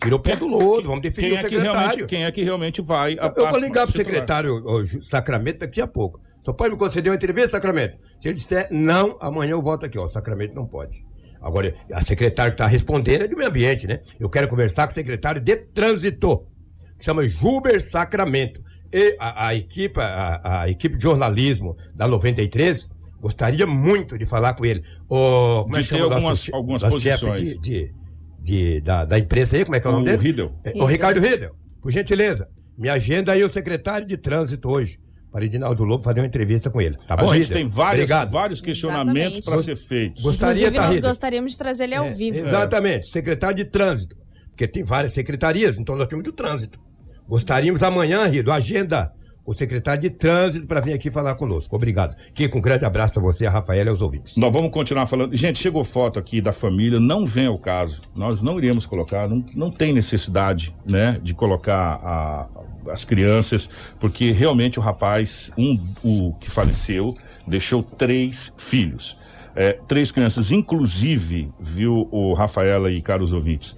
Tirou 0.00 0.20
o 0.20 0.22
pé 0.22 0.36
do 0.36 0.46
lodo, 0.46 0.86
vamos 0.86 1.02
defender 1.02 1.28
Quem 1.30 1.36
o 1.36 1.38
é, 1.38 1.42
que 1.42 1.48
secretário. 1.56 2.06
quem 2.06 2.24
é 2.24 2.30
que 2.30 2.44
realmente 2.44 2.80
vai. 2.80 3.18
a 3.18 3.32
Eu 3.36 3.48
vou 3.50 3.58
ligar 3.58 3.84
pro 3.84 3.96
secretário 3.96 4.64
ô, 4.64 4.84
Ju- 4.84 5.02
Sacramento 5.02 5.58
daqui 5.58 5.80
a 5.80 5.88
pouco. 5.88 6.20
Só 6.40 6.52
pode 6.52 6.70
me 6.72 6.78
conceder 6.78 7.10
uma 7.10 7.16
entrevista, 7.16 7.50
Sacramento? 7.50 7.98
Se 8.20 8.28
ele 8.28 8.36
disser 8.36 8.68
não, 8.70 9.16
amanhã 9.20 9.50
eu 9.52 9.62
volto 9.62 9.84
aqui, 9.86 9.98
ó. 9.98 10.06
Sacramento 10.06 10.54
não 10.54 10.66
pode. 10.66 11.04
Agora, 11.42 11.74
a 11.92 12.00
secretária 12.00 12.50
que 12.50 12.54
está 12.54 12.66
respondendo 12.68 13.22
é 13.22 13.28
do 13.28 13.36
meio 13.36 13.48
ambiente, 13.48 13.88
né? 13.88 14.00
Eu 14.20 14.30
quero 14.30 14.46
conversar 14.46 14.86
com 14.86 14.92
o 14.92 14.94
secretário 14.94 15.40
de 15.40 15.56
trânsito, 15.56 16.46
que 16.96 17.04
chama 17.04 17.26
Juber 17.26 17.80
Sacramento. 17.80 18.62
E 18.92 19.16
a, 19.18 19.48
a 19.48 19.54
equipe, 19.54 20.00
a, 20.00 20.62
a 20.62 20.68
equipe 20.70 20.96
de 20.96 21.02
jornalismo 21.02 21.76
da 21.94 22.06
93 22.08 22.88
gostaria 23.20 23.66
muito 23.66 24.16
de 24.16 24.24
falar 24.24 24.54
com 24.54 24.64
ele. 24.64 24.82
O, 25.08 25.64
como 25.64 25.76
é 25.76 25.80
De 25.80 25.88
que 25.88 25.94
ter 25.94 26.00
algumas- 26.02 26.38
che- 26.42 26.54
algumas 26.54 26.82
nosso 26.82 27.00
chefe 27.00 27.26
posições. 27.26 27.58
De, 27.60 27.90
de, 27.90 27.92
de- 28.40 28.80
da, 28.80 29.04
da 29.04 29.18
imprensa 29.18 29.56
aí, 29.56 29.64
como 29.64 29.76
é 29.76 29.80
que 29.80 29.86
é 29.86 29.90
o 29.90 29.92
nome 29.92 30.04
O 30.04 30.06
dele? 30.10 30.22
Riddle. 30.22 30.52
É, 30.64 30.72
O 30.82 30.86
Ricardo 30.86 31.20
Riddle, 31.20 31.50
por 31.82 31.90
gentileza. 31.90 32.48
Me 32.78 32.88
agenda 32.88 33.32
aí 33.32 33.42
o 33.42 33.48
secretário 33.48 34.06
de 34.06 34.16
trânsito 34.16 34.68
hoje. 34.70 34.98
Para 35.30 35.44
Edinaldo 35.44 35.84
Lobo 35.84 36.02
fazer 36.02 36.20
uma 36.20 36.26
entrevista 36.26 36.70
com 36.70 36.80
ele. 36.80 36.96
Tá 37.06 37.14
bom, 37.14 37.30
a 37.30 37.36
gente 37.36 37.52
tem 37.52 37.66
vários, 37.66 38.04
Obrigado. 38.10 38.30
vários 38.30 38.60
questionamentos 38.62 39.40
para 39.40 39.62
ser 39.62 39.76
feitos. 39.76 40.22
Gostaria, 40.22 40.68
Inclusive, 40.68 40.76
tá, 40.76 40.88
nós 40.90 41.00
gostaríamos 41.00 41.52
de 41.52 41.58
trazer 41.58 41.84
ele 41.84 41.94
ao 41.96 42.06
É, 42.06 42.10
vivo. 42.10 42.38
Exatamente, 42.38 43.08
secretário 43.08 43.54
de 43.54 43.66
trânsito. 43.66 44.16
Porque 44.48 44.66
tem 44.66 44.82
várias 44.82 45.12
secretarias, 45.12 45.78
então 45.78 45.94
nós 45.96 46.08
temos 46.08 46.24
do 46.24 46.32
trânsito. 46.32 46.80
Gostaríamos 47.28 47.82
amanhã, 47.82 48.26
Rido, 48.26 48.50
agenda 48.50 49.12
o 49.44 49.54
secretário 49.54 50.02
de 50.02 50.10
trânsito 50.10 50.66
para 50.66 50.78
vir 50.80 50.92
aqui 50.92 51.10
falar 51.10 51.34
conosco. 51.34 51.74
Obrigado. 51.74 52.14
Kiko, 52.34 52.58
um 52.58 52.60
grande 52.60 52.84
abraço 52.84 53.18
a 53.18 53.22
você, 53.22 53.46
a 53.46 53.50
Rafaela 53.50 53.88
e 53.88 53.90
aos 53.90 54.02
ouvintes. 54.02 54.36
Nós 54.36 54.52
vamos 54.52 54.70
continuar 54.70 55.06
falando. 55.06 55.34
Gente, 55.34 55.58
chegou 55.58 55.82
foto 55.84 56.18
aqui 56.18 56.42
da 56.42 56.52
família, 56.52 57.00
não 57.00 57.24
vem 57.24 57.46
ao 57.46 57.56
caso. 57.56 58.02
Nós 58.14 58.42
não 58.42 58.58
iremos 58.58 58.84
colocar, 58.84 59.26
não, 59.26 59.42
não 59.54 59.70
tem 59.70 59.94
necessidade, 59.94 60.74
né, 60.84 61.18
de 61.22 61.32
colocar 61.32 61.98
a- 62.02 62.46
as 62.92 63.06
crianças, 63.06 63.70
porque 63.98 64.32
realmente 64.32 64.78
o 64.78 64.82
rapaz, 64.82 65.50
um, 65.56 65.78
o 66.02 66.34
que 66.38 66.50
faleceu, 66.50 67.14
deixou 67.46 67.82
três 67.82 68.52
filhos. 68.58 69.16
É, 69.56 69.72
três 69.88 70.12
crianças, 70.12 70.50
inclusive, 70.52 71.50
viu 71.58 72.06
o 72.12 72.34
Rafaela 72.34 72.90
e 72.92 73.00
caros 73.00 73.32
ouvintes, 73.32 73.76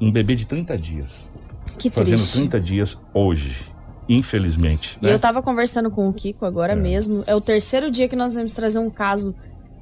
um 0.00 0.12
bebê 0.12 0.36
de 0.36 0.46
30 0.46 0.78
dias. 0.78 1.32
Que 1.78 1.90
fazendo 1.90 2.18
triste. 2.18 2.38
30 2.38 2.60
dias 2.60 2.98
hoje, 3.14 3.66
infelizmente. 4.08 4.98
E 5.00 5.06
né? 5.06 5.14
eu 5.14 5.18
tava 5.18 5.40
conversando 5.40 5.90
com 5.90 6.08
o 6.08 6.12
Kiko 6.12 6.44
agora 6.44 6.74
mesmo. 6.74 7.24
É 7.26 7.34
o 7.34 7.40
terceiro 7.40 7.90
dia 7.90 8.08
que 8.08 8.16
nós 8.16 8.34
vamos 8.34 8.54
trazer 8.54 8.78
um 8.78 8.90
caso 8.90 9.34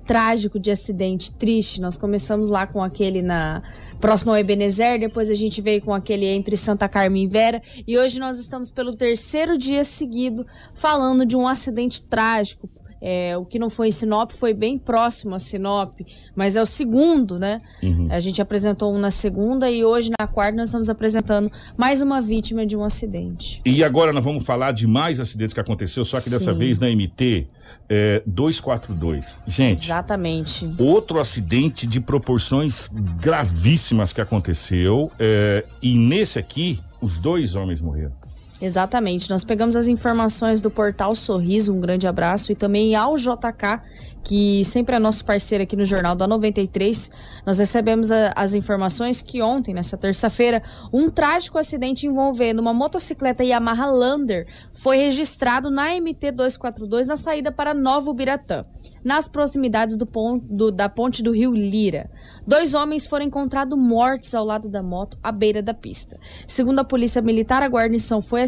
trágico 0.06 0.58
de 0.58 0.70
acidente, 0.70 1.34
triste. 1.34 1.80
Nós 1.80 1.98
começamos 1.98 2.48
lá 2.48 2.66
com 2.66 2.82
aquele 2.82 3.20
na 3.20 3.62
próximo 4.00 4.30
ao 4.30 4.38
Ebenezer, 4.38 5.00
depois 5.00 5.30
a 5.30 5.34
gente 5.34 5.60
veio 5.60 5.82
com 5.82 5.92
aquele 5.92 6.26
entre 6.26 6.56
Santa 6.56 6.88
Carmen 6.88 7.24
e 7.24 7.26
Vera, 7.26 7.60
e 7.86 7.98
hoje 7.98 8.20
nós 8.20 8.38
estamos 8.38 8.70
pelo 8.70 8.94
terceiro 8.94 9.58
dia 9.58 9.82
seguido 9.82 10.46
falando 10.74 11.26
de 11.26 11.36
um 11.36 11.48
acidente 11.48 12.04
trágico. 12.04 12.68
É, 13.00 13.36
o 13.36 13.44
que 13.44 13.58
não 13.58 13.68
foi 13.68 13.88
em 13.88 13.90
Sinop 13.90 14.30
foi 14.32 14.54
bem 14.54 14.78
próximo 14.78 15.34
a 15.34 15.38
Sinop, 15.38 15.92
mas 16.34 16.56
é 16.56 16.62
o 16.62 16.66
segundo, 16.66 17.38
né? 17.38 17.60
Uhum. 17.82 18.08
A 18.10 18.18
gente 18.20 18.40
apresentou 18.40 18.94
um 18.94 18.98
na 18.98 19.10
segunda 19.10 19.70
e 19.70 19.84
hoje 19.84 20.10
na 20.18 20.26
quarta 20.26 20.56
nós 20.56 20.68
estamos 20.68 20.88
apresentando 20.88 21.50
mais 21.76 22.00
uma 22.00 22.20
vítima 22.20 22.66
de 22.66 22.76
um 22.76 22.82
acidente. 22.82 23.60
E 23.64 23.84
agora 23.84 24.12
nós 24.12 24.24
vamos 24.24 24.44
falar 24.44 24.72
de 24.72 24.86
mais 24.86 25.20
acidentes 25.20 25.52
que 25.52 25.60
aconteceu, 25.60 26.04
só 26.04 26.20
que 26.20 26.30
dessa 26.30 26.52
Sim. 26.52 26.58
vez 26.58 26.78
na 26.80 26.88
MT 26.88 27.46
é, 27.88 28.22
242. 28.26 29.40
Gente, 29.46 29.84
Exatamente. 29.84 30.68
outro 30.78 31.20
acidente 31.20 31.86
de 31.86 32.00
proporções 32.00 32.90
gravíssimas 33.20 34.12
que 34.12 34.20
aconteceu. 34.20 35.10
é, 35.18 35.64
e 35.82 35.96
nesse 35.96 36.38
aqui, 36.38 36.80
os 37.00 37.18
dois 37.18 37.54
homens 37.54 37.80
morreram. 37.80 38.12
Exatamente. 38.60 39.28
Nós 39.28 39.44
pegamos 39.44 39.76
as 39.76 39.86
informações 39.86 40.60
do 40.60 40.70
portal 40.70 41.14
Sorriso, 41.14 41.74
um 41.74 41.80
grande 41.80 42.06
abraço, 42.06 42.50
e 42.50 42.54
também 42.54 42.94
ao 42.94 43.16
JK, 43.16 43.80
que 44.26 44.64
sempre 44.64 44.96
é 44.96 44.98
nosso 44.98 45.24
parceiro 45.24 45.62
aqui 45.62 45.76
no 45.76 45.84
Jornal 45.84 46.16
da 46.16 46.26
93. 46.26 47.12
Nós 47.46 47.58
recebemos 47.58 48.10
a- 48.10 48.32
as 48.34 48.54
informações 48.54 49.22
que 49.22 49.40
ontem, 49.40 49.72
nessa 49.72 49.96
terça-feira, 49.96 50.60
um 50.92 51.08
trágico 51.08 51.58
acidente 51.58 52.08
envolvendo 52.08 52.58
uma 52.58 52.74
motocicleta 52.74 53.44
Yamaha 53.44 53.86
Lander 53.86 54.48
foi 54.74 54.96
registrado 54.96 55.70
na 55.70 55.94
MT 55.94 56.32
242 56.32 57.06
na 57.06 57.16
saída 57.16 57.52
para 57.52 57.72
Novo 57.72 58.12
Biratã, 58.12 58.64
nas 59.04 59.28
proximidades 59.28 59.96
do 59.96 60.04
pon- 60.04 60.38
do- 60.42 60.72
da 60.72 60.88
ponte 60.88 61.22
do 61.22 61.30
Rio 61.30 61.54
Lira. 61.54 62.10
Dois 62.44 62.74
homens 62.74 63.06
foram 63.06 63.26
encontrados 63.26 63.78
mortos 63.78 64.34
ao 64.34 64.44
lado 64.44 64.68
da 64.68 64.82
moto, 64.82 65.16
à 65.22 65.30
beira 65.30 65.62
da 65.62 65.72
pista. 65.72 66.18
Segundo 66.48 66.80
a 66.80 66.84
Polícia 66.84 67.22
Militar, 67.22 67.62
a 67.62 67.68
guarnição 67.68 68.20
foi 68.20 68.42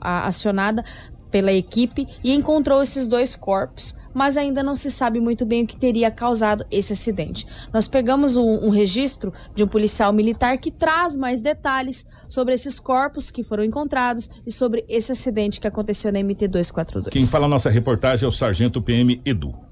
acionada 0.00 0.84
pela 1.30 1.52
equipe 1.52 2.08
e 2.24 2.34
encontrou 2.34 2.82
esses 2.82 3.06
dois 3.06 3.36
corpos, 3.36 3.94
mas 4.14 4.36
ainda 4.36 4.62
não 4.62 4.74
se 4.74 4.90
sabe 4.90 5.20
muito 5.20 5.44
bem 5.46 5.64
o 5.64 5.66
que 5.66 5.76
teria 5.76 6.10
causado 6.10 6.64
esse 6.70 6.92
acidente. 6.92 7.46
Nós 7.72 7.88
pegamos 7.88 8.36
um, 8.36 8.66
um 8.66 8.70
registro 8.70 9.32
de 9.54 9.64
um 9.64 9.68
policial 9.68 10.12
militar 10.12 10.58
que 10.58 10.70
traz 10.70 11.16
mais 11.16 11.40
detalhes 11.40 12.06
sobre 12.28 12.54
esses 12.54 12.78
corpos 12.78 13.30
que 13.30 13.42
foram 13.42 13.64
encontrados 13.64 14.30
e 14.46 14.52
sobre 14.52 14.84
esse 14.88 15.12
acidente 15.12 15.60
que 15.60 15.66
aconteceu 15.66 16.12
na 16.12 16.20
MT 16.22 16.48
242. 16.48 17.12
Quem 17.12 17.22
fala 17.22 17.48
nossa 17.48 17.70
reportagem 17.70 18.26
é 18.26 18.28
o 18.28 18.32
Sargento 18.32 18.82
PM 18.82 19.20
Edu. 19.24 19.69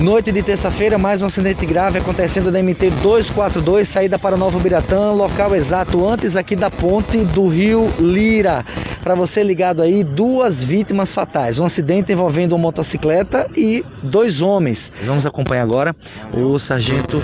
Noite 0.00 0.32
de 0.32 0.42
terça-feira, 0.42 0.96
mais 0.96 1.20
um 1.20 1.26
acidente 1.26 1.66
grave 1.66 1.98
acontecendo 1.98 2.50
na 2.50 2.62
MT 2.62 2.88
242, 3.02 3.86
saída 3.86 4.18
para 4.18 4.34
Novo 4.34 4.58
Biratã, 4.58 5.12
local 5.12 5.54
exato 5.54 6.08
antes 6.08 6.36
aqui 6.36 6.56
da 6.56 6.70
ponte 6.70 7.18
do 7.18 7.48
Rio 7.48 7.86
Lira. 7.98 8.64
Para 9.02 9.14
você 9.14 9.42
ligado 9.42 9.82
aí, 9.82 10.02
duas 10.02 10.64
vítimas 10.64 11.12
fatais. 11.12 11.58
Um 11.58 11.66
acidente 11.66 12.10
envolvendo 12.10 12.52
uma 12.52 12.62
motocicleta 12.62 13.46
e 13.54 13.84
dois 14.02 14.40
homens. 14.40 14.90
Vamos 15.02 15.26
acompanhar 15.26 15.64
agora 15.64 15.94
o 16.32 16.58
sargento 16.58 17.22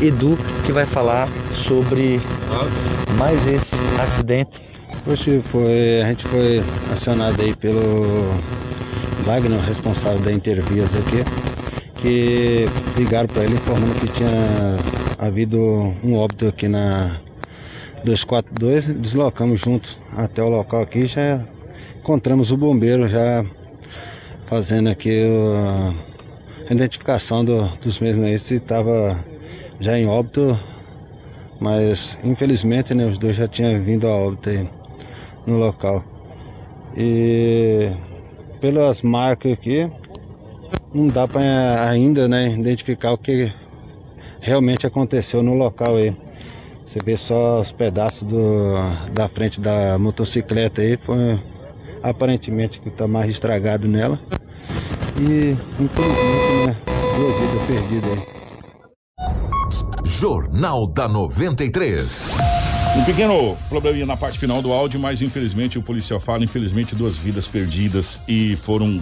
Edu, 0.00 0.38
que 0.64 0.70
vai 0.70 0.86
falar 0.86 1.28
sobre 1.52 2.20
mais 3.18 3.44
esse 3.48 3.74
acidente. 4.00 4.62
Hoje 5.04 5.40
foi, 5.42 6.02
a 6.02 6.06
gente 6.06 6.24
foi 6.28 6.62
acionado 6.92 7.42
aí 7.42 7.52
pelo 7.52 8.32
Wagner, 9.24 9.58
responsável 9.60 10.20
da 10.20 10.32
Intervias 10.32 10.94
aqui, 10.94 11.24
que 12.02 12.68
ligaram 12.96 13.28
para 13.28 13.44
ele 13.44 13.54
informando 13.54 13.94
que 13.94 14.08
tinha 14.08 14.76
havido 15.16 15.56
um 16.02 16.14
óbito 16.14 16.48
aqui 16.48 16.66
na 16.66 17.20
242. 18.04 18.86
Deslocamos 18.96 19.60
juntos 19.60 20.00
até 20.16 20.42
o 20.42 20.48
local 20.48 20.82
aqui, 20.82 21.06
já 21.06 21.46
encontramos 22.00 22.50
o 22.50 22.56
bombeiro 22.56 23.08
já 23.08 23.44
fazendo 24.46 24.88
aqui 24.88 25.22
a 26.68 26.72
identificação 26.72 27.44
do- 27.44 27.68
dos 27.80 28.00
mesmos 28.00 28.26
aí, 28.26 28.36
se 28.36 28.56
estava 28.56 29.24
já 29.78 29.96
em 29.96 30.04
óbito, 30.04 30.58
mas 31.60 32.18
infelizmente 32.24 32.94
né, 32.94 33.06
os 33.06 33.16
dois 33.16 33.36
já 33.36 33.46
tinham 33.46 33.80
vindo 33.80 34.08
a 34.08 34.10
óbito 34.10 34.50
aí 34.50 34.68
no 35.46 35.56
local. 35.56 36.04
E 36.96 37.92
pelas 38.60 39.02
marcas 39.02 39.52
aqui, 39.52 39.88
não 40.94 41.08
dá 41.08 41.26
para 41.26 41.88
ainda 41.88 42.28
né, 42.28 42.50
identificar 42.50 43.12
o 43.12 43.18
que 43.18 43.52
realmente 44.40 44.86
aconteceu 44.86 45.42
no 45.42 45.54
local 45.54 45.96
aí. 45.96 46.14
Você 46.84 46.98
vê 47.02 47.16
só 47.16 47.60
os 47.60 47.72
pedaços 47.72 48.26
do, 48.28 48.74
da 49.14 49.28
frente 49.28 49.60
da 49.60 49.98
motocicleta 49.98 50.82
aí, 50.82 50.98
foi 50.98 51.40
aparentemente 52.02 52.80
que 52.80 52.88
está 52.88 53.08
mais 53.08 53.30
estragado 53.30 53.88
nela. 53.88 54.20
E 55.18 55.56
infelizmente, 55.80 56.66
né, 56.66 56.76
duas 57.16 57.36
vidas 57.38 57.66
perdidas 57.66 58.10
aí. 58.10 58.42
Jornal 60.04 60.86
da 60.86 61.08
93. 61.08 62.28
Um 62.98 63.04
pequeno 63.04 63.56
probleminha 63.70 64.04
na 64.04 64.16
parte 64.16 64.38
final 64.38 64.60
do 64.60 64.70
áudio, 64.70 65.00
mas 65.00 65.22
infelizmente 65.22 65.78
o 65.78 65.82
policial 65.82 66.20
fala, 66.20 66.44
infelizmente 66.44 66.94
duas 66.94 67.16
vidas 67.16 67.48
perdidas 67.48 68.20
e 68.28 68.54
foram 68.56 69.00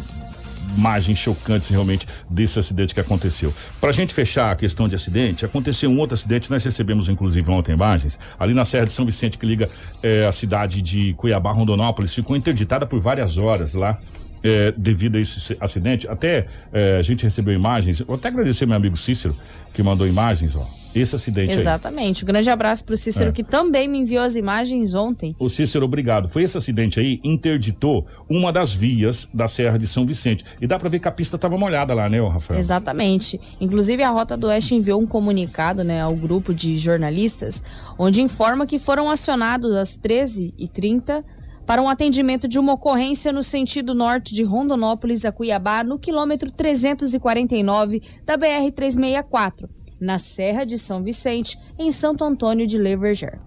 imagens 0.76 1.18
chocantes 1.18 1.68
realmente 1.68 2.06
desse 2.28 2.58
acidente 2.58 2.94
que 2.94 3.00
aconteceu. 3.00 3.52
Pra 3.80 3.92
gente 3.92 4.12
fechar 4.14 4.50
a 4.50 4.56
questão 4.56 4.88
de 4.88 4.94
acidente, 4.94 5.44
aconteceu 5.44 5.90
um 5.90 5.98
outro 5.98 6.14
acidente, 6.14 6.50
nós 6.50 6.64
recebemos 6.64 7.08
inclusive 7.08 7.50
ontem 7.50 7.72
imagens, 7.72 8.18
ali 8.38 8.54
na 8.54 8.64
Serra 8.64 8.86
de 8.86 8.92
São 8.92 9.04
Vicente 9.04 9.38
que 9.38 9.46
liga 9.46 9.68
eh, 10.02 10.26
a 10.26 10.32
cidade 10.32 10.82
de 10.82 11.14
Cuiabá, 11.14 11.52
Rondonópolis, 11.52 12.14
ficou 12.14 12.36
interditada 12.36 12.86
por 12.86 13.00
várias 13.00 13.38
horas 13.38 13.74
lá 13.74 13.98
é, 14.42 14.72
devido 14.76 15.16
a 15.16 15.20
esse 15.20 15.56
acidente. 15.60 16.08
Até 16.08 16.46
é, 16.72 16.96
a 16.96 17.02
gente 17.02 17.24
recebeu 17.24 17.54
imagens. 17.54 18.00
Vou 18.00 18.16
até 18.16 18.28
agradecer 18.28 18.66
meu 18.66 18.76
amigo 18.76 18.96
Cícero, 18.96 19.36
que 19.72 19.82
mandou 19.82 20.06
imagens, 20.06 20.56
ó. 20.56 20.66
Esse 20.92 21.14
acidente 21.14 21.52
Exatamente. 21.52 22.24
Um 22.24 22.26
grande 22.26 22.50
abraço 22.50 22.82
pro 22.84 22.96
Cícero, 22.96 23.30
É. 23.30 23.32
que 23.32 23.44
também 23.44 23.86
me 23.86 23.98
enviou 23.98 24.24
as 24.24 24.34
imagens 24.34 24.92
ontem. 24.92 25.36
O 25.38 25.48
Cícero, 25.48 25.84
obrigado. 25.84 26.28
Foi 26.28 26.42
esse 26.42 26.58
acidente 26.58 26.98
aí, 26.98 27.20
interditou 27.22 28.04
uma 28.28 28.52
das 28.52 28.74
vias 28.74 29.28
da 29.32 29.46
Serra 29.46 29.78
de 29.78 29.86
São 29.86 30.04
Vicente. 30.04 30.44
E 30.60 30.66
dá 30.66 30.78
pra 30.78 30.88
ver 30.88 30.98
que 30.98 31.06
a 31.06 31.12
pista 31.12 31.38
tava 31.38 31.56
molhada 31.56 31.94
lá, 31.94 32.08
né, 32.10 32.20
Rafael? 32.20 32.58
Exatamente. 32.58 33.40
Inclusive, 33.60 34.02
a 34.02 34.10
Rota 34.10 34.36
do 34.36 34.48
Oeste 34.48 34.74
enviou 34.74 35.00
um 35.00 35.06
comunicado 35.06 35.84
né, 35.84 36.00
ao 36.00 36.16
grupo 36.16 36.52
de 36.52 36.76
jornalistas, 36.76 37.62
onde 37.96 38.20
informa 38.20 38.66
que 38.66 38.76
foram 38.78 39.08
acionados 39.08 39.76
às 39.76 39.96
13h30 39.96 41.22
para 41.66 41.82
um 41.82 41.88
atendimento 41.88 42.48
de 42.48 42.58
uma 42.58 42.72
ocorrência 42.72 43.32
no 43.32 43.42
sentido 43.42 43.94
norte 43.94 44.34
de 44.34 44.42
Rondonópolis 44.42 45.24
a 45.24 45.32
Cuiabá, 45.32 45.84
no 45.84 45.98
quilômetro 45.98 46.50
349 46.50 48.02
da 48.24 48.36
BR-364, 48.36 49.68
na 50.00 50.18
Serra 50.18 50.64
de 50.64 50.78
São 50.78 51.02
Vicente, 51.02 51.58
em 51.78 51.92
Santo 51.92 52.24
Antônio 52.24 52.66
de 52.66 52.78
Leverger 52.78 53.40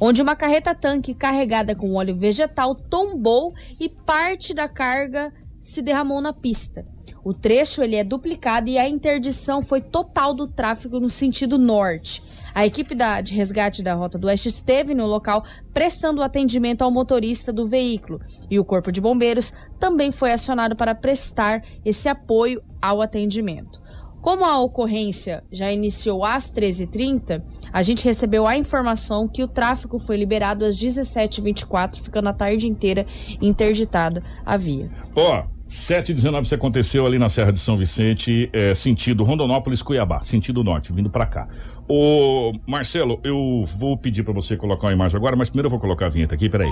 onde 0.00 0.22
uma 0.22 0.36
carreta-tanque 0.36 1.14
carregada 1.14 1.74
com 1.74 1.94
óleo 1.94 2.14
vegetal 2.14 2.74
tombou 2.74 3.52
e 3.80 3.88
parte 3.88 4.52
da 4.52 4.68
carga 4.68 5.32
se 5.60 5.80
derramou 5.80 6.20
na 6.20 6.32
pista. 6.32 6.86
O 7.24 7.32
trecho 7.32 7.82
ele 7.82 7.96
é 7.96 8.04
duplicado 8.04 8.68
e 8.68 8.76
a 8.76 8.88
interdição 8.88 9.62
foi 9.62 9.80
total 9.80 10.34
do 10.34 10.46
tráfego 10.46 11.00
no 11.00 11.08
sentido 11.08 11.56
norte. 11.56 12.22
A 12.54 12.64
equipe 12.64 12.94
da- 12.94 13.20
de 13.20 13.34
resgate 13.34 13.82
da 13.82 13.94
Rota 13.94 14.16
do 14.16 14.26
Oeste 14.28 14.48
esteve 14.48 14.94
no 14.94 15.06
local 15.06 15.42
prestando 15.72 16.22
atendimento 16.22 16.82
ao 16.82 16.90
motorista 16.90 17.52
do 17.52 17.66
veículo 17.66 18.20
e 18.50 18.58
o 18.60 18.64
Corpo 18.64 18.92
de 18.92 19.00
Bombeiros 19.00 19.52
também 19.80 20.12
foi 20.12 20.32
acionado 20.32 20.76
para 20.76 20.94
prestar 20.94 21.62
esse 21.84 22.08
apoio 22.08 22.62
ao 22.80 23.02
atendimento. 23.02 23.82
Como 24.22 24.42
a 24.44 24.58
ocorrência 24.60 25.44
já 25.52 25.70
iniciou 25.70 26.24
às 26.24 26.50
13h30, 26.50 27.42
a 27.70 27.82
gente 27.82 28.02
recebeu 28.04 28.46
a 28.46 28.56
informação 28.56 29.28
que 29.28 29.42
o 29.42 29.48
tráfego 29.48 29.98
foi 29.98 30.16
liberado 30.16 30.64
às 30.64 30.76
17h24, 30.78 32.00
ficando 32.00 32.28
a 32.30 32.32
tarde 32.32 32.66
inteira 32.66 33.04
interditada 33.42 34.22
a 34.46 34.56
via. 34.56 34.90
Ó, 35.14 35.44
719 35.66 36.46
isso 36.46 36.54
aconteceu 36.54 37.04
ali 37.06 37.18
na 37.18 37.28
Serra 37.28 37.50
de 37.52 37.58
São 37.58 37.76
Vicente, 37.76 38.48
é, 38.52 38.74
sentido 38.74 39.24
Rondonópolis, 39.24 39.82
Cuiabá, 39.82 40.22
sentido 40.22 40.62
norte, 40.64 40.92
vindo 40.92 41.10
pra 41.10 41.26
cá. 41.26 41.48
Ô, 41.88 42.52
Marcelo, 42.66 43.20
eu 43.22 43.64
vou 43.78 43.96
pedir 43.96 44.22
pra 44.22 44.32
você 44.32 44.56
colocar 44.56 44.86
uma 44.86 44.92
imagem 44.92 45.16
agora, 45.16 45.36
mas 45.36 45.48
primeiro 45.48 45.66
eu 45.66 45.70
vou 45.70 45.80
colocar 45.80 46.06
a 46.06 46.08
vinheta 46.08 46.34
aqui, 46.34 46.48
peraí. 46.48 46.70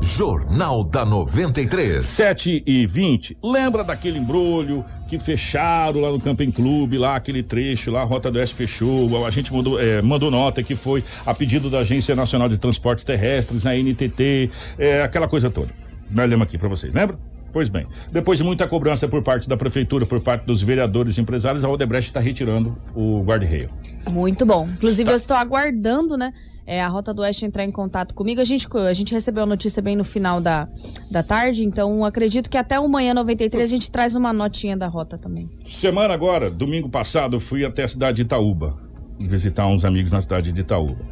Jornal 0.00 0.84
da 0.84 1.04
93. 1.04 2.04
7 2.04 2.62
e 2.64 2.86
20. 2.86 3.38
Lembra 3.42 3.82
daquele 3.82 4.18
embrulho 4.18 4.84
que 5.08 5.18
fecharam 5.18 6.00
lá 6.00 6.12
no 6.12 6.20
Camping 6.20 6.52
Clube, 6.52 6.98
lá 6.98 7.16
aquele 7.16 7.42
trecho, 7.42 7.90
lá 7.90 8.02
a 8.02 8.04
Rota 8.04 8.30
do 8.30 8.38
Oeste 8.38 8.54
fechou. 8.54 9.26
A 9.26 9.30
gente 9.30 9.52
mandou, 9.52 9.80
é, 9.80 10.00
mandou 10.00 10.30
nota 10.30 10.62
que 10.62 10.76
foi 10.76 11.02
a 11.26 11.34
pedido 11.34 11.68
da 11.68 11.78
Agência 11.80 12.14
Nacional 12.14 12.48
de 12.48 12.58
Transportes 12.58 13.02
Terrestres, 13.04 13.66
a 13.66 13.74
NTT, 13.74 14.50
é, 14.78 15.02
aquela 15.02 15.26
coisa 15.26 15.50
toda. 15.50 15.72
Nós 16.10 16.30
lemos 16.30 16.44
aqui 16.44 16.58
pra 16.58 16.68
vocês, 16.68 16.94
lembra? 16.94 17.18
Pois 17.54 17.70
bem, 17.70 17.86
depois 18.12 18.36
de 18.36 18.44
muita 18.44 18.68
cobrança 18.68 19.08
por 19.08 19.22
parte 19.22 19.48
da 19.48 19.56
prefeitura, 19.56 20.04
por 20.04 20.20
parte 20.20 20.44
dos 20.44 20.60
vereadores 20.62 21.16
e 21.16 21.22
empresários, 21.22 21.64
a 21.64 21.70
Odebrecht 21.70 22.10
está 22.10 22.20
retirando 22.20 22.76
o 22.94 23.22
guarda-reio. 23.22 23.70
Muito 24.10 24.44
bom. 24.44 24.68
Inclusive, 24.70 25.10
eu 25.10 25.16
estou 25.16 25.36
aguardando, 25.36 26.18
né? 26.18 26.34
é, 26.66 26.82
a 26.82 26.88
Rota 26.88 27.12
do 27.12 27.22
Oeste 27.22 27.44
entrar 27.44 27.64
em 27.64 27.70
contato 27.70 28.14
comigo. 28.14 28.40
A 28.40 28.44
gente, 28.44 28.66
a 28.76 28.92
gente 28.92 29.12
recebeu 29.12 29.42
a 29.42 29.46
notícia 29.46 29.82
bem 29.82 29.96
no 29.96 30.04
final 30.04 30.40
da, 30.40 30.68
da 31.10 31.22
tarde, 31.22 31.64
então 31.64 32.04
acredito 32.04 32.48
que 32.48 32.56
até 32.56 32.78
o 32.78 32.88
manhã 32.88 33.14
93 33.14 33.64
a 33.64 33.68
gente 33.68 33.90
traz 33.90 34.16
uma 34.16 34.32
notinha 34.32 34.76
da 34.76 34.86
rota 34.86 35.18
também. 35.18 35.48
Semana 35.64 36.14
agora, 36.14 36.50
domingo 36.50 36.88
passado, 36.88 37.38
fui 37.38 37.64
até 37.64 37.84
a 37.84 37.88
cidade 37.88 38.16
de 38.16 38.22
Itaúba, 38.22 38.72
visitar 39.20 39.66
uns 39.66 39.84
amigos 39.84 40.10
na 40.10 40.20
cidade 40.20 40.52
de 40.52 40.60
Itaúba. 40.60 41.04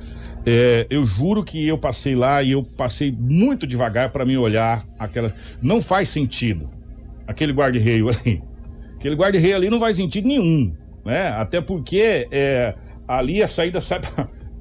É, 0.45 0.87
eu 0.91 1.05
juro 1.05 1.45
que 1.45 1.67
eu 1.67 1.79
passei 1.79 2.15
lá 2.17 2.43
e 2.43 2.53
eu 2.53 2.63
passei 2.63 3.13
muito 3.13 3.67
devagar 3.67 4.11
para 4.11 4.25
me 4.25 4.37
olhar 4.37 4.85
aquela. 4.99 5.33
Não 5.63 5.81
faz 5.81 6.09
sentido 6.09 6.69
aquele 7.27 7.53
guarda-reio 7.53 8.09
ali. 8.09 8.43
Aquele 8.97 9.17
guarda-reio 9.17 9.57
ali 9.57 9.71
não 9.71 9.81
faz 9.81 9.97
sentido 9.97 10.27
nenhum, 10.29 10.73
né? 11.05 11.29
Até 11.29 11.61
porque 11.61 12.29
é, 12.31 12.75
ali 13.07 13.43
a 13.43 13.49
saída 13.49 13.81
sai 13.81 14.01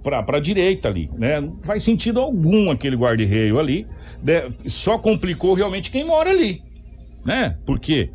pra, 0.03 0.23
pra 0.23 0.39
direita 0.39 0.87
ali, 0.87 1.09
né? 1.17 1.39
Não 1.39 1.61
faz 1.61 1.83
sentido 1.83 2.19
algum 2.19 2.69
aquele 2.71 2.95
guarda-reio 2.95 3.59
ali. 3.59 3.85
né? 4.23 4.51
Só 4.67 4.97
complicou 4.97 5.53
realmente 5.53 5.91
quem 5.91 6.03
mora 6.03 6.29
ali, 6.29 6.61
né? 7.25 7.57
Porque 7.65 8.11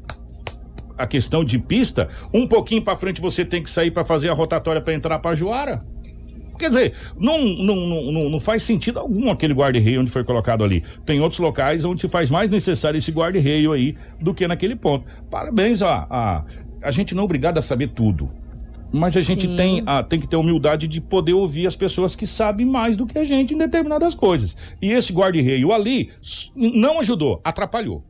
a 0.99 1.07
questão 1.07 1.45
de 1.45 1.59
pista, 1.59 2.09
um 2.33 2.47
pouquinho 2.47 2.83
para 2.83 2.97
frente 2.97 3.21
você 3.21 3.45
tem 3.45 3.63
que 3.63 3.71
sair 3.71 3.91
para 3.91 4.05
fazer 4.05 4.31
a 4.31 4.35
rotatória 4.35 4.81
para 4.81 4.95
entrar 4.95 5.19
para 5.19 5.35
Juara. 5.35 5.81
Quer 6.57 6.69
dizer, 6.69 6.93
não, 7.19 7.39
não, 7.39 7.77
não, 7.77 8.31
não, 8.31 8.41
faz 8.41 8.63
sentido 8.63 8.99
algum 8.99 9.31
aquele 9.31 9.55
guarda-reio 9.55 10.01
onde 10.01 10.11
foi 10.11 10.25
colocado 10.25 10.65
ali. 10.65 10.83
Tem 11.05 11.21
outros 11.21 11.41
locais 11.41 11.85
onde 11.85 12.01
se 12.01 12.09
faz 12.09 12.31
mais 12.31 12.51
necessário 12.51 12.99
esse 12.99 13.11
guarda-reio 13.11 13.73
aí 13.73 13.97
do 14.21 14.35
que 14.35 14.47
naquele 14.47 14.77
ponto. 14.77 15.05
Parabéns 15.31 15.83
a, 15.83 16.07
a, 16.09 16.45
a 16.83 16.91
gente 16.91 17.15
não 17.15 17.23
é 17.23 17.25
obrigado 17.25 17.59
a 17.59 17.63
saber 17.63 17.89
tudo. 17.89 18.31
Mas 18.93 19.17
a 19.17 19.21
gente 19.21 19.47
Sim. 19.47 19.57
tem, 19.57 19.83
a, 19.85 20.03
tem 20.03 20.19
que 20.19 20.29
ter 20.29 20.37
a 20.37 20.39
humildade 20.39 20.87
de 20.87 21.01
poder 21.01 21.35
ouvir 21.35 21.67
as 21.67 21.77
pessoas 21.77 22.15
que 22.15 22.27
sabem 22.27 22.65
mais 22.65 22.97
do 22.97 23.07
que 23.07 23.19
a 23.19 23.25
gente 23.25 23.55
em 23.55 23.59
determinadas 23.59 24.15
coisas. 24.15 24.57
E 24.81 24.93
esse 24.93 25.13
guarda-reio 25.13 25.73
ali 25.73 26.11
não 26.55 27.01
ajudou, 27.01 27.41
atrapalhou 27.45 28.05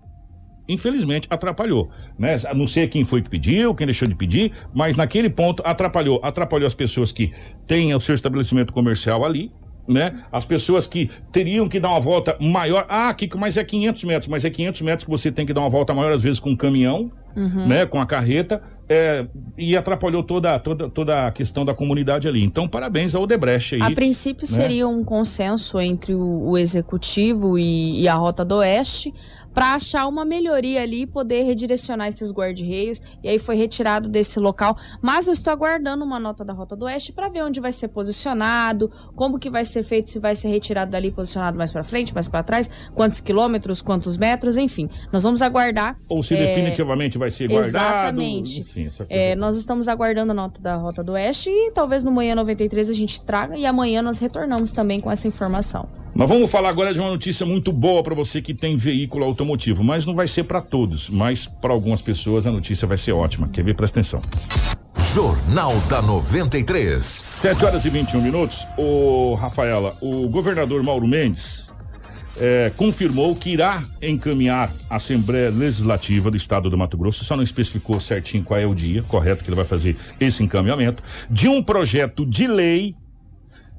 infelizmente 0.69 1.27
atrapalhou, 1.31 1.91
né? 2.19 2.35
Não 2.55 2.67
sei 2.67 2.87
quem 2.87 3.05
foi 3.05 3.23
que 3.23 3.31
pediu, 3.31 3.75
quem 3.75 3.87
deixou 3.87 4.09
de 4.09 4.15
pedir, 4.15 4.53
mas 4.75 4.97
naquele 4.97 5.31
ponto 5.31 5.63
atrapalhou, 5.65 6.21
atrapalhou 6.23 6.67
as 6.67 6.75
pessoas 6.75 7.13
que 7.13 7.33
têm 7.67 7.95
o 7.95 8.01
seu 8.01 8.15
estabelecimento 8.15 8.73
comercial 8.73 9.25
ali, 9.25 9.51
né? 9.89 10.21
As 10.33 10.45
pessoas 10.45 10.87
que 10.87 11.09
teriam 11.31 11.69
que 11.69 11.79
dar 11.79 11.91
uma 11.91 12.01
volta 12.01 12.37
maior, 12.41 12.87
ah, 12.89 13.13
Kiko, 13.15 13.39
mas 13.39 13.57
é 13.57 13.65
500 13.65 14.05
metros, 14.05 14.29
mas 14.29 14.45
é 14.45 14.51
500 14.51 14.81
metros 14.83 15.05
que 15.05 15.11
você 15.11 15.31
tem 15.31 15.47
que 15.47 15.53
dar 15.53 15.61
uma 15.61 15.71
volta 15.71 15.95
maior 15.95 16.13
às 16.13 16.23
vezes 16.23 16.41
com 16.41 16.51
um 16.51 16.57
caminhão, 16.57 17.11
Uhum. 17.37 17.67
né? 17.67 17.85
Com 17.85 18.01
a 18.01 18.07
carreta, 18.07 18.63
é, 18.89 19.27
e 19.59 19.77
atrapalhou 19.77 20.23
toda, 20.23 20.59
toda, 20.59 20.89
toda 20.89 21.27
a 21.27 21.31
questão 21.31 21.67
da 21.67 21.75
comunidade 21.75 22.27
ali. 22.27 22.43
Então, 22.43 22.67
parabéns 22.67 23.15
ao 23.15 23.25
Odebrecht 23.25 23.75
aí. 23.75 23.83
A 23.83 23.91
princípio 23.91 24.47
né? 24.51 24.57
seria 24.57 24.89
um 24.89 25.05
consenso 25.05 25.79
entre 25.79 26.15
o, 26.15 26.49
o 26.49 26.57
executivo 26.59 27.59
e, 27.59 28.01
e 28.01 28.09
a 28.09 28.15
Rota 28.15 28.43
do 28.45 28.57
Oeste 28.57 29.13
para 29.57 29.73
achar 29.73 30.07
uma 30.07 30.23
melhoria 30.23 30.83
ali 30.83 31.05
e 31.05 31.07
poder 31.07 31.45
redirecionar 31.45 32.09
esses 32.09 32.31
guarda-reios. 32.31 33.01
E 33.25 33.29
aí 33.31 33.39
foi 33.39 33.57
retirado 33.57 34.07
desse 34.07 34.39
local. 34.39 34.77
Mas 35.01 35.29
eu 35.29 35.33
estou 35.33 35.51
aguardando 35.51 36.05
uma 36.05 36.21
nota 36.21 36.45
da 36.45 36.53
Rota 36.53 36.77
do 36.77 36.85
Oeste 36.85 37.11
para 37.11 37.31
ver 37.31 37.43
onde 37.43 37.59
vai 37.59 37.73
ser 37.73 37.89
posicionado, 37.89 38.91
como 39.15 39.39
que 39.39 39.49
vai 39.49 39.65
ser 39.65 39.83
feito, 39.83 40.11
se 40.11 40.19
vai 40.19 40.35
ser 40.35 40.49
retirado 40.49 40.91
dali, 40.91 41.11
posicionado 41.11 41.57
mais 41.57 41.73
para 41.73 41.83
frente, 41.83 42.13
mais 42.13 42.29
para 42.29 42.43
trás, 42.43 42.91
quantos 42.95 43.19
quilômetros, 43.19 43.81
quantos 43.81 44.19
metros, 44.19 44.59
enfim. 44.59 44.91
Nós 45.11 45.23
vamos 45.23 45.41
aguardar. 45.41 45.97
Ou 46.07 46.23
se 46.23 46.35
é, 46.35 46.49
definitivamente 46.49 47.17
vai 47.17 47.31
ser 47.31 47.49
guardado. 47.49 47.69
Exatamente. 47.69 48.61
Enfim, 48.61 48.91
É, 49.09 49.35
nós 49.37 49.57
estamos 49.57 49.89
aguardando 49.89 50.33
a 50.33 50.35
nota 50.35 50.61
da 50.61 50.77
Rota 50.77 51.03
do 51.03 51.13
Oeste 51.13 51.49
e 51.49 51.73
talvez 51.73 52.05
no 52.05 52.13
Manhã 52.13 52.35
93 52.35 52.91
a 52.91 52.95
gente 52.95 53.25
traga 53.25 53.57
e 53.57 53.65
amanhã 53.65 54.03
nós 54.03 54.19
retornamos 54.19 54.71
também 54.73 55.01
com 55.01 55.11
essa 55.11 55.27
informação. 55.27 56.06
Nós 56.17 56.31
vamos 56.31 56.51
falar 56.51 56.71
agora 56.71 56.95
de 56.95 56.99
uma 56.99 57.11
notícia 57.11 57.45
muito 57.45 57.71
boa 57.71 58.03
para 58.03 58.15
você 58.15 58.41
que 58.41 58.55
tem 58.55 58.75
veículo 58.75 59.23
automotivo, 59.23 59.85
mas 59.85 60.07
não 60.07 60.15
vai 60.15 60.27
ser 60.27 60.45
para 60.45 60.63
todos, 60.63 61.11
mas 61.11 61.47
para 61.47 61.75
algumas 61.75 62.01
pessoas 62.01 62.47
a 62.47 62.51
notícia 62.51 62.89
vai 62.89 62.97
ser 62.97 63.13
ótima. 63.13 63.47
Quer 63.49 63.63
ver? 63.63 63.75
Presta 63.75 64.01
atenção. 64.01 64.23
Jornal 65.13 65.79
da 65.91 66.01
93. 66.01 67.05
7 67.05 67.67
horas 67.67 67.85
e 67.85 67.91
21 67.91 68.23
minutos. 68.23 68.67
Ô, 68.79 69.35
Rafaela, 69.35 69.95
o 70.01 70.27
governador 70.31 70.83
Mauro 70.83 71.07
Mendes 71.07 71.71
eh, 72.41 72.73
confirmou 72.79 73.37
que 73.37 73.51
irá 73.51 73.85
encaminhar 74.01 74.73
a 74.89 74.97
Assembleia 74.97 75.51
Legislativa 75.51 76.31
do 76.31 76.37
Estado 76.39 76.71
do 76.71 76.79
Mato 76.79 76.97
Grosso, 76.97 77.25
só 77.25 77.37
não 77.37 77.45
especificou 77.45 78.01
certinho 78.01 78.43
qual 78.43 78.59
é 78.59 78.65
o 78.65 78.75
dia 78.75 79.03
correto 79.03 79.45
que 79.45 79.51
ele 79.51 79.57
vai 79.57 79.67
fazer 79.67 79.95
esse 80.19 80.43
encaminhamento, 80.43 81.03
de 81.31 81.47
um 81.47 81.63
projeto 81.63 82.25
de 82.25 82.47
lei 82.47 82.95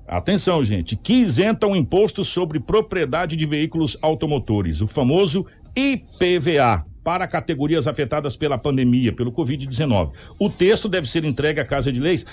Atenção, 0.08 0.64
gente, 0.64 0.96
que 0.96 1.16
isenta 1.16 1.68
o 1.68 1.76
imposto 1.76 2.24
sobre 2.24 2.62
propriedade 2.62 3.36
de 3.36 3.46
veículos 3.46 3.98
automotores, 4.02 4.80
o 4.80 4.88
famoso 4.88 5.46
IPVA, 5.76 6.86
para 7.04 7.28
categorias 7.28 7.88
afetadas 7.88 8.38
pela 8.38 8.58
pandemia, 8.58 9.14
pelo 9.14 9.34
Covid-19. 9.34 10.12
O 10.40 10.50
texto 10.50 10.88
deve 10.88 11.08
ser 11.08 11.26
entregue 11.26 11.60
à 11.60 11.66
Casa 11.66 11.92
de 11.92 12.00
Leis. 12.00 12.26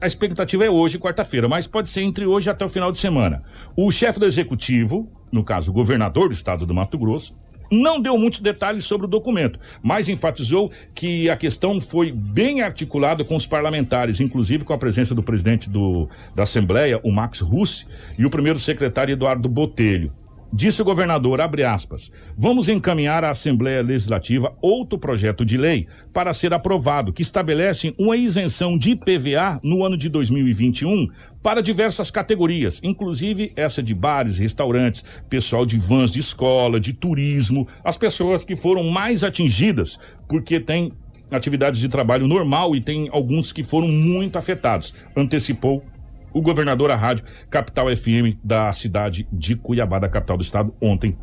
A 0.00 0.06
expectativa 0.06 0.64
é 0.64 0.70
hoje, 0.70 0.98
quarta-feira, 0.98 1.48
mas 1.48 1.66
pode 1.66 1.88
ser 1.88 2.02
entre 2.02 2.26
hoje 2.26 2.50
até 2.50 2.64
o 2.64 2.68
final 2.68 2.92
de 2.92 2.98
semana. 2.98 3.42
O 3.74 3.90
chefe 3.90 4.20
do 4.20 4.26
executivo, 4.26 5.10
no 5.30 5.42
caso, 5.42 5.70
o 5.70 5.74
governador 5.74 6.28
do 6.28 6.34
estado 6.34 6.66
do 6.66 6.74
Mato 6.74 6.98
Grosso, 6.98 7.34
não 7.72 8.00
deu 8.00 8.18
muitos 8.18 8.40
detalhes 8.40 8.84
sobre 8.84 9.06
o 9.06 9.10
documento, 9.10 9.58
mas 9.82 10.08
enfatizou 10.08 10.70
que 10.94 11.30
a 11.30 11.36
questão 11.36 11.80
foi 11.80 12.12
bem 12.12 12.60
articulada 12.60 13.24
com 13.24 13.34
os 13.34 13.46
parlamentares, 13.46 14.20
inclusive 14.20 14.64
com 14.64 14.72
a 14.72 14.78
presença 14.78 15.14
do 15.14 15.22
presidente 15.22 15.70
do, 15.70 16.08
da 16.34 16.42
Assembleia, 16.42 17.00
o 17.02 17.10
Max 17.10 17.40
Russi, 17.40 17.86
e 18.18 18.26
o 18.26 18.30
primeiro 18.30 18.58
secretário 18.58 19.12
Eduardo 19.12 19.48
Botelho. 19.48 20.12
Disse 20.54 20.82
o 20.82 20.84
governador, 20.84 21.40
abre 21.40 21.64
aspas, 21.64 22.12
vamos 22.36 22.68
encaminhar 22.68 23.24
à 23.24 23.30
Assembleia 23.30 23.80
Legislativa 23.80 24.54
outro 24.60 24.98
projeto 24.98 25.46
de 25.46 25.56
lei 25.56 25.88
para 26.12 26.34
ser 26.34 26.52
aprovado 26.52 27.10
que 27.10 27.22
estabelece 27.22 27.94
uma 27.98 28.18
isenção 28.18 28.76
de 28.76 28.90
IPVA 28.90 29.58
no 29.62 29.82
ano 29.82 29.96
de 29.96 30.10
2021 30.10 31.08
para 31.42 31.62
diversas 31.62 32.10
categorias, 32.10 32.80
inclusive 32.82 33.50
essa 33.56 33.82
de 33.82 33.94
bares, 33.94 34.36
restaurantes, 34.36 35.02
pessoal 35.30 35.64
de 35.64 35.78
vans 35.78 36.12
de 36.12 36.20
escola, 36.20 36.78
de 36.78 36.92
turismo, 36.92 37.66
as 37.82 37.96
pessoas 37.96 38.44
que 38.44 38.54
foram 38.54 38.84
mais 38.84 39.24
atingidas 39.24 39.98
porque 40.28 40.60
tem 40.60 40.92
atividades 41.30 41.80
de 41.80 41.88
trabalho 41.88 42.28
normal 42.28 42.76
e 42.76 42.80
tem 42.82 43.08
alguns 43.10 43.52
que 43.52 43.62
foram 43.62 43.88
muito 43.88 44.36
afetados, 44.36 44.92
antecipou 45.16 45.82
o 46.32 46.40
governador 46.40 46.90
à 46.90 46.96
rádio 46.96 47.24
Capital 47.50 47.86
FM 47.94 48.38
da 48.42 48.72
cidade 48.72 49.26
de 49.32 49.56
Cuiabá, 49.56 49.98
da 49.98 50.08
capital 50.08 50.36
do 50.36 50.42
estado, 50.42 50.74
ontem, 50.80 51.14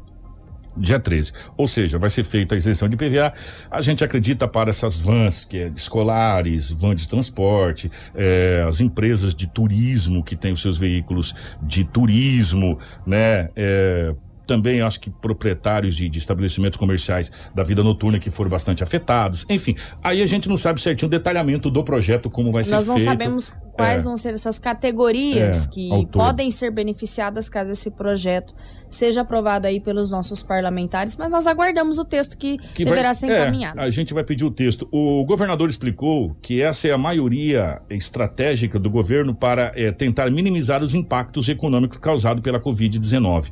dia 0.78 1.00
13. 1.00 1.34
Ou 1.58 1.68
seja, 1.68 1.98
vai 1.98 2.10
ser 2.10 2.24
feita 2.24 2.56
a 2.56 2.58
isenção 2.58 2.88
de 2.88 2.96
PVA. 2.96 3.34
A 3.70 3.82
gente 3.82 4.04
acredita 4.04 4.48
para 4.48 4.70
essas 4.70 4.98
vans, 4.98 5.44
que 5.44 5.58
é 5.58 5.68
escolares, 5.76 6.72
vans 6.72 7.02
de 7.02 7.08
transporte, 7.08 7.92
eh, 8.16 8.64
as 8.68 8.80
empresas 8.80 9.36
de 9.36 9.48
turismo 9.48 10.24
que 10.24 10.36
têm 10.36 10.54
os 10.54 10.62
seus 10.62 10.78
veículos 10.78 11.36
de 11.62 11.84
turismo, 11.84 12.80
né? 13.06 13.50
Eh, 13.56 14.16
também 14.50 14.82
acho 14.82 15.00
que 15.00 15.12
proprietários 15.12 15.96
de, 15.96 16.10
de, 16.10 16.18
estabelecimentos 16.18 16.76
comerciais 16.76 17.32
da 17.54 17.62
vida 17.64 17.84
noturna 17.84 18.18
que 18.18 18.32
foram 18.32 18.50
bastante 18.50 18.82
afetados. 18.82 19.46
Enfim, 19.48 19.76
aí 20.04 20.24
a 20.24 20.26
gente 20.26 20.50
não 20.50 20.58
sabe 20.58 20.82
certinho 20.82 21.08
o 21.08 21.10
detalhamento 21.12 21.70
do 21.70 21.84
projeto, 21.84 22.32
como 22.32 22.52
vai 22.52 22.62
Nós 22.64 22.68
ser 22.68 22.76
feito. 22.78 22.88
Nós 22.88 22.98
não 23.04 23.12
sabemos 23.12 23.54
quais 23.74 24.02
É. 24.02 24.04
vão 24.06 24.18
ser 24.18 24.34
essas 24.34 24.58
categorias 24.58 25.68
É, 25.68 25.70
que 25.70 26.08
podem 26.12 26.50
ser 26.50 26.72
beneficiadas 26.72 27.48
caso 27.48 27.72
esse 27.72 27.92
projeto 27.92 28.56
seja 28.90 29.22
aprovado 29.22 29.68
aí 29.68 29.80
pelos 29.80 30.10
nossos 30.10 30.42
parlamentares, 30.42 31.16
mas 31.16 31.32
nós 31.32 31.46
aguardamos 31.46 32.00
o 32.00 32.06
texto 32.06 32.36
que, 32.36 32.58
que 32.58 32.84
deverá 32.84 33.10
vai- 33.10 33.14
ser 33.14 33.30
é, 33.30 33.42
encaminhado. 33.44 33.80
a 33.80 33.90
gente 33.92 34.16
vai 34.16 34.24
pedir 34.24 34.46
o 34.46 34.50
texto. 34.50 34.88
O 34.92 35.24
governador 35.26 35.70
explicou 35.70 36.36
que 36.42 36.60
essa 36.64 36.88
é 36.88 36.92
a 36.92 36.98
maioria 36.98 37.80
estratégica 37.88 38.80
do 38.80 38.90
governo 38.90 39.36
para 39.36 39.72
eh, 39.76 39.92
tentar 39.92 40.32
minimizar 40.32 40.82
os 40.84 40.96
impactos 40.96 41.48
econômicos 41.48 42.00
causados 42.00 42.42
pela 42.42 42.60
Covid-19. 42.60 43.52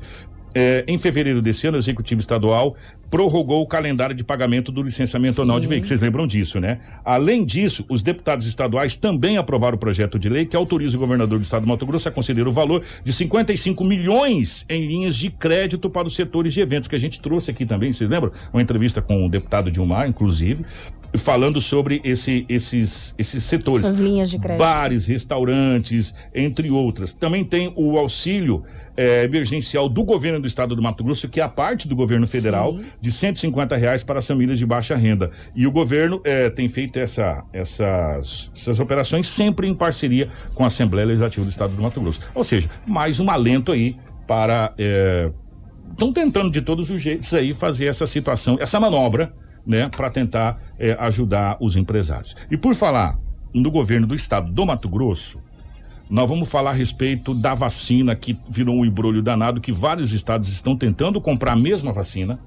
Eh, 0.56 0.86
em 0.88 0.98
fevereiro 0.98 1.42
desse 1.42 1.68
ano, 1.68 1.78
o 1.78 1.80
Executivo 1.80 2.20
Estadual 2.20 2.76
prorrogou 3.10 3.62
o 3.62 3.68
calendário 3.68 4.16
de 4.16 4.24
pagamento 4.24 4.72
do 4.72 4.82
licenciamento 4.82 5.42
anual 5.42 5.60
de 5.60 5.68
veículos. 5.68 5.88
Vocês 5.88 6.02
lembram 6.02 6.28
disso, 6.28 6.60
né? 6.60 6.80
Além 7.06 7.46
disso, 7.46 7.86
os 7.90 8.04
deputados 8.04 8.46
estaduais 8.46 8.98
também 8.98 9.38
aprovaram 9.38 9.76
o 9.76 9.80
projeto 9.80 10.20
de 10.20 10.28
lei 10.28 10.46
que 10.46 10.56
autoriza 10.56 10.98
o 10.98 11.00
governador 11.00 11.40
do 11.40 11.44
estado 11.44 11.62
do 11.62 11.68
Mato 11.68 11.86
Grosso 11.86 12.10
a 12.10 12.12
conceder 12.12 12.48
o 12.48 12.52
valor 12.52 12.84
de 13.04 13.14
55 13.14 13.84
milhões 13.84 14.66
em 14.70 14.86
linhas 14.86 15.16
de 15.16 15.30
crédito 15.30 15.90
para 15.90 16.08
os 16.08 16.16
setores 16.16 16.54
de 16.54 16.60
eventos 16.60 16.88
que 16.88 16.96
a 16.96 17.00
gente 17.00 17.22
trouxe 17.22 17.52
aqui 17.52 17.66
também. 17.66 17.94
Vocês 17.94 18.10
lembram? 18.10 18.32
Uma 18.52 18.62
entrevista 18.62 19.02
com 19.02 19.26
o 19.26 19.30
deputado 19.30 19.72
Dilmar, 19.72 20.10
inclusive, 20.10 20.66
falando 21.16 21.62
sobre 21.62 22.02
esse, 22.04 22.46
esses, 22.50 23.16
esses 23.18 23.44
setores. 23.44 23.86
Essas 23.86 24.00
linhas 24.00 24.30
de 24.30 24.40
crédito. 24.40 24.60
Bares, 24.60 25.08
restaurantes, 25.08 26.14
entre 26.34 26.70
outras. 26.70 27.14
Também 27.14 27.44
tem 27.44 27.72
o 27.76 27.98
auxílio 27.98 28.64
eh, 28.98 29.24
emergencial 29.24 29.88
do 29.88 30.04
governo 30.04 30.42
do 30.42 30.48
estado 30.48 30.76
do 30.76 30.82
Mato 30.82 31.04
Grosso, 31.04 31.30
que 31.30 31.40
é 31.40 31.44
a 31.44 31.50
parte 31.50 31.88
do 31.88 31.96
governo 31.96 32.28
federal, 32.28 32.78
de 33.00 33.12
150 33.12 33.78
reais 33.78 34.04
para 34.04 34.20
as 34.20 34.28
famílias 34.28 34.58
de 34.58 34.66
baixa 34.66 34.96
renda. 34.96 35.32
E 35.56 35.68
o 35.68 35.72
governo 35.72 36.20
eh, 36.24 36.50
tem 36.50 36.68
feito 36.68 36.98
essa, 36.98 37.44
essas, 37.54 38.52
essas 38.56 38.80
operações 38.80 39.28
sempre 39.28 39.68
em 39.68 39.76
parceria 39.76 40.30
com 40.54 40.64
a 40.64 40.68
Assembleia 40.68 41.06
Legislativa 41.06 41.46
do 41.46 41.50
estado 41.50 41.76
do 41.76 41.82
Mato 41.82 42.02
Grosso. 42.02 42.22
Ou 42.34 42.44
seja, 42.44 42.70
mais 42.86 43.20
um 43.20 43.30
alento 43.30 43.72
aí 43.72 43.96
para. 44.26 44.74
Estão 45.90 46.12
tentando 46.12 46.52
de 46.52 46.62
todos 46.62 46.90
os 46.90 47.02
jeitos 47.02 47.34
aí 47.34 47.54
fazer 47.54 47.86
essa 47.86 48.06
situação, 48.06 48.58
essa 48.60 48.80
manobra, 48.80 49.34
né, 49.66 49.90
para 49.90 50.10
tentar 50.10 50.60
eh, 50.80 50.96
ajudar 51.00 51.58
os 51.60 51.76
empresários. 51.76 52.36
E 52.50 52.58
por 52.58 52.74
falar 52.74 53.20
no 53.54 53.70
governo 53.70 54.08
do 54.08 54.16
estado 54.16 54.52
do 54.52 54.66
Mato 54.66 54.88
Grosso, 54.88 55.44
nós 56.10 56.28
vamos 56.28 56.48
falar 56.48 56.72
a 56.72 56.74
respeito 56.74 57.34
da 57.34 57.54
vacina 57.54 58.16
que 58.16 58.38
virou 58.50 58.76
um 58.76 58.86
embrulho 58.86 59.22
danado, 59.22 59.60
que 59.60 59.72
vários 59.72 60.14
estados 60.14 60.48
estão 60.50 60.76
tentando 60.76 61.20
comprar 61.20 61.54
a 61.54 61.56
mesma 61.56 61.92
vacina, 61.92 62.40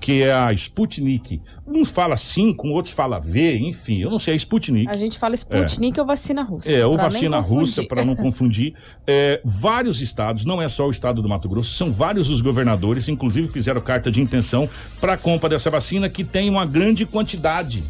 que 0.00 0.22
é 0.22 0.32
a 0.32 0.52
Sputnik. 0.52 1.40
Um 1.66 1.84
fala 1.84 2.16
5, 2.16 2.68
outros 2.68 2.92
fala 2.92 3.18
V, 3.18 3.58
enfim, 3.58 4.00
eu 4.02 4.10
não 4.10 4.18
sei, 4.18 4.34
é 4.34 4.36
Sputnik. 4.36 4.88
A 4.88 4.96
gente 4.96 5.18
fala 5.18 5.34
Sputnik 5.34 5.98
ou 5.98 6.06
vacina 6.06 6.42
russa. 6.42 6.70
É, 6.70 6.84
ou 6.84 6.96
vacina 6.96 7.38
russa, 7.38 7.84
para 7.84 8.04
não 8.04 8.16
confundir. 8.16 8.74
É, 9.06 9.40
vários 9.44 10.00
estados, 10.00 10.44
não 10.46 10.62
é 10.62 10.68
só 10.68 10.86
o 10.86 10.90
estado 10.90 11.20
do 11.20 11.28
Mato 11.28 11.46
Grosso, 11.46 11.74
são 11.74 11.92
vários 11.92 12.30
os 12.30 12.40
governadores, 12.40 13.06
inclusive 13.06 13.48
fizeram 13.48 13.80
carta 13.80 14.10
de 14.10 14.20
intenção 14.20 14.68
para 14.98 15.12
a 15.12 15.16
compra 15.16 15.48
dessa 15.48 15.68
vacina, 15.68 16.08
que 16.08 16.24
tem 16.24 16.48
uma 16.48 16.64
grande 16.64 17.04
quantidade 17.04 17.82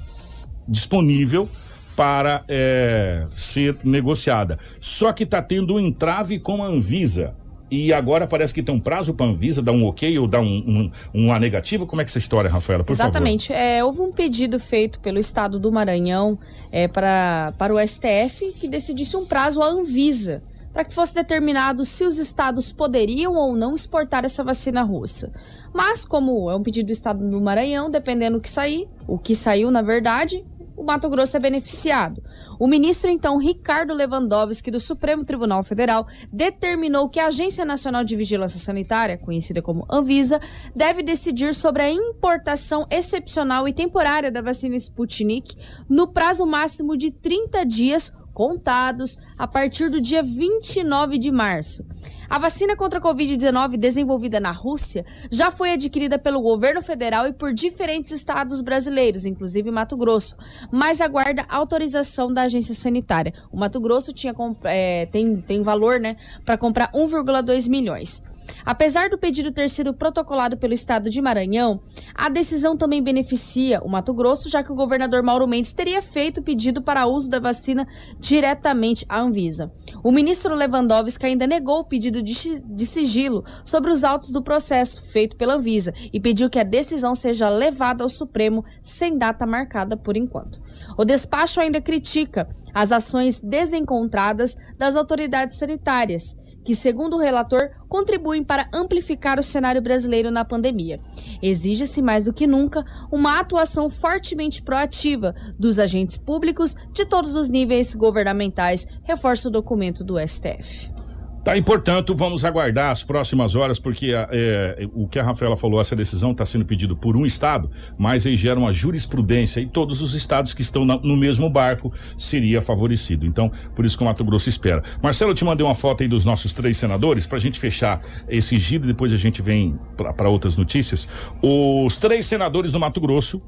disponível 0.66 1.49
para 1.97 2.45
é, 2.49 3.26
ser 3.32 3.76
negociada. 3.84 4.59
Só 4.80 5.12
que 5.12 5.24
está 5.24 5.40
tendo 5.40 5.74
um 5.74 5.80
entrave 5.80 6.38
com 6.38 6.62
a 6.62 6.66
Anvisa. 6.66 7.34
E 7.70 7.92
agora 7.92 8.26
parece 8.26 8.53
que 8.53 8.62
tem 8.62 8.74
um 8.74 8.78
prazo 8.78 9.14
para 9.14 9.26
a 9.26 9.28
Anvisa 9.30 9.62
dar 9.62 9.72
um 9.72 9.86
ok 9.86 10.18
ou 10.18 10.28
dar 10.28 10.40
um, 10.40 10.45
um, 10.45 10.90
uma 11.12 11.38
negativa. 11.38 11.86
Como 11.86 12.01
é 12.01 12.05
que 12.05 12.11
essa 12.11 12.18
história, 12.18 12.49
Rafaela? 12.51 12.84
Por 12.84 12.92
Exatamente. 12.92 13.53
É, 13.53 13.82
houve 13.82 14.01
um 14.01 14.12
pedido 14.12 14.61
feito 14.61 15.01
pelo 15.01 15.18
estado 15.18 15.59
do 15.59 15.72
Maranhão 15.72 16.38
é, 16.70 16.86
para, 16.86 17.53
para 17.59 17.74
o 17.74 17.78
STF 17.78 18.53
que 18.61 18.68
decidisse 18.68 19.16
um 19.16 19.24
prazo 19.24 19.62
à 19.62 19.66
Anvisa 19.66 20.42
para 20.74 20.84
que 20.84 20.92
fosse 20.92 21.14
determinado 21.14 21.84
se 21.84 22.05
os 22.05 22.18
estados 22.18 22.72
poderiam 22.72 23.34
ou 23.34 23.55
não 23.55 23.76
exportar 23.76 24.24
essa 24.24 24.42
vacina 24.42 24.82
russa. 24.82 25.32
Mas, 25.72 26.05
como 26.05 26.51
é 26.51 26.57
um 26.57 26.62
pedido 26.64 26.86
do 26.86 26.92
estado 26.92 27.30
do 27.30 27.40
Maranhão, 27.40 27.88
dependendo 27.88 28.38
do 28.38 28.42
que 28.42 28.51
sair, 28.51 28.88
o 29.07 29.16
que 29.16 29.36
saiu, 29.36 29.70
na 29.70 29.82
verdade, 29.82 30.45
o 30.77 30.83
Mato 30.83 31.09
Grosso 31.09 31.37
é 31.37 31.41
beneficiado. 31.41 32.22
O 32.59 32.66
ministro, 32.66 33.11
então, 33.11 33.37
Ricardo 33.37 33.95
Lewandowski, 33.95 34.70
do 34.70 34.81
Supremo 34.81 35.25
Tribunal 35.25 35.62
Federal, 35.62 36.07
determinou 36.33 37.09
que 37.09 37.20
a 37.20 37.27
Agência 37.27 37.64
Nacional 37.64 38.05
de 38.05 38.16
Vigilância 38.16 38.59
Sanitária, 38.59 39.18
conhecida 39.18 39.62
como 39.62 39.87
Anvisa, 39.91 40.41
deve 40.75 41.03
decidir 41.03 41.55
sobre 41.55 41.83
a 41.83 41.91
importação 41.91 42.87
excepcional 42.91 43.68
e 43.68 43.72
temporária 43.72 44.31
da 44.31 44.43
vacina 44.43 44.77
Sputnik 44.77 45.57
no 45.89 46.09
prazo 46.09 46.47
máximo 46.47 46.97
de 46.97 47.11
30 47.11 47.64
dias 47.64 48.12
contados 48.33 49.16
a 49.39 49.47
partir 49.47 49.89
do 49.89 50.01
dia 50.01 50.22
29 50.22 51.18
de 51.18 51.31
março. 51.31 51.87
A 52.29 52.39
vacina 52.39 52.75
contra 52.77 52.99
a 52.99 53.03
Covid-19 53.03 53.77
desenvolvida 53.77 54.41
na 54.41 54.51
Rússia 54.51 55.05
já 55.31 55.51
foi 55.51 55.72
adquirida 55.72 56.18
pelo 56.18 56.41
governo 56.41 56.83
federal 56.83 57.27
e 57.27 57.33
por 57.33 57.53
diferentes 57.53 58.12
estados 58.12 58.61
brasileiros, 58.61 59.25
inclusive 59.25 59.70
Mato 59.70 59.97
Grosso, 59.97 60.37
mas 60.70 61.01
aguarda 61.01 61.45
autorização 61.49 62.33
da 62.33 62.43
agência 62.43 62.75
sanitária. 62.75 63.33
O 63.53 63.57
Mato 63.57 63.81
Grosso 63.81 64.12
tinha 64.12 64.35
é, 64.64 65.07
tem, 65.07 65.37
tem 65.37 65.62
valor 65.62 66.01
né, 66.01 66.16
para 66.45 66.57
comprar 66.57 66.91
1,2 66.93 67.68
milhões. 67.68 68.22
Apesar 68.64 69.11
do 69.11 69.18
pedido 69.18 69.53
ter 69.53 69.68
sido 69.68 69.92
protocolado 69.92 70.57
pelo 70.57 70.72
estado 70.72 71.11
de 71.11 71.20
Maranhão, 71.20 71.80
a 72.14 72.28
decisão 72.28 72.76
também 72.76 73.03
beneficia 73.03 73.80
o 73.82 73.88
Mato 73.88 74.14
Grosso, 74.14 74.49
já 74.49 74.62
que 74.62 74.72
o 74.72 74.74
governador 74.74 75.22
Mauro 75.22 75.47
Mendes 75.47 75.74
teria 75.74 76.01
feito 76.01 76.38
o 76.38 76.42
pedido 76.42 76.82
para 76.82 77.07
uso 77.07 77.28
da 77.28 77.38
vacina 77.38 77.86
diretamente 78.18 79.05
à 79.09 79.20
Anvisa. 79.20 79.72
O 80.03 80.11
ministro 80.11 80.55
Lewandowski 80.55 81.26
ainda 81.26 81.47
negou 81.47 81.80
o 81.80 81.84
pedido 81.84 82.22
de 82.22 82.86
sigilo 82.86 83.45
sobre 83.64 83.90
os 83.90 84.03
autos 84.05 84.30
do 84.30 84.42
processo 84.42 85.03
feito 85.03 85.36
pela 85.36 85.55
Anvisa 85.55 85.92
e 86.12 86.20
pediu 86.20 86.49
que 86.49 86.59
a 86.59 86.64
decisão 86.64 87.14
seja 87.14 87.49
levada 87.49 88.03
ao 88.03 88.09
Supremo 88.09 88.64
sem 88.82 89.18
data 89.18 89.47
marcada 89.47 89.97
por 89.97 90.16
enquanto. 90.16 90.62
O 90.97 91.05
despacho 91.05 91.61
ainda 91.61 91.80
critica 91.80 92.49
as 92.72 92.92
ações 92.92 93.40
desencontradas 93.40 94.57
das 94.76 94.97
autoridades 94.97 95.57
sanitárias 95.57 96.36
que, 96.65 96.75
segundo 96.75 97.17
o 97.17 97.21
relator, 97.21 97.71
contribuem 97.89 98.43
para 98.43 98.69
amplificar 98.73 99.39
o 99.39 99.43
cenário 99.43 99.83
brasileiro 99.83 100.31
na 100.31 100.45
pandemia. 100.45 100.99
Exige-se 101.43 102.01
mais 102.01 102.25
do 102.25 102.33
que 102.33 102.47
nunca 102.47 102.85
uma 103.12 103.39
atuação 103.39 103.91
fortemente 103.91 104.62
proativa 104.62 105.35
dos 105.59 105.79
agentes 105.79 106.17
públicos 106.17 106.75
de 106.93 107.05
todos 107.05 107.37
os 107.37 107.49
níveis 107.49 107.95
governamentais, 107.95 108.87
reforça 109.03 109.49
o 109.49 109.53
documento 109.53 110.03
do 110.03 110.19
STF. 110.19 111.04
Tá, 111.45 111.55
e 111.59 111.62
portanto, 111.62 112.14
vamos 112.14 112.42
aguardar 112.42 112.90
as 112.90 113.05
próximas 113.05 113.55
horas, 113.55 113.78
porque 113.78 114.14
a- 114.14 114.26
é, 114.32 114.88
o 114.95 115.07
que 115.07 115.18
a 115.18 115.22
Rafaela 115.22 115.59
falou, 115.59 115.78
essa 115.78 115.95
decisão 115.95 116.32
está 116.32 116.47
sendo 116.47 116.64
pedida 116.64 116.97
por 116.97 117.18
um 117.18 117.26
estado, 117.26 117.70
mas 117.99 118.24
aí 118.24 118.34
gera 118.34 118.59
uma 118.59 118.72
jurisprudência 118.72 119.61
e 119.61 119.66
todos 119.66 120.01
os 120.01 120.14
estados 120.14 120.55
que 120.55 120.62
estão 120.62 120.86
na- 120.86 120.97
no 120.97 121.14
mesmo 121.18 121.51
barco 121.51 121.92
seria 122.16 122.62
favorecido. 122.62 123.26
Então, 123.26 123.53
por 123.76 123.84
isso 123.84 123.95
que 123.99 124.03
o 124.03 124.07
Mato 124.07 124.24
Grosso 124.24 124.49
espera. 124.49 124.82
Marcelo, 125.03 125.32
eu 125.32 125.34
te 125.34 125.45
mandei 125.45 125.66
uma 125.66 125.74
foto 125.74 126.03
aí 126.03 126.09
dos 126.09 126.24
nossos 126.24 126.55
três 126.55 126.78
senadores, 126.78 127.26
para 127.26 127.36
a 127.36 127.40
gente 127.40 127.61
fechar 127.61 128.01
esse 128.26 128.57
giro 128.59 128.84
e 128.84 128.86
depois 128.86 129.12
a 129.12 129.16
gente 129.18 129.42
vem 129.42 129.76
para 130.16 130.30
outras 130.30 130.57
notícias. 130.57 131.07
Os 131.42 131.99
três 131.99 132.24
senadores 132.24 132.72
do 132.72 132.80
Mato 132.80 133.03
Grosso 133.03 133.38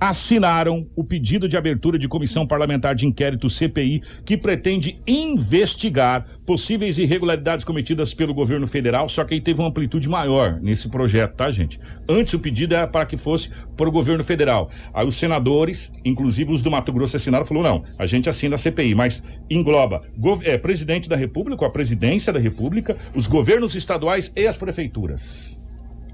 assinaram 0.00 0.86
o 0.94 1.02
pedido 1.02 1.48
de 1.48 1.56
abertura 1.56 1.98
de 1.98 2.08
comissão 2.08 2.46
parlamentar 2.46 2.94
de 2.94 3.06
inquérito 3.06 3.50
CPI 3.50 4.02
que 4.24 4.36
pretende 4.36 5.00
investigar 5.06 6.26
possíveis 6.46 6.98
irregularidades 6.98 7.64
cometidas 7.64 8.14
pelo 8.14 8.32
governo 8.32 8.66
federal, 8.66 9.08
só 9.08 9.24
que 9.24 9.34
aí 9.34 9.40
teve 9.40 9.60
uma 9.60 9.68
amplitude 9.68 10.08
maior 10.08 10.58
nesse 10.60 10.88
projeto, 10.88 11.34
tá, 11.34 11.50
gente? 11.50 11.78
Antes 12.08 12.34
o 12.34 12.38
pedido 12.38 12.74
era 12.74 12.86
para 12.86 13.06
que 13.06 13.16
fosse 13.16 13.50
para 13.76 13.88
o 13.88 13.92
governo 13.92 14.24
federal. 14.24 14.70
Aí 14.94 15.06
os 15.06 15.16
senadores, 15.16 15.92
inclusive 16.04 16.52
os 16.52 16.62
do 16.62 16.70
Mato 16.70 16.92
Grosso 16.92 17.16
assinaram, 17.16 17.44
falou: 17.44 17.62
"Não, 17.62 17.82
a 17.98 18.06
gente 18.06 18.28
assina 18.28 18.54
a 18.54 18.58
CPI, 18.58 18.94
mas 18.94 19.22
engloba 19.50 20.02
é, 20.42 20.56
presidente 20.56 21.08
da 21.08 21.16
República, 21.16 21.66
a 21.66 21.70
presidência 21.70 22.32
da 22.32 22.38
República, 22.38 22.96
os 23.14 23.26
governos 23.26 23.74
estaduais 23.74 24.32
e 24.34 24.46
as 24.46 24.56
prefeituras." 24.56 25.67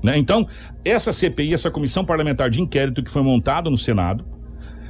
Né? 0.05 0.19
Então, 0.19 0.47
essa 0.85 1.11
CPI, 1.13 1.55
essa 1.55 1.71
comissão 1.71 2.05
parlamentar 2.05 2.51
de 2.51 2.61
inquérito 2.61 3.03
que 3.03 3.11
foi 3.11 3.23
montada 3.23 3.71
no 3.71 3.79
Senado 3.79 4.23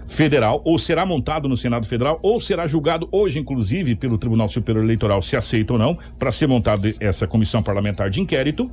Federal, 0.09 0.61
ou 0.67 0.77
será 0.77 1.07
montado 1.07 1.49
no 1.49 1.57
Senado 1.57 1.87
Federal, 1.87 2.19
ou 2.21 2.41
será 2.41 2.67
julgado 2.67 3.09
hoje, 3.13 3.39
inclusive, 3.39 3.95
pelo 3.95 4.19
Tribunal 4.19 4.49
Superior 4.49 4.83
Eleitoral, 4.83 5.23
se 5.23 5.37
aceita 5.37 5.75
ou 5.75 5.79
não, 5.79 5.97
para 6.19 6.33
ser 6.33 6.49
montada 6.49 6.93
essa 6.99 7.29
comissão 7.29 7.63
parlamentar 7.63 8.11
de 8.11 8.21
inquérito, 8.21 8.69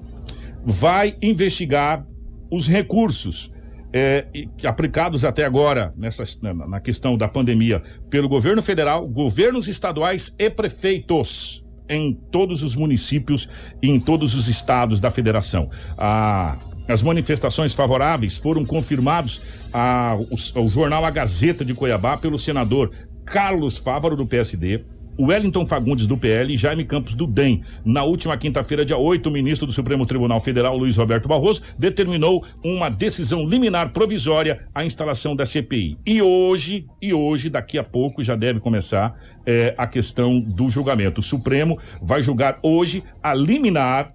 vai 0.66 1.16
investigar 1.22 2.04
os 2.52 2.68
recursos 2.68 3.52
é, 3.94 4.26
aplicados 4.66 5.24
até 5.24 5.46
agora 5.46 5.94
nessa, 5.96 6.24
na 6.42 6.80
questão 6.80 7.16
da 7.16 7.28
pandemia 7.28 7.84
pelo 8.10 8.28
governo 8.28 8.64
federal, 8.64 9.08
governos 9.08 9.68
estaduais 9.68 10.34
e 10.40 10.50
prefeitos 10.50 11.61
em 11.92 12.14
todos 12.14 12.64
os 12.64 12.76
municípios 12.76 13.48
e 13.82 13.90
em 13.90 14.00
todos 14.00 14.34
os 14.34 14.48
estados 14.48 15.00
da 15.00 15.12
federação. 15.12 15.70
A, 15.98 16.58
as 16.88 17.04
manifestações 17.04 17.74
favoráveis 17.74 18.38
foram 18.38 18.66
confirmados 18.66 19.42
ao, 19.74 20.26
ao 20.56 20.68
jornal 20.68 21.06
A 21.06 21.12
Gazeta 21.12 21.64
de 21.66 21.74
Cuiabá 21.74 22.18
pelo 22.18 22.40
senador 22.40 22.92
Carlos 23.26 23.78
Fávaro, 23.78 24.16
do 24.16 24.26
PSD, 24.26 24.84
Wellington 25.26 25.66
Fagundes, 25.66 26.08
do 26.08 26.18
PL, 26.18 26.54
e 26.54 26.58
Jaime 26.58 26.84
Campos, 26.84 27.14
do 27.14 27.28
DEM. 27.28 27.62
Na 27.86 28.04
última 28.04 28.38
quinta-feira, 28.38 28.84
dia 28.84 28.98
8, 28.98 29.28
o 29.28 29.32
ministro 29.32 29.68
do 29.68 29.74
Supremo 29.74 30.06
Tribunal 30.06 30.40
Federal, 30.40 30.78
Luiz 30.78 30.98
Roberto 30.98 31.28
Barroso, 31.28 31.62
determinou 31.78 32.44
uma 32.64 32.90
decisão 32.90 33.48
liminar 33.48 33.94
provisória 33.94 34.68
à 34.74 34.86
instalação 34.86 35.36
da 35.36 35.46
CPI. 35.46 35.98
E 36.06 36.22
hoje, 36.22 36.88
e 37.02 37.14
hoje, 37.14 37.50
daqui 37.50 37.78
a 37.78 37.84
pouco, 37.84 38.24
já 38.24 38.36
deve 38.36 38.60
começar 38.60 39.16
é, 39.46 39.74
a 39.78 39.86
questão 39.86 40.40
do 40.40 40.70
julgamento. 40.70 41.22
O 41.22 41.24
Supremo 41.24 41.78
vai 42.02 42.22
julgar 42.22 42.60
hoje 42.64 43.04
a 43.22 43.34
liminar 43.34 44.14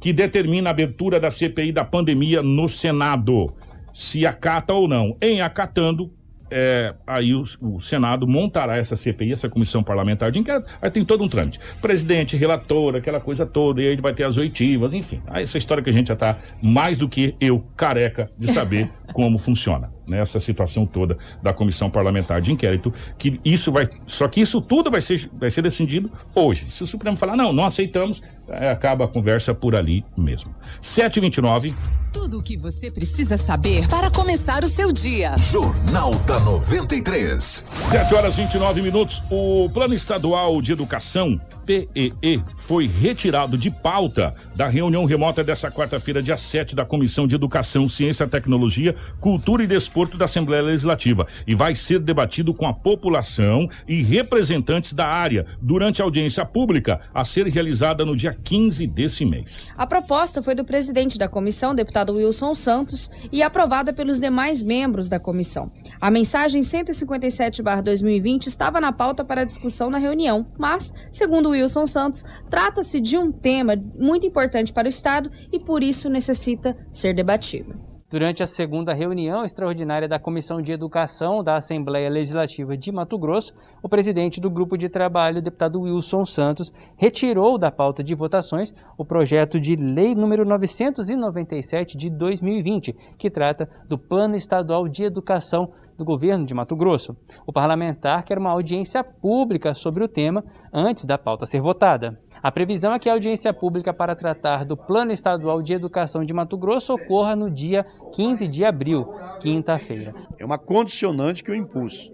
que 0.00 0.12
determina 0.12 0.70
a 0.70 0.72
abertura 0.72 1.20
da 1.20 1.30
CPI 1.30 1.70
da 1.70 1.84
pandemia 1.84 2.42
no 2.42 2.68
Senado. 2.68 3.54
Se 3.92 4.26
acata 4.26 4.72
ou 4.72 4.88
não. 4.88 5.16
Em 5.20 5.40
acatando, 5.40 6.12
é, 6.52 6.94
aí 7.06 7.34
o, 7.34 7.42
o, 7.60 7.80
Senado 7.80 8.26
montará 8.26 8.76
essa 8.76 8.94
CPI, 8.94 9.32
essa 9.32 9.48
comissão 9.48 9.82
parlamentar 9.82 10.30
de 10.30 10.38
inquérito, 10.38 10.70
aí 10.80 10.90
tem 10.90 11.04
todo 11.04 11.24
um 11.24 11.28
trâmite. 11.28 11.58
Presidente, 11.80 12.36
relator, 12.36 12.96
aquela 12.96 13.20
coisa 13.20 13.46
toda, 13.46 13.82
e 13.82 13.88
aí 13.88 13.96
vai 13.96 14.12
ter 14.12 14.24
as 14.24 14.36
oitivas, 14.36 14.92
enfim. 14.92 15.20
Aí 15.26 15.42
essa 15.42 15.58
história 15.58 15.82
que 15.82 15.90
a 15.90 15.92
gente 15.92 16.08
já 16.08 16.14
está 16.14 16.36
mais 16.62 16.96
do 16.96 17.08
que 17.08 17.34
eu 17.40 17.64
careca 17.76 18.28
de 18.38 18.52
saber 18.52 18.90
como 19.12 19.38
funciona 19.38 19.90
nessa 20.06 20.38
né, 20.38 20.44
situação 20.44 20.86
toda 20.86 21.16
da 21.42 21.52
comissão 21.52 21.90
parlamentar 21.90 22.40
de 22.40 22.52
inquérito, 22.52 22.92
que 23.18 23.40
isso 23.44 23.70
vai, 23.70 23.86
só 24.06 24.28
que 24.28 24.40
isso 24.40 24.60
tudo 24.60 24.90
vai 24.90 25.00
ser, 25.00 25.28
vai 25.34 25.50
ser 25.50 25.62
decidido 25.62 26.10
hoje. 26.34 26.66
Se 26.70 26.82
o 26.82 26.86
Supremo 26.86 27.16
falar, 27.16 27.36
não, 27.36 27.52
não 27.52 27.64
aceitamos, 27.64 28.22
é, 28.48 28.70
acaba 28.70 29.04
a 29.04 29.08
conversa 29.08 29.54
por 29.54 29.74
ali 29.74 30.04
mesmo. 30.16 30.54
729. 30.80 31.74
Tudo 32.12 32.40
o 32.40 32.42
que 32.42 32.58
você 32.58 32.90
precisa 32.90 33.38
saber 33.38 33.88
para 33.88 34.10
começar 34.10 34.62
o 34.62 34.68
seu 34.68 34.92
dia. 34.92 35.34
Jornal 35.38 36.10
da 36.26 36.38
93. 36.40 37.64
7 37.70 38.14
horas 38.14 38.36
29 38.36 38.82
minutos. 38.82 39.22
O 39.30 39.70
Plano 39.72 39.94
Estadual 39.94 40.60
de 40.60 40.72
Educação, 40.72 41.40
PEE, 41.64 42.44
foi 42.54 42.86
retirado 42.86 43.56
de 43.56 43.70
pauta 43.70 44.34
da 44.54 44.68
reunião 44.68 45.06
remota 45.06 45.42
dessa 45.42 45.70
quarta-feira, 45.70 46.22
dia 46.22 46.36
7, 46.36 46.76
da 46.76 46.84
Comissão 46.84 47.26
de 47.26 47.34
Educação, 47.34 47.88
Ciência, 47.88 48.28
Tecnologia, 48.28 48.94
Cultura 49.18 49.64
e 49.64 49.66
Desporto 49.66 49.91
da 50.16 50.24
Assembleia 50.24 50.62
Legislativa 50.62 51.26
e 51.46 51.54
vai 51.54 51.74
ser 51.74 51.98
debatido 51.98 52.54
com 52.54 52.66
a 52.66 52.72
população 52.72 53.68
e 53.86 54.02
representantes 54.02 54.92
da 54.92 55.06
área 55.06 55.46
durante 55.60 56.00
a 56.00 56.04
audiência 56.04 56.44
pública 56.44 57.00
a 57.14 57.24
ser 57.24 57.46
realizada 57.46 58.04
no 58.04 58.16
dia 58.16 58.32
15 58.32 58.86
desse 58.86 59.24
mês. 59.24 59.72
A 59.76 59.86
proposta 59.86 60.42
foi 60.42 60.54
do 60.54 60.64
presidente 60.64 61.18
da 61.18 61.28
comissão, 61.28 61.74
deputado 61.74 62.14
Wilson 62.14 62.54
Santos, 62.54 63.10
e 63.30 63.42
aprovada 63.42 63.92
pelos 63.92 64.18
demais 64.18 64.62
membros 64.62 65.08
da 65.08 65.20
comissão. 65.20 65.70
A 66.00 66.10
mensagem 66.10 66.62
157/2020 66.62 68.46
estava 68.46 68.80
na 68.80 68.92
pauta 68.92 69.24
para 69.24 69.44
discussão 69.44 69.90
na 69.90 69.98
reunião, 69.98 70.46
mas, 70.58 70.94
segundo 71.10 71.50
Wilson 71.50 71.86
Santos, 71.86 72.24
trata-se 72.48 73.00
de 73.00 73.16
um 73.18 73.30
tema 73.30 73.76
muito 73.98 74.26
importante 74.26 74.72
para 74.72 74.86
o 74.86 74.90
estado 74.90 75.30
e 75.52 75.58
por 75.58 75.82
isso 75.82 76.08
necessita 76.08 76.76
ser 76.90 77.14
debatido. 77.14 77.91
Durante 78.12 78.42
a 78.42 78.46
segunda 78.46 78.92
reunião 78.92 79.42
extraordinária 79.42 80.06
da 80.06 80.18
Comissão 80.18 80.60
de 80.60 80.70
Educação 80.70 81.42
da 81.42 81.56
Assembleia 81.56 82.10
Legislativa 82.10 82.76
de 82.76 82.92
Mato 82.92 83.18
Grosso, 83.18 83.54
o 83.82 83.88
presidente 83.88 84.38
do 84.38 84.50
grupo 84.50 84.76
de 84.76 84.90
trabalho, 84.90 85.40
deputado 85.40 85.80
Wilson 85.80 86.26
Santos, 86.26 86.70
retirou 86.94 87.56
da 87.56 87.72
pauta 87.72 88.04
de 88.04 88.14
votações 88.14 88.74
o 88.98 89.04
projeto 89.06 89.58
de 89.58 89.76
lei 89.76 90.14
número 90.14 90.44
997 90.44 91.96
de 91.96 92.10
2020, 92.10 92.94
que 93.16 93.30
trata 93.30 93.66
do 93.88 93.96
Plano 93.96 94.36
Estadual 94.36 94.86
de 94.88 95.04
Educação 95.04 95.72
do 95.96 96.04
governo 96.04 96.44
de 96.44 96.54
Mato 96.54 96.74
Grosso. 96.76 97.16
O 97.46 97.52
parlamentar 97.52 98.24
quer 98.24 98.38
uma 98.38 98.50
audiência 98.50 99.02
pública 99.04 99.74
sobre 99.74 100.02
o 100.02 100.08
tema 100.08 100.44
antes 100.72 101.04
da 101.04 101.18
pauta 101.18 101.46
ser 101.46 101.60
votada. 101.60 102.18
A 102.42 102.50
previsão 102.50 102.92
é 102.92 102.98
que 102.98 103.08
a 103.08 103.12
audiência 103.12 103.52
pública 103.54 103.94
para 103.94 104.16
tratar 104.16 104.64
do 104.64 104.76
Plano 104.76 105.12
Estadual 105.12 105.62
de 105.62 105.74
Educação 105.74 106.24
de 106.24 106.32
Mato 106.32 106.56
Grosso 106.56 106.94
ocorra 106.94 107.36
no 107.36 107.50
dia 107.50 107.86
15 108.12 108.48
de 108.48 108.64
abril, 108.64 109.14
quinta-feira. 109.40 110.14
É 110.38 110.44
uma 110.44 110.58
condicionante 110.58 111.42
que 111.44 111.50
eu 111.50 111.54
impus. 111.54 112.10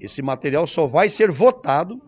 Esse 0.00 0.22
material 0.22 0.66
só 0.66 0.86
vai 0.86 1.08
ser 1.08 1.30
votado 1.30 2.00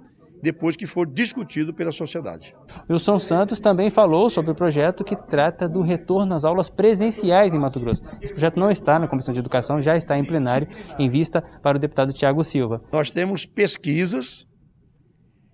depois 0.43 0.77
que 0.77 0.87
for 0.87 1.07
discutido 1.07 1.75
pela 1.75 1.93
sociedade. 1.93 2.55
Wilson 2.89 3.19
Santos 3.19 3.61
também 3.61 3.91
falou 3.91 4.31
sobre 4.31 4.53
o 4.53 4.55
projeto 4.55 5.05
que 5.05 5.17
trata 5.17 5.69
do 5.69 5.83
retorno 5.83 6.35
às 6.35 6.45
aulas 6.45 6.69
presenciais 6.69 7.53
em 7.53 7.59
Mato 7.59 7.81
Grosso. 7.81 8.03
Esse 8.23 8.33
projeto 8.33 8.59
não 8.59 8.71
está 8.71 8.99
na 8.99 9.09
Comissão 9.09 9.33
de 9.35 9.41
Educação, 9.41 9.83
já 9.83 9.97
está 9.97 10.17
em 10.19 10.25
plenário, 10.25 10.69
em 10.99 11.11
vista 11.11 11.43
para 11.63 11.77
o 11.77 11.81
deputado 11.81 12.13
Tiago 12.13 12.43
Silva. 12.45 12.83
Nós 12.93 13.11
temos 13.11 13.45
pesquisas 13.45 14.47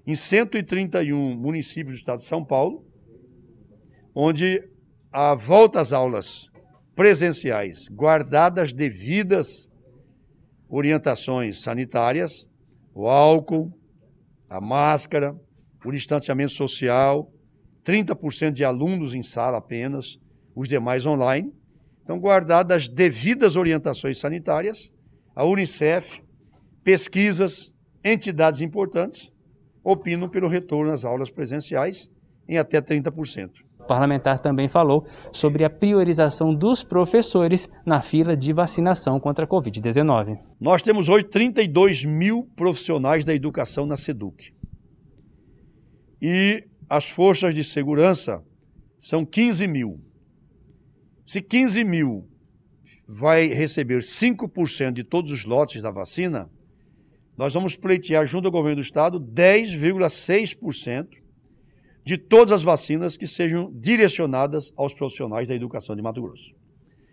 em 0.06 0.14
131 0.14 1.36
municípios 1.36 1.94
do 1.94 1.98
estado 1.98 2.18
de 2.18 2.24
São 2.24 2.44
Paulo, 2.44 2.84
onde 4.14 4.62
a 5.10 5.34
volta 5.34 5.80
às 5.80 5.92
aulas 5.92 6.48
presenciais, 6.94 7.88
guardadas 7.88 8.72
devidas 8.72 9.68
orientações 10.68 11.62
sanitárias, 11.62 12.46
o 12.94 13.08
álcool, 13.08 13.72
a 14.54 14.60
máscara, 14.60 15.34
o 15.84 15.90
distanciamento 15.90 16.52
social, 16.52 17.28
30% 17.84 18.52
de 18.52 18.64
alunos 18.64 19.12
em 19.12 19.20
sala 19.20 19.58
apenas, 19.58 20.16
os 20.54 20.68
demais 20.68 21.04
online. 21.04 21.52
Então, 22.04 22.20
guardadas 22.20 22.84
as 22.84 22.88
devidas 22.88 23.56
orientações 23.56 24.20
sanitárias, 24.20 24.92
a 25.34 25.44
Unicef, 25.44 26.22
pesquisas, 26.84 27.74
entidades 28.04 28.60
importantes, 28.60 29.28
opinam 29.82 30.28
pelo 30.28 30.46
retorno 30.46 30.92
às 30.92 31.04
aulas 31.04 31.30
presenciais 31.30 32.08
em 32.48 32.56
até 32.56 32.80
30%. 32.80 33.50
O 33.84 33.86
parlamentar 33.86 34.38
também 34.38 34.66
falou 34.66 35.06
sobre 35.30 35.62
a 35.62 35.68
priorização 35.68 36.54
dos 36.54 36.82
professores 36.82 37.68
na 37.84 38.00
fila 38.00 38.34
de 38.34 38.50
vacinação 38.50 39.20
contra 39.20 39.44
a 39.44 39.48
Covid-19. 39.48 40.38
Nós 40.58 40.80
temos 40.80 41.10
hoje 41.10 41.24
32 41.24 42.06
mil 42.06 42.48
profissionais 42.56 43.26
da 43.26 43.34
educação 43.34 43.84
na 43.84 43.98
SEDUC. 43.98 44.54
E 46.20 46.64
as 46.88 47.10
forças 47.10 47.54
de 47.54 47.62
segurança 47.62 48.42
são 48.98 49.22
15 49.22 49.68
mil. 49.68 50.00
Se 51.26 51.42
15 51.42 51.84
mil 51.84 52.26
vai 53.06 53.48
receber 53.48 53.98
5% 53.98 54.92
de 54.92 55.04
todos 55.04 55.30
os 55.30 55.44
lotes 55.44 55.82
da 55.82 55.90
vacina, 55.90 56.50
nós 57.36 57.52
vamos 57.52 57.76
pleitear 57.76 58.26
junto 58.26 58.46
ao 58.46 58.52
governo 58.52 58.76
do 58.76 58.82
estado 58.82 59.20
10,6% 59.20 61.22
de 62.04 62.18
todas 62.18 62.52
as 62.52 62.62
vacinas 62.62 63.16
que 63.16 63.26
sejam 63.26 63.72
direcionadas 63.72 64.72
aos 64.76 64.92
profissionais 64.92 65.48
da 65.48 65.54
educação 65.54 65.96
de 65.96 66.02
Mato 66.02 66.20
Grosso. 66.20 66.54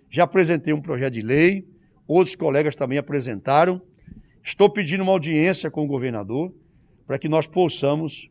Já 0.09 0.25
apresentei 0.25 0.73
um 0.73 0.81
projeto 0.81 1.13
de 1.13 1.21
lei, 1.21 1.65
outros 2.05 2.35
colegas 2.35 2.75
também 2.75 2.97
apresentaram. 2.97 3.81
Estou 4.43 4.69
pedindo 4.69 5.03
uma 5.03 5.13
audiência 5.13 5.71
com 5.71 5.85
o 5.85 5.87
governador 5.87 6.53
para 7.07 7.17
que 7.17 7.29
nós 7.29 7.47
possamos 7.47 8.29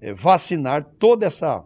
é, 0.00 0.12
vacinar 0.12 0.84
toda 0.98 1.26
essa, 1.26 1.64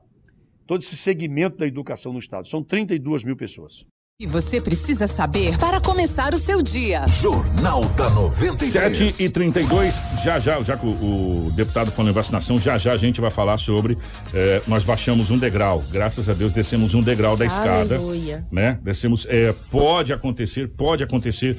todo 0.66 0.82
esse 0.82 0.96
segmento 0.96 1.56
da 1.56 1.66
educação 1.66 2.12
no 2.12 2.18
estado. 2.18 2.46
São 2.46 2.62
32 2.62 3.24
mil 3.24 3.36
pessoas. 3.36 3.86
E 4.20 4.28
você 4.28 4.60
precisa 4.60 5.08
saber 5.08 5.58
para 5.58 5.80
começar 5.80 6.32
o 6.34 6.38
seu 6.38 6.62
dia. 6.62 7.04
Jornal 7.08 7.80
da 7.96 8.08
93. 8.10 8.70
7 9.08 9.24
e 9.24 9.28
32 9.28 10.00
já 10.22 10.38
já, 10.38 10.62
já 10.62 10.76
que 10.76 10.86
o, 10.86 11.48
o 11.48 11.52
deputado 11.56 11.90
falou 11.90 12.12
em 12.12 12.14
vacinação, 12.14 12.56
já 12.56 12.78
já 12.78 12.92
a 12.92 12.96
gente 12.96 13.20
vai 13.20 13.28
falar 13.28 13.58
sobre. 13.58 13.98
eh, 14.32 14.62
nós 14.68 14.84
baixamos 14.84 15.32
um 15.32 15.36
degrau, 15.38 15.82
graças 15.90 16.28
a 16.28 16.32
Deus 16.32 16.52
descemos 16.52 16.94
um 16.94 17.02
degrau 17.02 17.36
da 17.36 17.44
escada. 17.44 17.96
Aleluia. 17.96 18.46
Né? 18.52 18.78
Descemos. 18.84 19.26
eh, 19.28 19.52
pode 19.68 20.12
acontecer, 20.12 20.68
pode 20.68 21.02
acontecer 21.02 21.58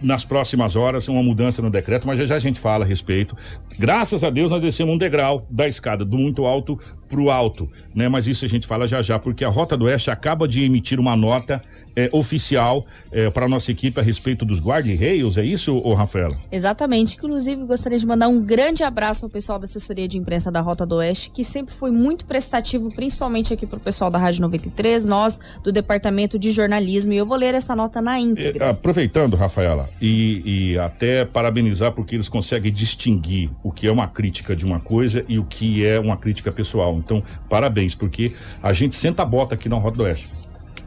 nas 0.00 0.24
próximas 0.24 0.76
horas 0.76 1.08
uma 1.08 1.22
mudança 1.22 1.60
no 1.62 1.68
decreto, 1.70 2.06
mas 2.06 2.16
já 2.16 2.26
já 2.26 2.36
a 2.36 2.38
gente 2.38 2.60
fala 2.60 2.84
a 2.84 2.86
respeito. 2.86 3.34
Graças 3.76 4.22
a 4.22 4.30
Deus 4.30 4.52
nós 4.52 4.62
descemos 4.62 4.94
um 4.94 4.98
degrau 4.98 5.48
da 5.50 5.66
escada, 5.66 6.04
do 6.04 6.16
muito 6.16 6.44
alto 6.44 6.78
pro 7.12 7.28
alto, 7.28 7.70
né? 7.94 8.08
Mas 8.08 8.26
isso 8.26 8.46
a 8.46 8.48
gente 8.48 8.66
fala 8.66 8.86
já 8.86 9.02
já, 9.02 9.18
porque 9.18 9.44
a 9.44 9.50
Rota 9.50 9.76
do 9.76 9.84
Oeste 9.84 10.10
acaba 10.10 10.48
de 10.48 10.64
emitir 10.64 10.98
uma 10.98 11.14
nota 11.14 11.60
eh, 11.94 12.08
oficial 12.10 12.86
para 13.34 13.46
nossa 13.46 13.70
equipe 13.70 14.00
a 14.00 14.02
respeito 14.02 14.46
dos 14.46 14.58
guarda-reios, 14.58 15.36
é 15.36 15.44
isso, 15.44 15.76
ô 15.76 15.92
Rafaela? 15.92 16.34
Exatamente. 16.50 17.16
Inclusive, 17.16 17.64
gostaria 17.66 17.98
de 17.98 18.06
mandar 18.06 18.28
um 18.28 18.40
grande 18.40 18.82
abraço 18.82 19.26
ao 19.26 19.30
pessoal 19.30 19.58
da 19.58 19.64
assessoria 19.64 20.08
de 20.08 20.16
imprensa 20.16 20.50
da 20.50 20.62
Rota 20.62 20.86
do 20.86 20.94
Oeste, 20.96 21.30
que 21.30 21.44
sempre 21.44 21.74
foi 21.74 21.90
muito 21.90 22.24
prestativo, 22.24 22.90
principalmente 22.94 23.52
aqui 23.52 23.66
pro 23.66 23.78
pessoal 23.78 24.10
da 24.10 24.18
Rádio 24.18 24.40
93, 24.40 25.04
nós 25.04 25.38
do 25.62 25.70
departamento 25.70 26.38
de 26.38 26.50
jornalismo. 26.50 27.12
E 27.12 27.16
eu 27.18 27.26
vou 27.26 27.36
ler 27.36 27.54
essa 27.54 27.76
nota 27.76 28.00
na 28.00 28.18
íntegra. 28.18 28.66
É, 28.66 28.70
aproveitando, 28.70 29.36
Rafaela, 29.36 29.90
e, 30.00 30.72
e 30.72 30.78
até 30.78 31.24
parabenizar 31.24 31.92
porque 31.92 32.16
eles 32.16 32.28
conseguem 32.28 32.72
distinguir 32.72 33.50
o 33.62 33.70
que 33.70 33.86
é 33.86 33.92
uma 33.92 34.08
crítica 34.08 34.56
de 34.56 34.64
uma 34.64 34.80
coisa 34.80 35.24
e 35.28 35.38
o 35.38 35.44
que 35.44 35.84
é 35.84 36.00
uma 36.00 36.16
crítica 36.16 36.50
pessoal. 36.50 36.94
Então, 37.04 37.22
parabéns, 37.48 37.94
porque 37.94 38.34
a 38.62 38.72
gente 38.72 38.96
senta 38.96 39.22
a 39.22 39.26
bota 39.26 39.54
aqui 39.54 39.68
na 39.68 39.76
Rota 39.76 39.96
do 39.98 40.02
Oeste. 40.04 40.28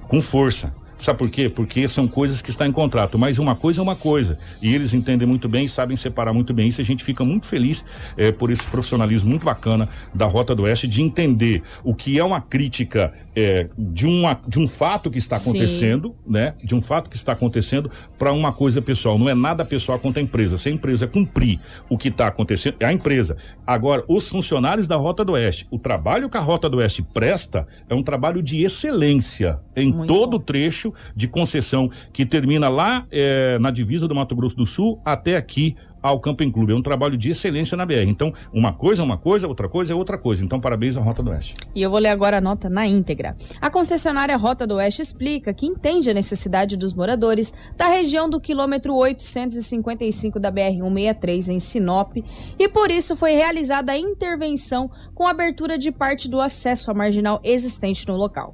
Com 0.07 0.22
força. 0.22 0.74
Sabe 0.98 1.20
por 1.20 1.30
quê? 1.30 1.50
Porque 1.50 1.88
são 1.89 2.08
coisas 2.08 2.41
que 2.41 2.50
estão 2.50 2.66
em 2.66 2.72
contrato, 2.72 3.18
mas 3.18 3.38
uma 3.38 3.56
coisa 3.56 3.82
é 3.82 3.84
uma 3.84 3.96
coisa. 3.96 4.38
E 4.62 4.74
eles 4.74 4.93
entendem 4.93 5.28
muito 5.28 5.50
bem, 5.50 5.68
sabem 5.68 5.96
separar 5.98 6.34
muito 6.34 6.54
bem 6.54 6.70
isso. 6.70 6.80
A 6.80 6.84
gente 6.84 7.04
fica 7.04 7.24
muito 7.24 7.46
feliz 7.46 7.84
eh, 8.18 8.32
por 8.32 8.50
esse 8.50 8.68
profissionalismo 8.70 9.30
muito 9.30 9.46
bacana 9.46 9.89
da 10.14 10.26
Rota 10.26 10.56
do 10.56 10.64
Oeste 10.64 10.88
de 10.88 11.02
entender 11.02 11.62
o 11.84 11.93
que 11.93 12.18
é 12.18 12.24
uma 12.24 12.39
crítica 12.39 13.14
eh, 13.36 13.70
de, 13.78 14.06
uma, 14.06 14.39
de 14.48 14.58
um 14.58 14.68
fato 14.68 15.12
que 15.12 15.18
está 15.18 15.38
Sim. 15.38 15.50
acontecendo, 15.50 16.16
né? 16.26 16.54
De 16.64 16.74
um 16.74 16.82
fato 16.82 17.10
que 17.10 17.16
está 17.18 17.34
acontecendo 17.34 17.91
para 18.18 18.32
uma 18.32 18.54
coisa 18.54 18.82
pessoal. 18.82 19.20
Não 19.20 19.30
é 19.30 19.36
nada 19.36 19.66
pessoal 19.66 20.00
contra 20.00 20.22
a 20.22 20.24
empresa. 20.24 20.58
Se 20.58 20.70
a 20.70 20.72
empresa 20.72 21.08
cumprir 21.08 21.60
o 21.89 21.98
que 21.98 22.08
está 22.08 22.28
acontecendo, 22.28 22.76
é 22.80 22.86
a 22.86 22.93
empresa. 22.93 23.36
Agora, 23.68 24.04
os 24.08 24.30
funcionários 24.30 24.88
da 24.88 24.96
Rota 24.96 25.26
do 25.26 25.34
Oeste, 25.34 25.68
o 25.70 25.78
trabalho 25.78 26.30
que 26.30 26.38
a 26.38 26.41
Rota 26.41 26.70
do 26.70 26.78
Oeste 26.78 27.02
presta 27.02 27.68
é 27.89 27.93
um 27.93 28.02
trabalho 28.02 28.41
de 28.41 28.64
excelência 28.64 29.60
em 29.76 29.91
todo 30.06 30.36
o 30.36 30.39
trecho 30.39 30.84
de 31.15 31.27
concessão 31.27 31.89
que 32.11 32.25
termina 32.25 32.69
lá 32.69 33.05
eh, 33.11 33.57
na 33.59 33.71
divisa 33.71 34.07
do 34.07 34.15
Mato 34.15 34.36
Grosso 34.36 34.57
do 34.57 34.65
Sul 34.65 35.01
até 35.05 35.36
aqui 35.36 35.75
ao 36.05 36.19
Camping 36.19 36.51
Clube. 36.51 36.71
É 36.71 36.75
um 36.75 36.83
trabalho 36.83 37.17
de 37.17 37.31
excelência 37.31 37.75
na 37.75 37.83
BR. 37.83 38.07
Então, 38.07 38.31
uma 38.53 38.71
coisa 38.71 39.01
é 39.01 39.05
uma 39.05 39.17
coisa, 39.17 39.47
outra 39.47 39.67
coisa 39.67 39.91
é 39.91 39.95
outra 39.95 40.19
coisa. 40.19 40.45
Então, 40.45 40.59
parabéns 40.59 40.95
à 40.95 41.01
Rota 41.01 41.23
do 41.23 41.31
Oeste. 41.31 41.55
E 41.73 41.81
eu 41.81 41.89
vou 41.89 41.97
ler 41.97 42.09
agora 42.09 42.38
a 42.38 42.41
nota 42.41 42.69
na 42.69 42.86
íntegra. 42.86 43.36
A 43.59 43.71
concessionária 43.71 44.38
Rota 44.38 44.67
do 44.67 44.75
Oeste 44.75 45.01
explica 45.01 45.51
que 45.51 45.65
entende 45.65 46.07
a 46.07 46.13
necessidade 46.13 46.77
dos 46.77 46.93
moradores 46.93 47.55
da 47.75 47.88
região 47.88 48.29
do 48.29 48.39
quilômetro 48.39 48.93
855 48.93 50.39
da 50.39 50.51
BR-163 50.51 51.47
em 51.47 51.59
Sinop 51.59 52.17
e 52.59 52.69
por 52.69 52.91
isso 52.91 53.15
foi 53.15 53.31
realizada 53.31 53.91
a 53.91 53.97
intervenção 53.97 54.91
com 55.15 55.25
abertura 55.25 55.75
de 55.75 55.91
parte 55.91 56.29
do 56.29 56.39
acesso 56.39 56.91
à 56.91 56.93
marginal 56.93 57.41
existente 57.43 58.07
no 58.07 58.15
local. 58.15 58.53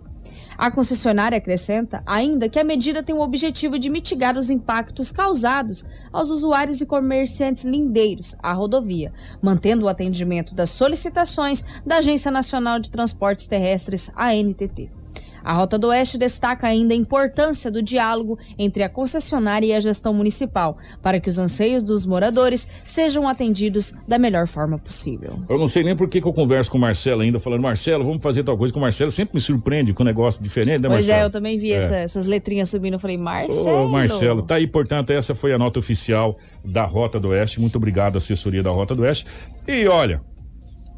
A 0.62 0.70
concessionária 0.70 1.40
acrescenta 1.40 2.04
ainda 2.06 2.48
que 2.48 2.60
a 2.60 2.64
medida 2.64 3.02
tem 3.02 3.16
o 3.16 3.22
objetivo 3.22 3.80
de 3.80 3.90
mitigar 3.90 4.38
os 4.38 4.52
impactos 4.52 5.12
causados 5.12 5.84
aos 6.14 6.30
usuários 6.30 6.82
e 6.82 6.86
comerciantes 6.86 7.66
lindeiros 7.66 8.36
à 8.44 8.54
rodovia, 8.54 9.12
mantendo 9.42 9.86
o 9.86 9.90
atendimento 9.90 10.54
das 10.54 10.70
solicitações 10.70 11.66
da 11.84 11.98
Agência 11.98 12.30
Nacional 12.30 12.78
de 12.78 12.92
Transportes 12.92 13.48
Terrestres, 13.48 14.12
ANTT. 14.16 15.01
A 15.44 15.54
Rota 15.54 15.78
do 15.78 15.88
Oeste 15.88 16.18
destaca 16.18 16.68
ainda 16.68 16.94
a 16.94 16.98
importância 16.98 17.72
do 17.72 17.82
diálogo 17.82 18.38
entre 18.58 18.84
a 18.84 18.90
concessionária 18.90 19.66
e 19.68 19.74
a 19.74 19.80
gestão 19.80 20.14
municipal, 20.14 20.78
para 21.02 21.20
que 21.20 21.30
os 21.30 21.38
anseios 21.38 21.84
dos 21.84 22.06
moradores 22.06 22.68
sejam 22.84 23.28
atendidos 23.28 23.94
da 24.08 24.18
melhor 24.20 24.48
forma 24.48 24.78
possível. 24.78 25.40
Eu 25.50 25.58
não 25.58 25.68
sei 25.68 25.84
nem 25.84 25.96
por 25.96 26.08
que, 26.08 26.22
que 26.22 26.28
eu 26.28 26.34
converso 26.34 26.70
com 26.72 26.78
o 26.78 26.82
Marcelo 26.82 27.22
ainda, 27.22 27.40
falando, 27.40 27.62
Marcelo, 27.62 28.04
vamos 28.04 28.22
fazer 28.22 28.44
tal 28.44 28.58
coisa, 28.58 28.72
que 28.74 28.78
o 28.80 28.82
Marcelo 28.82 29.12
sempre 29.12 29.36
me 29.36 29.42
surpreende 29.42 29.94
com 29.94 30.04
um 30.04 30.06
negócio 30.06 30.42
diferente, 30.44 30.80
né, 30.82 30.88
Pois 30.90 31.06
Marcelo? 31.08 31.22
é, 31.22 31.26
eu 31.26 31.30
também 31.30 31.58
vi 31.58 31.72
É. 31.74 31.78
essa- 31.78 31.96
essas 31.96 32.26
letrinhas 32.26 32.70
subindo. 32.70 32.94
Eu 32.94 33.00
falei, 33.00 33.18
Marcelo. 33.18 33.86
Ô, 33.86 33.90
Marcelo, 33.90 34.42
tá 34.42 34.56
aí, 34.56 34.68
portanto, 34.68 35.10
essa 35.12 35.34
foi 35.34 35.54
a 35.54 35.58
nota 35.58 35.80
oficial 35.80 36.38
da 36.64 36.84
Rota 36.84 37.20
do 37.20 37.30
Oeste. 37.30 37.60
Muito 37.60 37.78
obrigado, 37.78 38.18
assessoria 38.18 38.62
da 38.64 38.70
Rota 38.70 38.94
do 38.96 39.02
Oeste. 39.04 39.26
E 39.68 39.88
olha, 39.88 40.22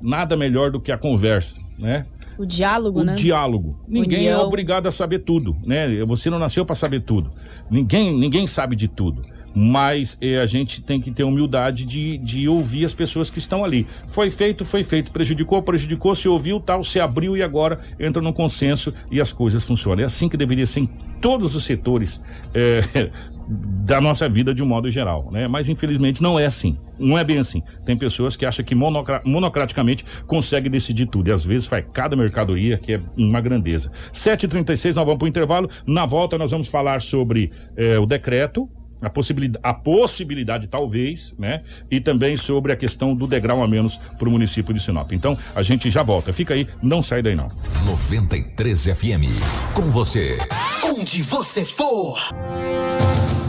nada 0.02 0.36
melhor 0.36 0.72
do 0.72 0.80
que 0.80 0.92
a 0.92 0.98
conversa, 0.98 1.56
né? 1.80 2.06
O 2.38 2.46
diálogo, 2.46 3.02
o 3.02 3.04
né? 3.04 3.14
diálogo. 3.14 3.80
Ninguém 3.88 4.28
é 4.28 4.34
União. 4.36 4.48
obrigado 4.48 4.88
a 4.88 4.92
saber 4.92 5.20
tudo, 5.20 5.56
né? 5.66 6.04
Você 6.06 6.30
não 6.30 6.40
nasceu 6.40 6.66
para 6.66 6.76
saber 6.76 7.02
tudo. 7.02 7.30
Ninguém, 7.70 8.14
ninguém 8.14 8.48
sabe 8.48 8.76
de 8.76 8.88
tudo. 8.88 9.22
Mas 9.56 10.18
eh, 10.20 10.40
a 10.40 10.48
gente 10.48 10.82
tem 10.82 11.00
que 11.00 11.12
ter 11.12 11.24
humildade 11.24 11.86
de, 11.86 12.18
de 12.18 12.48
ouvir 12.48 12.86
as 12.86 12.94
pessoas 12.94 13.30
que 13.30 13.38
estão 13.38 13.64
ali. 13.64 13.86
Foi 14.08 14.32
feito, 14.32 14.66
foi 14.66 14.84
feito. 14.84 15.12
Prejudicou, 15.12 15.62
prejudicou. 15.62 16.16
Se 16.16 16.28
ouviu, 16.28 16.60
tal, 16.60 16.84
se 16.84 17.00
abriu 17.00 17.38
e 17.38 17.44
agora 17.44 17.80
entra 18.00 18.20
num 18.20 18.34
consenso 18.34 18.92
e 19.12 19.22
as 19.22 19.32
coisas 19.32 19.64
funcionam. 19.64 20.02
É 20.02 20.06
assim 20.06 20.28
que 20.28 20.36
deveria 20.36 20.66
ser 20.66 20.80
em 20.80 20.90
todos 21.22 21.56
os 21.56 21.64
setores 21.64 22.20
eh, 22.54 23.12
da 23.48 24.00
nossa 24.00 24.28
vida 24.30 24.54
de 24.54 24.64
um 24.64 24.66
modo 24.66 24.90
geral, 24.90 25.30
né? 25.32 25.48
Mas 25.48 25.68
infelizmente 25.70 26.22
não 26.22 26.40
é 26.40 26.46
assim. 26.46 26.78
Não 27.00 27.18
é 27.18 27.24
bem 27.24 27.38
assim. 27.40 27.62
Tem 27.84 27.98
pessoas 27.98 28.36
que 28.36 28.46
acham 28.46 28.64
que 28.64 28.74
monocra- 28.76 29.22
monocraticamente 29.26 30.06
consegue 30.28 30.70
decidir 30.70 31.08
tudo. 31.08 31.28
E 31.30 31.32
às 31.32 31.44
vezes 31.44 31.68
faz 31.68 31.86
cada 31.92 32.16
mercadoria 32.16 32.78
que 32.78 32.94
é 32.94 33.02
uma 33.18 33.42
grandeza. 33.42 33.92
7h36, 34.14 34.96
nós 34.96 35.06
vamos 35.06 35.18
para 35.18 35.26
o 35.26 35.28
intervalo. 35.28 35.70
Na 35.88 36.06
volta, 36.06 36.38
nós 36.38 36.52
vamos 36.52 36.68
falar 36.68 37.02
sobre 37.02 37.52
eh, 37.76 37.98
o 38.00 38.06
decreto. 38.06 38.70
A 39.04 39.10
possibilidade, 39.10 39.60
a 39.62 39.74
possibilidade, 39.74 40.68
talvez, 40.68 41.34
né? 41.38 41.62
E 41.92 42.00
também 42.00 42.38
sobre 42.38 42.72
a 42.72 42.76
questão 42.76 43.14
do 43.14 43.28
degrau 43.28 43.62
a 43.62 43.68
menos 43.68 43.98
para 44.18 44.30
o 44.30 44.32
município 44.32 44.74
de 44.74 44.80
Sinop. 44.80 45.12
Então, 45.12 45.38
a 45.54 45.62
gente 45.62 45.92
já 45.92 46.02
volta. 46.02 46.32
Fica 46.32 46.54
aí, 46.54 46.66
não 46.82 47.04
sai 47.04 47.22
daí 47.22 47.36
não. 47.36 47.50
93 47.86 48.86
FM. 48.86 49.28
Com 49.74 49.90
você. 49.90 50.38
Onde 50.86 51.22
você 51.22 51.66
for. 51.66 52.18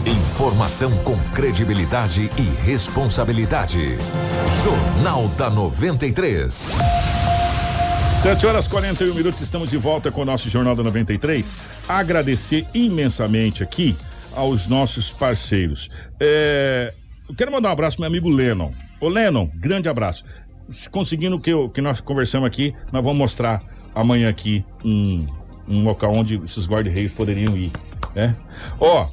Informação 0.05 0.91
com 0.97 1.17
credibilidade 1.31 2.29
e 2.37 2.65
responsabilidade. 2.65 3.97
Jornal 4.61 5.29
da 5.29 5.49
93. 5.49 6.71
7 8.21 8.47
horas 8.47 8.67
41 8.67 9.13
minutos, 9.13 9.39
estamos 9.39 9.69
de 9.69 9.77
volta 9.77 10.11
com 10.11 10.23
o 10.23 10.25
nosso 10.25 10.49
Jornal 10.49 10.75
da 10.75 10.83
93. 10.83 11.55
Agradecer 11.87 12.65
imensamente 12.73 13.63
aqui 13.63 13.95
aos 14.35 14.67
nossos 14.67 15.11
parceiros. 15.11 15.89
É, 16.19 16.93
eu 17.27 17.35
quero 17.35 17.51
mandar 17.51 17.69
um 17.69 17.71
abraço 17.71 17.97
pro 17.97 18.01
meu 18.01 18.09
amigo 18.09 18.29
Lennon. 18.29 18.71
Ô 19.01 19.09
Lennon, 19.09 19.49
grande 19.55 19.89
abraço. 19.89 20.23
Se 20.69 20.89
Conseguindo 20.89 21.35
o 21.35 21.39
que, 21.39 21.51
que 21.73 21.81
nós 21.81 22.01
conversamos 22.01 22.47
aqui, 22.47 22.71
nós 22.91 23.03
vamos 23.03 23.17
mostrar 23.17 23.61
amanhã 23.93 24.29
aqui 24.29 24.65
um, 24.83 25.25
um 25.67 25.83
local 25.83 26.13
onde 26.15 26.35
esses 26.43 26.67
guarda-reis 26.67 27.13
poderiam 27.13 27.55
ir. 27.55 27.71
Né? 28.13 28.35
Ó, 28.79 29.07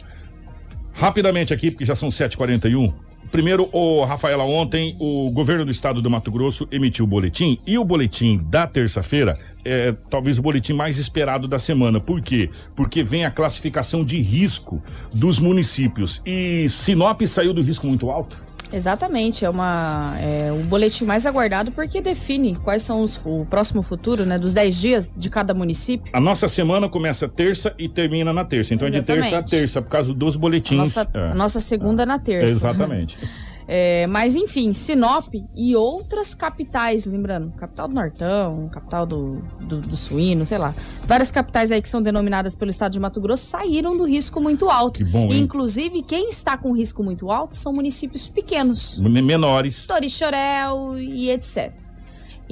rapidamente 0.93 1.53
aqui, 1.53 1.71
porque 1.71 1.85
já 1.85 1.97
são 1.97 2.09
7h41. 2.09 2.93
Primeiro, 3.33 3.67
o 3.73 4.05
Rafaela, 4.05 4.45
ontem 4.45 4.95
o 5.01 5.31
governo 5.31 5.65
do 5.65 5.71
estado 5.71 6.03
do 6.03 6.11
Mato 6.11 6.31
Grosso 6.31 6.69
emitiu 6.71 7.07
o 7.07 7.09
boletim 7.09 7.59
e 7.67 7.79
o 7.79 7.85
boletim 7.85 8.39
da 8.45 8.67
terça-feira 8.67 9.39
é 9.65 9.91
talvez 10.11 10.39
o 10.39 10.43
boletim 10.43 10.75
mais 10.75 10.99
esperado 10.99 11.49
da 11.49 11.59
semana. 11.59 11.99
Por 11.99 12.21
quê? 12.21 12.51
Porque 12.77 13.03
vem 13.03 13.25
a 13.25 13.31
classificação 13.31 14.05
de 14.05 14.21
risco 14.21 14.83
dos 15.15 15.39
municípios 15.39 16.21
e 16.27 16.69
Sinop 16.69 17.23
saiu 17.23 17.55
do 17.55 17.63
risco 17.63 17.87
muito 17.87 18.11
alto. 18.11 18.37
Exatamente, 18.73 19.45
é 19.45 19.51
uma 19.51 20.15
é 20.21 20.51
o 20.53 20.63
boletim 20.65 21.05
mais 21.05 21.27
aguardado 21.27 21.71
porque 21.73 22.01
define 22.01 22.57
quais 22.57 22.83
são 22.83 23.03
os 23.03 23.21
o 23.25 23.45
próximo 23.49 23.83
futuro, 23.83 24.25
né, 24.25 24.39
dos 24.39 24.55
10 24.55 24.77
dias 24.81 25.13
de 25.17 25.29
cada 25.31 25.53
município. 25.55 26.11
A 26.13 26.21
nossa 26.21 26.49
semana 26.49 26.89
começa 26.89 27.29
terça 27.29 27.75
e 27.79 27.89
termina 27.89 28.33
na 28.33 28.45
terça. 28.45 28.75
Então 28.75 28.89
é 28.89 28.91
de 28.91 29.03
terça 29.03 29.23
a 29.27 29.29
Exatamente. 29.29 29.51
terça, 29.51 29.83
por 29.83 29.91
causa 29.91 30.13
dos 30.15 30.37
A 30.37 30.39
boletins. 30.39 30.79
nossa, 30.79 31.11
É. 31.15 31.31
a 31.31 31.35
nossa 31.35 31.61
segunda 31.61 32.07
na 32.07 32.19
terça. 32.19 32.51
Exatamente. 32.53 33.19
É, 33.67 34.07
mas 34.07 34.37
enfim, 34.37 34.73
Sinop 34.73 35.35
e 35.55 35.77
outras 35.77 36.35
capitais, 36.35 37.07
lembrando, 37.07 37.53
capital 37.53 37.89
do 37.89 37.95
Nortão, 37.95 38.69
capital 38.71 39.07
do, 39.07 39.43
do, 39.69 39.81
do 39.83 39.97
Suíno, 39.97 40.45
sei 40.45 40.59
lá. 40.59 40.75
Várias 41.05 41.31
capitais 41.31 41.71
aí 41.71 41.81
que 41.81 41.89
são 41.89 42.03
denominadas 42.03 42.55
pelo 42.55 42.71
estado 42.71 42.93
de 42.93 43.01
Mato 43.01 43.21
Grosso 43.21 43.47
saíram 43.47 43.97
do 43.97 44.05
risco 44.05 44.41
muito 44.41 44.69
alto. 44.71 44.99
Que 44.99 45.05
bom, 45.05 45.33
hein? 45.33 45.41
inclusive, 45.41 46.03
quem 46.03 46.29
está 46.29 46.57
com 46.57 46.73
risco 46.73 47.03
muito 47.03 47.31
alto 47.31 47.57
são 47.57 47.73
municípios 47.73 48.29
pequenos. 48.29 48.99
Menores. 48.99 49.87
Torixorel 49.87 50.99
e 50.99 51.31
etc. 51.31 51.82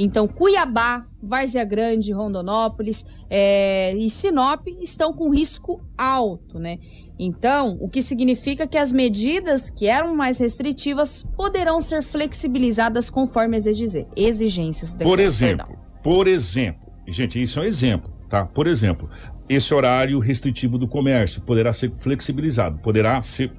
Então, 0.02 0.26
Cuiabá, 0.26 1.06
Várzea 1.22 1.62
Grande, 1.62 2.10
Rondonópolis 2.10 3.06
é, 3.28 3.94
e 3.94 4.08
Sinop 4.08 4.66
estão 4.80 5.12
com 5.12 5.28
risco 5.28 5.84
alto, 5.96 6.58
né? 6.58 6.78
Então, 7.18 7.76
o 7.78 7.86
que 7.86 8.00
significa 8.00 8.66
que 8.66 8.78
as 8.78 8.90
medidas 8.92 9.68
que 9.68 9.86
eram 9.86 10.16
mais 10.16 10.38
restritivas 10.38 11.22
poderão 11.36 11.82
ser 11.82 12.02
flexibilizadas 12.02 13.10
conforme 13.10 13.58
as 13.58 13.66
exigências 13.66 14.92
do 14.92 14.98
decreto. 14.98 15.10
Por 15.10 15.20
exemplo, 15.20 15.66
perdão. 15.66 15.84
por 16.02 16.26
exemplo, 16.26 16.90
gente, 17.06 17.42
isso 17.42 17.58
é 17.58 17.62
um 17.62 17.66
exemplo, 17.66 18.10
tá? 18.26 18.46
Por 18.46 18.66
exemplo, 18.66 19.10
esse 19.50 19.74
horário 19.74 20.18
restritivo 20.18 20.78
do 20.78 20.88
comércio 20.88 21.42
poderá 21.42 21.74
ser 21.74 21.92
flexibilizado, 21.92 22.78
poderá 22.78 23.20
ser 23.20 23.52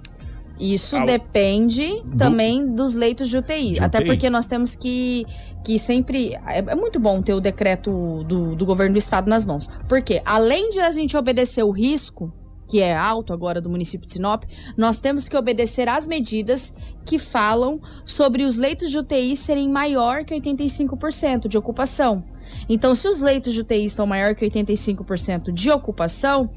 isso 0.61 0.95
Ao... 0.95 1.05
depende 1.05 2.01
do... 2.03 2.17
também 2.17 2.73
dos 2.73 2.93
leitos 2.93 3.29
de 3.29 3.37
UTI. 3.37 3.71
de 3.73 3.83
Até 3.83 4.01
porque 4.03 4.29
nós 4.29 4.45
temos 4.45 4.75
que, 4.75 5.25
que 5.65 5.79
sempre. 5.79 6.35
É, 6.47 6.59
é 6.59 6.75
muito 6.75 6.99
bom 6.99 7.21
ter 7.21 7.33
o 7.33 7.41
decreto 7.41 8.23
do, 8.25 8.55
do 8.55 8.65
governo 8.65 8.93
do 8.93 8.99
estado 8.99 9.27
nas 9.29 9.43
mãos. 9.43 9.67
Porque, 9.87 10.21
além 10.23 10.69
de 10.69 10.79
a 10.79 10.91
gente 10.91 11.17
obedecer 11.17 11.63
o 11.63 11.71
risco, 11.71 12.31
que 12.67 12.79
é 12.79 12.95
alto 12.95 13.33
agora 13.33 13.59
do 13.59 13.69
município 13.69 14.07
de 14.07 14.13
Sinop, 14.13 14.43
nós 14.77 15.01
temos 15.01 15.27
que 15.27 15.35
obedecer 15.35 15.89
às 15.89 16.07
medidas 16.07 16.73
que 17.05 17.19
falam 17.19 17.81
sobre 18.05 18.43
os 18.43 18.55
leitos 18.55 18.89
de 18.89 18.97
UTI 18.97 19.35
serem 19.35 19.67
maior 19.67 20.23
que 20.23 20.33
85% 20.33 21.49
de 21.49 21.57
ocupação. 21.57 22.23
Então, 22.67 22.95
se 22.95 23.07
os 23.07 23.21
leitos 23.21 23.53
de 23.53 23.61
UTI 23.61 23.85
estão 23.85 24.05
maior 24.05 24.35
que 24.35 24.45
85% 24.45 25.51
de 25.51 25.69
ocupação, 25.69 26.49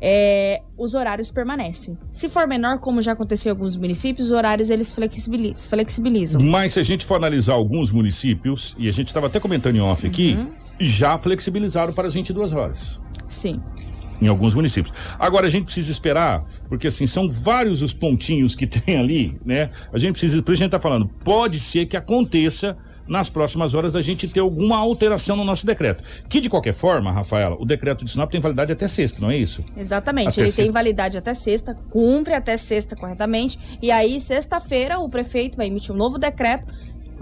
é, 0.00 0.62
os 0.76 0.94
horários 0.94 1.30
permanecem. 1.30 1.96
Se 2.12 2.28
for 2.28 2.46
menor, 2.46 2.78
como 2.78 3.00
já 3.00 3.12
aconteceu 3.12 3.50
em 3.50 3.54
alguns 3.54 3.76
municípios, 3.76 4.26
os 4.26 4.32
horários 4.32 4.70
eles 4.70 4.92
flexibilizam. 4.92 6.40
Mas 6.42 6.72
se 6.72 6.80
a 6.80 6.82
gente 6.82 7.04
for 7.04 7.16
analisar 7.16 7.54
alguns 7.54 7.90
municípios, 7.90 8.74
e 8.78 8.88
a 8.88 8.92
gente 8.92 9.08
estava 9.08 9.26
até 9.26 9.38
comentando 9.38 9.76
em 9.76 9.80
off 9.80 10.06
aqui, 10.06 10.34
uhum. 10.34 10.50
já 10.78 11.16
flexibilizaram 11.16 11.92
para 11.92 12.08
as 12.08 12.14
22 12.14 12.52
horas. 12.52 13.00
Sim 13.26 13.60
em 14.22 14.28
alguns 14.28 14.54
municípios. 14.54 14.94
Agora 15.18 15.48
a 15.48 15.50
gente 15.50 15.64
precisa 15.64 15.90
esperar, 15.90 16.44
porque 16.68 16.86
assim, 16.86 17.08
são 17.08 17.28
vários 17.28 17.82
os 17.82 17.92
pontinhos 17.92 18.54
que 18.54 18.66
tem 18.68 18.96
ali, 18.96 19.36
né? 19.44 19.70
A 19.92 19.98
gente 19.98 20.12
precisa, 20.12 20.40
por 20.40 20.52
isso 20.52 20.62
a 20.62 20.64
gente 20.64 20.70
tá 20.70 20.78
falando, 20.78 21.08
pode 21.24 21.58
ser 21.58 21.86
que 21.86 21.96
aconteça 21.96 22.76
nas 23.12 23.28
próximas 23.28 23.74
horas 23.74 23.92
da 23.92 24.00
gente 24.00 24.26
ter 24.26 24.40
alguma 24.40 24.78
alteração 24.78 25.36
no 25.36 25.44
nosso 25.44 25.66
decreto. 25.66 26.02
Que 26.28 26.40
de 26.40 26.48
qualquer 26.48 26.72
forma, 26.72 27.12
Rafaela, 27.12 27.56
o 27.60 27.64
decreto 27.64 28.04
de 28.04 28.10
Sinop 28.10 28.30
tem 28.30 28.40
validade 28.40 28.72
até 28.72 28.88
sexta, 28.88 29.20
não 29.20 29.30
é 29.30 29.36
isso? 29.36 29.62
Exatamente, 29.76 30.30
até 30.30 30.40
ele 30.40 30.48
sexta. 30.48 30.62
tem 30.62 30.72
validade 30.72 31.18
até 31.18 31.34
sexta, 31.34 31.76
cumpre 31.90 32.34
até 32.34 32.56
sexta 32.56 32.96
corretamente, 32.96 33.58
e 33.80 33.90
aí 33.90 34.18
sexta-feira 34.18 34.98
o 34.98 35.08
prefeito 35.08 35.56
vai 35.56 35.66
emitir 35.66 35.94
um 35.94 35.98
novo 35.98 36.18
decreto 36.18 36.66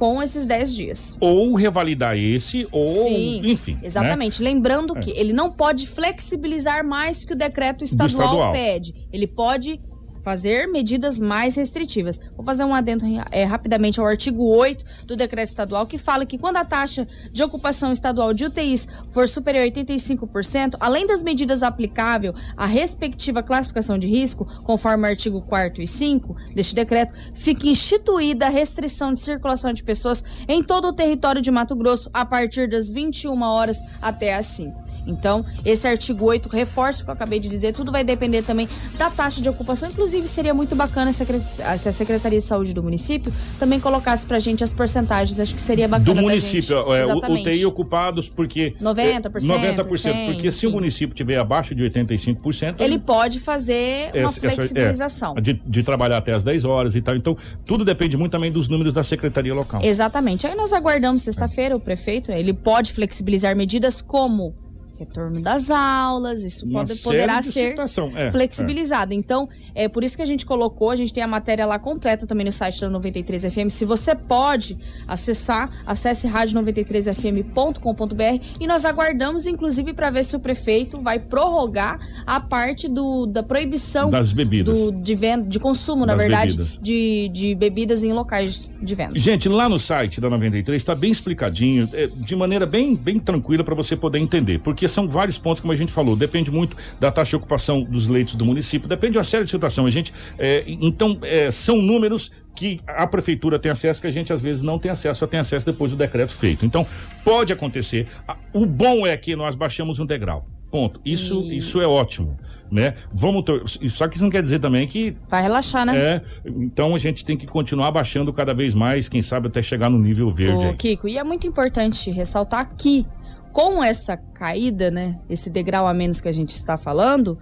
com 0.01 0.23
esses 0.23 0.47
10 0.47 0.75
dias. 0.75 1.17
Ou 1.21 1.55
revalidar 1.55 2.17
esse, 2.17 2.67
ou 2.73 2.83
Sim, 2.83 3.43
enfim. 3.45 3.75
Né? 3.75 3.81
Exatamente. 3.83 4.43
Né? 4.43 4.49
Lembrando 4.49 4.95
que 4.95 5.11
é. 5.11 5.21
ele 5.21 5.35
não 5.35 5.51
pode 5.51 5.87
flexibilizar 5.87 6.83
mais 6.83 7.23
que 7.23 7.35
o 7.35 7.37
decreto 7.37 7.85
estadual, 7.85 8.25
estadual. 8.25 8.53
pede. 8.53 8.95
Ele 9.13 9.27
pode 9.27 9.79
fazer 10.23 10.67
medidas 10.67 11.19
mais 11.19 11.57
restritivas. 11.57 12.21
Vou 12.37 12.45
fazer 12.45 12.65
um 12.65 12.75
adendo 12.75 13.05
é, 13.31 13.45
rapidamente 13.45 14.01
ao 14.01 14.07
artigo 14.07 14.45
8 14.45 14.85
do 15.07 15.17
decreto 15.17 15.49
estadual, 15.49 15.87
que 15.87 15.99
fala 15.99 16.27
que 16.27 16.39
quando 16.39 16.57
a 16.57 16.65
taxa 16.65 17.07
de 17.33 17.43
ocupação 17.43 17.93
estadual 17.93 18.33
de 18.33 18.45
UTIs 18.45 18.89
for 19.11 19.29
superior 19.29 19.65
a 19.65 19.71
85%, 19.71 20.77
além 20.81 21.07
das 21.07 21.23
medidas 21.23 21.63
aplicáveis 21.63 22.35
à 22.57 22.67
respectiva 22.67 23.43
classificação 23.43 23.99
de 23.99 24.09
risco, 24.09 24.47
conforme 24.63 25.05
o 25.05 25.11
artigo 25.11 25.41
4 25.43 25.83
e 25.83 25.87
5 25.87 26.37
deste 26.55 26.75
decreto, 26.75 27.15
fica 27.35 27.67
instituída 27.67 28.47
a 28.47 28.51
restrição 28.51 29.13
de 29.13 29.21
circulação 29.21 29.73
de 29.73 29.83
pessoas 29.83 30.25
em 30.49 30.63
todo 30.63 30.89
o 30.89 30.93
território 30.93 31.41
de 31.41 31.51
Mato 31.51 31.75
Grosso 31.77 32.11
a 32.13 32.25
partir 32.25 32.69
das 32.69 32.91
21 32.91 33.41
horas 33.43 33.79
até 34.01 34.35
as 34.35 34.47
5. 34.47 34.90
Então, 35.07 35.45
esse 35.65 35.87
artigo 35.87 36.25
8 36.25 36.49
reforça 36.49 37.03
o 37.03 37.05
que 37.05 37.11
eu 37.11 37.15
acabei 37.15 37.41
de 37.41 37.49
dizer, 37.49 37.73
tudo 37.73 37.91
vai 37.91 38.05
depender 38.05 38.43
também 38.43 38.69
da 38.99 39.11
taxa 39.11 39.41
de 39.41 39.49
ocupação. 39.49 39.89
Inclusive, 39.89 40.27
seria 40.29 40.55
muito 40.55 40.75
bacana 40.77 41.13
se 41.13 41.23
a 41.63 41.93
Secretaria 41.93 42.39
de 42.39 42.45
Saúde 42.45 42.73
do 42.75 42.83
município 42.83 43.33
também 43.59 43.81
colocasse 43.81 44.27
pra 44.27 44.39
gente 44.39 44.63
as 44.65 44.73
porcentagens. 44.73 45.39
Acho 45.41 45.55
que 45.55 45.63
seria 45.63 45.89
bacana. 45.89 46.15
Do 46.15 46.23
município, 46.23 46.77
é, 46.95 47.07
UTI 47.15 47.67
ocupados, 47.67 48.29
porque. 48.29 48.75
90%. 48.81 48.99
É, 48.99 49.75
90%, 49.77 49.99
100, 49.99 50.33
porque 50.33 50.51
se 50.51 50.67
o 50.67 50.71
município 50.71 51.15
tiver 51.15 51.39
abaixo 51.39 51.75
de 51.75 51.85
85%. 51.85 52.77
Ele 52.79 52.99
pode 52.99 53.41
fazer 53.41 54.11
uma 54.15 54.29
essa, 54.29 54.41
flexibilização. 54.41 55.35
É, 55.37 55.41
de, 55.41 55.55
de 55.55 55.83
trabalhar 55.83 56.19
até 56.19 56.33
as 56.33 56.45
10 56.45 56.65
horas 56.65 56.95
e 56.95 57.01
tal. 57.01 57.17
Então, 57.17 57.37
tudo 57.65 57.85
depende 57.85 58.17
muito 58.17 58.33
também 58.33 58.51
dos 58.51 58.69
números 58.69 58.93
da 58.93 59.03
secretaria 59.03 59.55
local. 59.55 59.81
Exatamente. 59.83 60.47
Aí 60.47 60.55
nós 60.55 60.73
aguardamos 60.73 61.23
sexta-feira 61.23 61.77
o 61.77 61.81
prefeito, 61.81 62.31
ele 62.33 62.53
pode 62.53 62.93
flexibilizar 62.93 63.57
medidas 63.57 64.01
como 64.01 64.55
retorno 65.01 65.41
das 65.41 65.71
aulas, 65.71 66.45
isso 66.45 66.69
pode, 66.69 66.95
poderá 66.97 67.41
ser 67.43 67.75
é, 68.15 68.31
flexibilizado. 68.31 69.13
É. 69.13 69.17
Então, 69.17 69.49
é 69.75 69.89
por 69.89 70.05
isso 70.05 70.17
que 70.17 70.23
a 70.23 70.27
gente 70.27 70.45
colocou, 70.45 70.91
a 70.91 70.97
gente 70.97 71.11
tem 71.13 71.23
a 71.23 71.27
matéria 71.27 71.65
lá 71.65 71.79
completa 71.79 72.27
também 72.27 72.45
no 72.45 72.53
site 72.53 72.81
da 72.81 72.91
93 72.91 73.45
FM. 73.45 73.71
Se 73.71 73.87
você 73.87 74.15
pode 74.15 74.77
acessar, 75.09 75.71
acesse 75.87 76.29
rádio93fm.com.br 76.29 78.45
e 78.61 78.67
nós 78.67 78.85
aguardamos, 78.85 79.47
inclusive, 79.47 79.95
para 79.95 80.11
ver 80.11 80.25
se 80.25 80.37
o 80.37 80.41
prefeito 80.41 81.01
vai 81.01 81.19
prorrogar 81.19 81.99
a 82.27 82.39
parte 82.39 82.89
do, 82.89 83.27
da 83.27 83.43
proibição 83.43 84.11
das 84.11 84.33
bebidas. 84.33 84.79
Do, 84.79 84.93
de, 84.93 85.15
venda, 85.15 85.49
de 85.49 85.59
consumo, 85.59 86.05
das 86.05 86.17
na 86.17 86.23
verdade, 86.23 86.57
bebidas. 86.57 86.79
De, 86.81 87.31
de 87.33 87.55
bebidas 87.55 88.05
em 88.05 88.13
locais 88.13 88.71
de 88.81 88.95
venda. 88.95 89.19
Gente, 89.19 89.49
lá 89.49 89.69
no 89.69 89.79
site 89.79 90.21
da 90.21 90.29
93 90.29 90.81
está 90.81 90.95
bem 90.95 91.11
explicadinho, 91.11 91.89
é, 91.95 92.07
de 92.07 92.37
maneira 92.37 92.67
bem, 92.67 92.95
bem 92.95 93.19
tranquila 93.19 93.65
para 93.65 93.75
você 93.75 93.97
poder 93.97 94.19
entender. 94.19 94.59
Porque 94.59 94.87
são 94.91 95.09
vários 95.09 95.39
pontos, 95.39 95.61
como 95.61 95.73
a 95.73 95.77
gente 95.77 95.93
falou, 95.93 96.17
depende 96.17 96.51
muito 96.51 96.77
da 96.99 97.11
taxa 97.11 97.31
de 97.31 97.37
ocupação 97.37 97.83
dos 97.83 98.09
leitos 98.09 98.35
do 98.35 98.45
município, 98.45 98.89
depende 98.89 99.13
de 99.13 99.19
uma 99.19 99.25
série 99.25 99.45
de 99.45 99.51
situações. 99.51 99.89
A 99.89 99.91
gente, 99.91 100.13
é, 100.39 100.65
então, 100.67 101.19
é, 101.23 101.51
são 101.51 101.77
números 101.77 102.31
que 102.55 102.81
a 102.87 103.07
prefeitura 103.07 103.59
tem 103.59 103.71
acesso 103.71 104.01
que 104.01 104.07
a 104.07 104.11
gente 104.11 104.33
às 104.33 104.41
vezes 104.41 104.63
não 104.63 104.79
tem 104.79 104.91
acesso, 104.91 105.21
só 105.21 105.27
tem 105.27 105.41
acesso 105.41 105.65
depois 105.65 105.91
do 105.91 105.97
decreto 105.97 106.33
feito. 106.33 106.67
Então, 106.67 106.87
pode 107.25 107.53
acontecer. 107.53 108.07
O 108.53 108.67
bom 108.67 109.07
é 109.07 109.17
que 109.17 109.35
nós 109.35 109.55
baixamos 109.55 109.99
um 109.99 110.07
degrau. 110.07 110.47
Ponto. 110.71 111.01
Isso, 111.05 111.43
e... 111.43 111.57
isso 111.57 111.81
é 111.81 111.87
ótimo, 111.87 112.39
né? 112.71 112.95
Vamos 113.13 113.45
só 113.89 114.07
que 114.07 114.15
isso 114.15 114.25
não 114.25 114.31
quer 114.31 114.43
dizer 114.43 114.61
também 114.61 114.87
que 114.87 115.17
vai 115.29 115.43
relaxar, 115.43 115.85
né? 115.85 115.99
É. 115.99 116.23
Então 116.47 116.95
a 116.95 116.99
gente 116.99 117.25
tem 117.25 117.37
que 117.37 117.47
continuar 117.47 117.91
baixando 117.91 118.33
cada 118.33 118.55
vez 118.55 118.75
mais, 118.75 119.09
quem 119.09 119.21
sabe 119.21 119.49
até 119.49 119.61
chegar 119.61 119.91
no 119.91 119.99
nível 119.99 120.31
verde. 120.31 120.67
Ô, 120.67 120.75
Kiko, 120.75 121.09
e 121.09 121.19
é 121.19 121.25
muito 121.25 121.47
importante 121.47 122.11
ressaltar 122.11 122.71
que 122.77 123.05
com 123.53 123.83
essa 123.83 124.17
caída, 124.17 124.91
né, 124.91 125.19
esse 125.29 125.51
degrau 125.51 125.87
a 125.87 125.95
menos 125.95 126.21
que 126.21 126.29
a 126.29 126.33
gente 126.33 126.51
está 126.51 126.77
falando, 126.77 127.39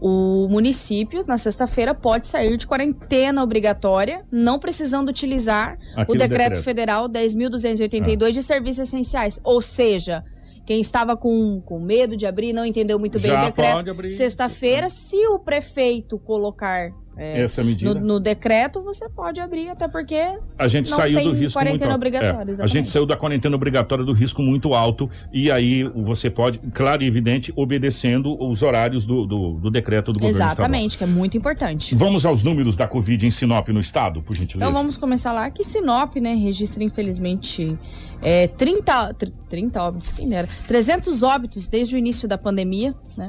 o 0.00 0.48
município, 0.48 1.22
na 1.26 1.36
sexta-feira, 1.36 1.94
pode 1.94 2.26
sair 2.26 2.56
de 2.56 2.66
quarentena 2.66 3.42
obrigatória, 3.42 4.24
não 4.32 4.58
precisando 4.58 5.10
utilizar 5.10 5.78
o 6.08 6.14
decreto, 6.14 6.28
decreto. 6.28 6.62
federal 6.62 7.08
10.282 7.08 8.22
ah. 8.22 8.30
de 8.30 8.42
serviços 8.42 8.88
essenciais. 8.88 9.38
Ou 9.44 9.60
seja, 9.60 10.24
quem 10.64 10.80
estava 10.80 11.16
com, 11.16 11.60
com 11.60 11.78
medo 11.78 12.16
de 12.16 12.26
abrir, 12.26 12.54
não 12.54 12.64
entendeu 12.64 12.98
muito 12.98 13.20
bem 13.20 13.30
Já 13.30 13.42
o 13.42 13.44
decreto. 13.44 14.10
Sexta-feira, 14.10 14.88
se 14.88 15.18
o 15.26 15.38
prefeito 15.38 16.18
colocar 16.18 16.90
é, 17.20 17.42
essa 17.42 17.62
medida. 17.62 17.92
No, 17.92 18.00
no, 18.00 18.20
decreto 18.20 18.82
você 18.82 19.06
pode 19.10 19.42
abrir, 19.42 19.68
até 19.68 19.86
porque 19.86 20.16
a 20.58 20.66
gente 20.66 20.88
saiu 20.88 21.22
do 21.22 21.32
risco 21.32 21.58
quarentena 21.58 21.86
muito 21.86 21.94
obrigatória. 21.94 22.52
É, 22.58 22.62
a 22.62 22.66
gente 22.66 22.88
saiu 22.88 23.04
da 23.04 23.14
quarentena 23.14 23.54
obrigatória 23.54 24.02
do 24.02 24.14
risco 24.14 24.40
muito 24.40 24.72
alto 24.72 25.10
e 25.30 25.50
aí 25.50 25.84
você 25.84 26.30
pode, 26.30 26.58
claro 26.72 27.02
e 27.02 27.06
evidente, 27.06 27.52
obedecendo 27.54 28.42
os 28.42 28.62
horários 28.62 29.04
do, 29.04 29.26
do, 29.26 29.52
do 29.58 29.70
decreto 29.70 30.14
do 30.14 30.18
governo 30.18 30.38
Exatamente, 30.38 30.96
que 30.96 31.04
é 31.04 31.06
muito 31.06 31.36
importante. 31.36 31.94
Vamos 31.94 32.24
aos 32.24 32.42
números 32.42 32.74
da 32.74 32.88
Covid 32.88 33.26
em 33.26 33.30
Sinop 33.30 33.68
no 33.68 33.80
estado, 33.80 34.22
por 34.22 34.34
gentileza. 34.34 34.70
Então 34.70 34.80
vamos 34.80 34.96
começar 34.96 35.32
lá 35.32 35.50
que 35.50 35.62
Sinop, 35.62 36.16
né, 36.16 36.34
registra 36.34 36.82
infelizmente 36.82 37.78
é, 38.22 38.48
30, 38.48 39.14
30 39.46 39.82
óbitos, 39.82 40.10
quem 40.10 40.26
dera, 40.26 40.48
300 40.66 41.22
óbitos 41.22 41.68
desde 41.68 41.94
o 41.94 41.98
início 41.98 42.26
da 42.26 42.38
pandemia, 42.38 42.94
né? 43.14 43.28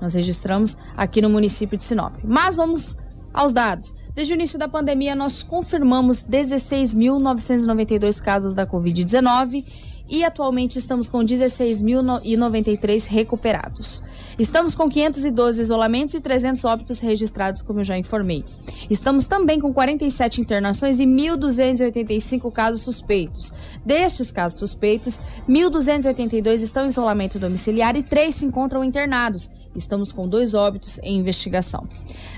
Nós 0.00 0.14
registramos 0.14 0.76
aqui 0.96 1.20
no 1.20 1.30
município 1.30 1.76
de 1.76 1.84
Sinop. 1.84 2.14
Mas 2.24 2.56
vamos 2.56 2.96
aos 3.32 3.52
dados. 3.52 3.94
Desde 4.14 4.34
o 4.34 4.36
início 4.36 4.58
da 4.58 4.68
pandemia, 4.68 5.14
nós 5.14 5.42
confirmamos 5.42 6.22
16.992 6.24 8.20
casos 8.20 8.54
da 8.54 8.66
Covid-19 8.66 9.64
e 10.08 10.24
atualmente 10.24 10.76
estamos 10.76 11.08
com 11.08 11.20
16.093 11.20 13.06
recuperados. 13.08 14.02
Estamos 14.38 14.74
com 14.74 14.88
512 14.88 15.62
isolamentos 15.62 16.12
e 16.12 16.20
300 16.20 16.64
óbitos 16.66 17.00
registrados, 17.00 17.62
como 17.62 17.80
eu 17.80 17.84
já 17.84 17.96
informei. 17.96 18.44
Estamos 18.90 19.26
também 19.26 19.58
com 19.58 19.72
47 19.72 20.40
internações 20.40 21.00
e 21.00 21.06
1.285 21.06 22.52
casos 22.52 22.82
suspeitos. 22.82 23.54
Destes 23.84 24.30
casos 24.30 24.58
suspeitos, 24.58 25.20
1.282 25.48 26.62
estão 26.62 26.84
em 26.84 26.88
isolamento 26.88 27.38
domiciliar 27.38 27.96
e 27.96 28.02
3 28.02 28.34
se 28.34 28.44
encontram 28.44 28.84
internados. 28.84 29.50
Estamos 29.74 30.12
com 30.12 30.28
dois 30.28 30.52
óbitos 30.52 30.98
em 31.02 31.18
investigação. 31.18 31.88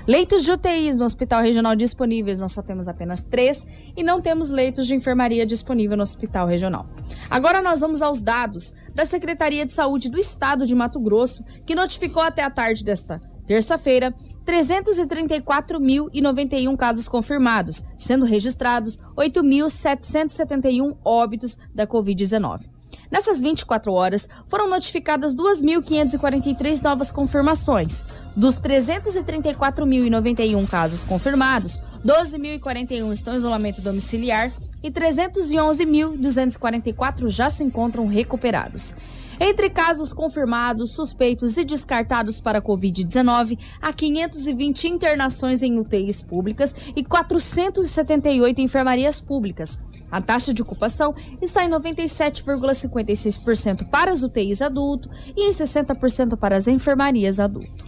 Leitos 0.07 0.43
de 0.43 0.51
UTIs 0.51 0.97
no 0.97 1.05
Hospital 1.05 1.41
Regional 1.41 1.75
disponíveis, 1.75 2.39
nós 2.39 2.51
só 2.51 2.61
temos 2.61 2.87
apenas 2.87 3.23
três 3.23 3.65
e 3.97 4.03
não 4.03 4.21
temos 4.21 4.51
leitos 4.51 4.85
de 4.85 4.93
enfermaria 4.93 5.47
disponível 5.47 5.97
no 5.97 6.03
Hospital 6.03 6.45
Regional. 6.45 6.85
Agora 7.27 7.59
nós 7.59 7.79
vamos 7.79 8.03
aos 8.03 8.21
dados 8.21 8.71
da 8.93 9.03
Secretaria 9.03 9.65
de 9.65 9.71
Saúde 9.71 10.07
do 10.07 10.19
Estado 10.19 10.67
de 10.67 10.75
Mato 10.75 10.99
Grosso, 10.99 11.43
que 11.65 11.73
notificou 11.73 12.21
até 12.21 12.43
a 12.43 12.51
tarde 12.51 12.83
desta 12.83 13.19
terça-feira 13.47 14.13
334.091 14.45 16.77
casos 16.77 17.07
confirmados, 17.07 17.83
sendo 17.97 18.25
registrados 18.25 18.99
8.771 19.17 20.95
óbitos 21.03 21.57
da 21.73 21.87
Covid-19. 21.87 22.74
Nessas 23.11 23.41
24 23.41 23.91
horas, 23.93 24.27
foram 24.47 24.67
notificadas 24.69 25.35
2.543 25.35 26.81
novas 26.81 27.11
confirmações. 27.11 28.05
Dos 28.35 28.59
334.091 28.59 30.67
casos 30.67 31.03
confirmados, 31.03 31.79
12.041 32.05 33.13
estão 33.13 33.33
em 33.33 33.37
isolamento 33.37 33.81
domiciliar 33.81 34.51
e 34.83 34.91
311.244 34.91 37.29
já 37.29 37.49
se 37.49 37.63
encontram 37.63 38.05
recuperados. 38.07 38.93
Entre 39.39 39.69
casos 39.69 40.11
confirmados, 40.13 40.91
suspeitos 40.91 41.57
e 41.57 41.65
descartados 41.65 42.39
para 42.39 42.61
Covid-19, 42.61 43.59
há 43.81 43.91
520 43.91 44.87
internações 44.87 45.61
em 45.61 45.77
UTIs 45.77 46.21
públicas 46.21 46.73
e 46.95 47.03
478 47.03 48.61
enfermarias 48.61 49.19
públicas. 49.19 49.79
A 50.11 50.21
taxa 50.21 50.53
de 50.53 50.61
ocupação 50.61 51.15
está 51.41 51.65
em 51.65 51.69
97,56% 51.69 53.89
para 53.89 54.11
as 54.11 54.21
UTIs 54.23 54.61
adulto 54.61 55.09
e 55.35 55.49
em 55.49 55.51
60% 55.51 56.37
para 56.37 56.55
as 56.55 56.67
enfermarias 56.67 57.39
adulto. 57.39 57.83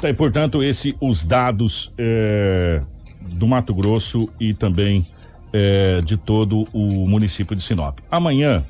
Tá, 0.00 0.08
e 0.08 0.14
portanto, 0.14 0.62
esse 0.62 0.96
os 1.00 1.24
dados 1.24 1.92
é, 1.98 2.80
do 3.20 3.46
Mato 3.46 3.74
Grosso 3.74 4.28
e 4.38 4.54
também 4.54 5.04
é, 5.52 6.00
de 6.02 6.16
todo 6.16 6.66
o 6.72 7.08
município 7.08 7.56
de 7.56 7.62
Sinop. 7.62 7.98
Amanhã 8.10 8.64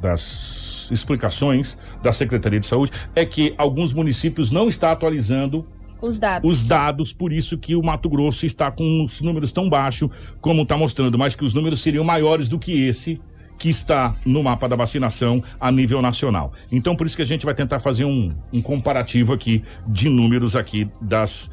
das 0.00 0.88
explicações 0.90 1.78
da 2.02 2.12
Secretaria 2.12 2.60
de 2.60 2.66
Saúde 2.66 2.92
é 3.14 3.24
que 3.24 3.52
alguns 3.58 3.92
municípios 3.92 4.50
não 4.50 4.68
estão 4.68 4.90
atualizando 4.90 5.66
Os 6.00 6.18
dados. 6.18 6.50
os 6.50 6.68
dados, 6.68 7.12
por 7.12 7.32
isso 7.32 7.56
que 7.56 7.74
o 7.74 7.82
Mato 7.82 8.08
Grosso 8.08 8.44
está 8.44 8.70
com 8.70 9.04
os 9.04 9.20
números 9.20 9.52
tão 9.52 9.68
baixos 9.68 10.10
como 10.40 10.62
está 10.62 10.76
mostrando, 10.76 11.18
mas 11.18 11.34
que 11.34 11.44
os 11.44 11.54
números 11.54 11.80
seriam 11.80 12.04
maiores 12.04 12.48
do 12.48 12.58
que 12.58 12.86
esse 12.86 13.20
que 13.58 13.70
está 13.70 14.14
no 14.24 14.42
mapa 14.42 14.68
da 14.68 14.76
vacinação 14.76 15.42
a 15.58 15.72
nível 15.72 16.02
nacional. 16.02 16.52
Então, 16.70 16.94
por 16.94 17.06
isso 17.06 17.16
que 17.16 17.22
a 17.22 17.26
gente 17.26 17.44
vai 17.44 17.54
tentar 17.54 17.78
fazer 17.78 18.04
um, 18.04 18.34
um 18.52 18.60
comparativo 18.60 19.32
aqui 19.32 19.62
de 19.86 20.08
números 20.08 20.54
aqui 20.54 20.88
das 21.00 21.50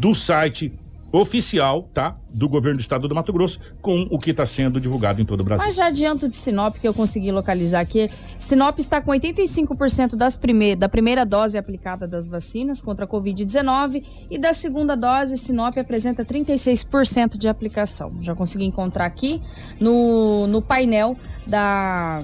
do 0.00 0.14
site 0.14 0.72
oficial, 1.14 1.88
tá? 1.94 2.16
Do 2.32 2.48
governo 2.48 2.78
do 2.78 2.80
estado 2.80 3.06
do 3.06 3.14
Mato 3.14 3.32
Grosso 3.32 3.60
com 3.80 4.04
o 4.10 4.18
que 4.18 4.30
está 4.30 4.44
sendo 4.44 4.80
divulgado 4.80 5.22
em 5.22 5.24
todo 5.24 5.40
o 5.40 5.44
Brasil. 5.44 5.64
Mas 5.64 5.76
já 5.76 5.86
adianto 5.86 6.28
de 6.28 6.34
Sinop 6.34 6.76
que 6.76 6.88
eu 6.88 6.92
consegui 6.92 7.30
localizar 7.30 7.80
aqui. 7.80 8.10
Sinop 8.36 8.80
está 8.80 9.00
com 9.00 9.12
85% 9.12 10.16
das 10.16 10.36
prime 10.36 10.74
da 10.74 10.88
primeira 10.88 11.24
dose 11.24 11.56
aplicada 11.56 12.08
das 12.08 12.26
vacinas 12.26 12.80
contra 12.80 13.04
a 13.04 13.08
Covid-19 13.08 14.04
e 14.28 14.36
da 14.36 14.52
segunda 14.52 14.96
dose, 14.96 15.38
Sinop 15.38 15.78
apresenta 15.78 16.24
36% 16.24 17.36
de 17.36 17.46
aplicação. 17.46 18.12
Já 18.20 18.34
consegui 18.34 18.64
encontrar 18.64 19.06
aqui 19.06 19.40
no, 19.78 20.48
no 20.48 20.60
painel 20.60 21.16
da, 21.46 22.22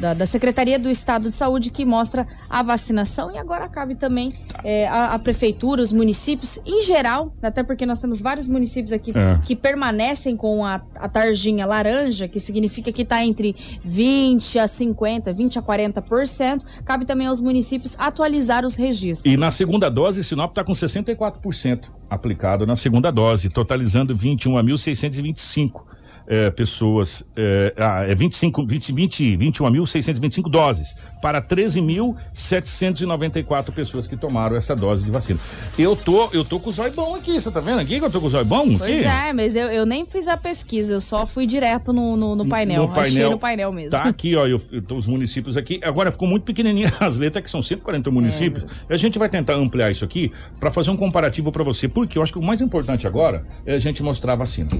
da, 0.00 0.14
da 0.14 0.26
Secretaria 0.26 0.78
do 0.78 0.88
Estado 0.90 1.28
de 1.28 1.34
Saúde 1.34 1.70
que 1.70 1.84
mostra 1.84 2.26
a 2.48 2.62
vacinação 2.62 3.30
e 3.32 3.38
agora 3.38 3.68
cabe 3.68 3.94
também 3.94 4.32
é, 4.64 4.88
a, 4.88 5.14
a 5.14 5.18
prefeitura, 5.18 5.82
os 5.82 5.92
municípios 5.92 6.58
em 6.66 6.82
geral, 6.82 7.32
até 7.42 7.62
porque 7.62 7.84
nós 7.86 7.98
temos 8.00 8.20
vários 8.20 8.46
municípios 8.46 8.92
aqui 8.92 9.12
É. 9.14 9.38
que 9.44 9.54
permanecem 9.56 10.36
com 10.36 10.64
a, 10.64 10.80
a 10.94 11.08
tarjinha 11.08 11.66
laranja, 11.66 12.26
que 12.28 12.40
significa 12.40 12.90
que 12.92 13.02
está 13.02 13.24
entre 13.24 13.54
20 13.84 14.58
a 14.58 14.66
50, 14.66 15.32
20 15.32 15.58
a 15.58 15.62
40%. 15.62 16.62
Cabe 16.84 17.04
também 17.04 17.26
aos 17.26 17.40
municípios 17.40 17.94
atualizar 17.98 18.64
os 18.64 18.76
registros. 18.76 19.30
E 19.32 19.36
na 19.36 19.50
segunda 19.50 19.90
dose, 19.90 20.22
Sinop 20.24 20.50
está 20.52 20.64
com 20.64 20.72
64% 20.72 21.84
aplicado 22.08 22.66
na 22.66 22.76
segunda 22.76 23.10
dose, 23.10 23.50
totalizando 23.50 24.14
21.625 24.16 25.82
eh, 26.30 26.48
pessoas, 26.50 27.24
eh, 27.36 27.74
ah, 27.76 28.04
é 28.06 28.14
25, 28.14 28.64
20, 28.64 28.92
20, 28.92 29.36
21.625 29.36 30.48
doses 30.48 30.94
para 31.20 31.42
13.794 31.42 33.72
pessoas 33.72 34.06
que 34.06 34.16
tomaram 34.16 34.56
essa 34.56 34.76
dose 34.76 35.04
de 35.04 35.10
vacina. 35.10 35.40
Eu 35.76 35.96
tô, 35.96 36.30
eu 36.32 36.44
tô 36.44 36.60
com 36.60 36.70
o 36.70 36.72
zóio 36.72 36.92
bom 36.92 37.16
aqui, 37.16 37.40
você 37.40 37.50
tá 37.50 37.58
vendo 37.58 37.80
aqui 37.80 37.98
que 37.98 38.04
eu 38.04 38.10
tô 38.10 38.20
com 38.20 38.28
o 38.28 38.30
zóio 38.30 38.44
bom? 38.44 38.78
Pois 38.78 39.00
aqui? 39.00 39.04
é, 39.04 39.32
mas 39.32 39.56
eu, 39.56 39.66
eu 39.66 39.84
nem 39.84 40.06
fiz 40.06 40.28
a 40.28 40.36
pesquisa, 40.36 40.92
eu 40.92 41.00
só 41.00 41.26
fui 41.26 41.46
direto 41.46 41.92
no, 41.92 42.16
no, 42.16 42.36
no 42.36 42.46
painel. 42.46 42.86
no 42.86 42.92
Achei 42.92 43.02
painel. 43.02 43.30
no 43.32 43.38
painel 43.38 43.72
mesmo. 43.72 43.90
Tá 43.90 44.04
aqui, 44.04 44.36
ó, 44.36 44.46
eu, 44.46 44.62
eu 44.70 44.80
tô 44.80 44.94
os 44.94 45.08
municípios 45.08 45.56
aqui. 45.56 45.80
Agora 45.82 46.12
ficou 46.12 46.28
muito 46.28 46.44
pequenininha 46.44 46.94
as 47.00 47.16
letras, 47.16 47.42
que 47.42 47.50
são 47.50 47.60
140 47.60 48.08
municípios. 48.12 48.64
É. 48.88 48.94
A 48.94 48.96
gente 48.96 49.18
vai 49.18 49.28
tentar 49.28 49.54
ampliar 49.54 49.90
isso 49.90 50.04
aqui 50.04 50.30
para 50.60 50.70
fazer 50.70 50.90
um 50.90 50.96
comparativo 50.96 51.50
para 51.50 51.64
você, 51.64 51.88
porque 51.88 52.18
eu 52.18 52.22
acho 52.22 52.32
que 52.32 52.38
o 52.38 52.44
mais 52.44 52.60
importante 52.60 53.04
agora 53.04 53.44
é 53.66 53.74
a 53.74 53.78
gente 53.80 54.00
mostrar 54.00 54.34
a 54.34 54.36
vacina. 54.36 54.70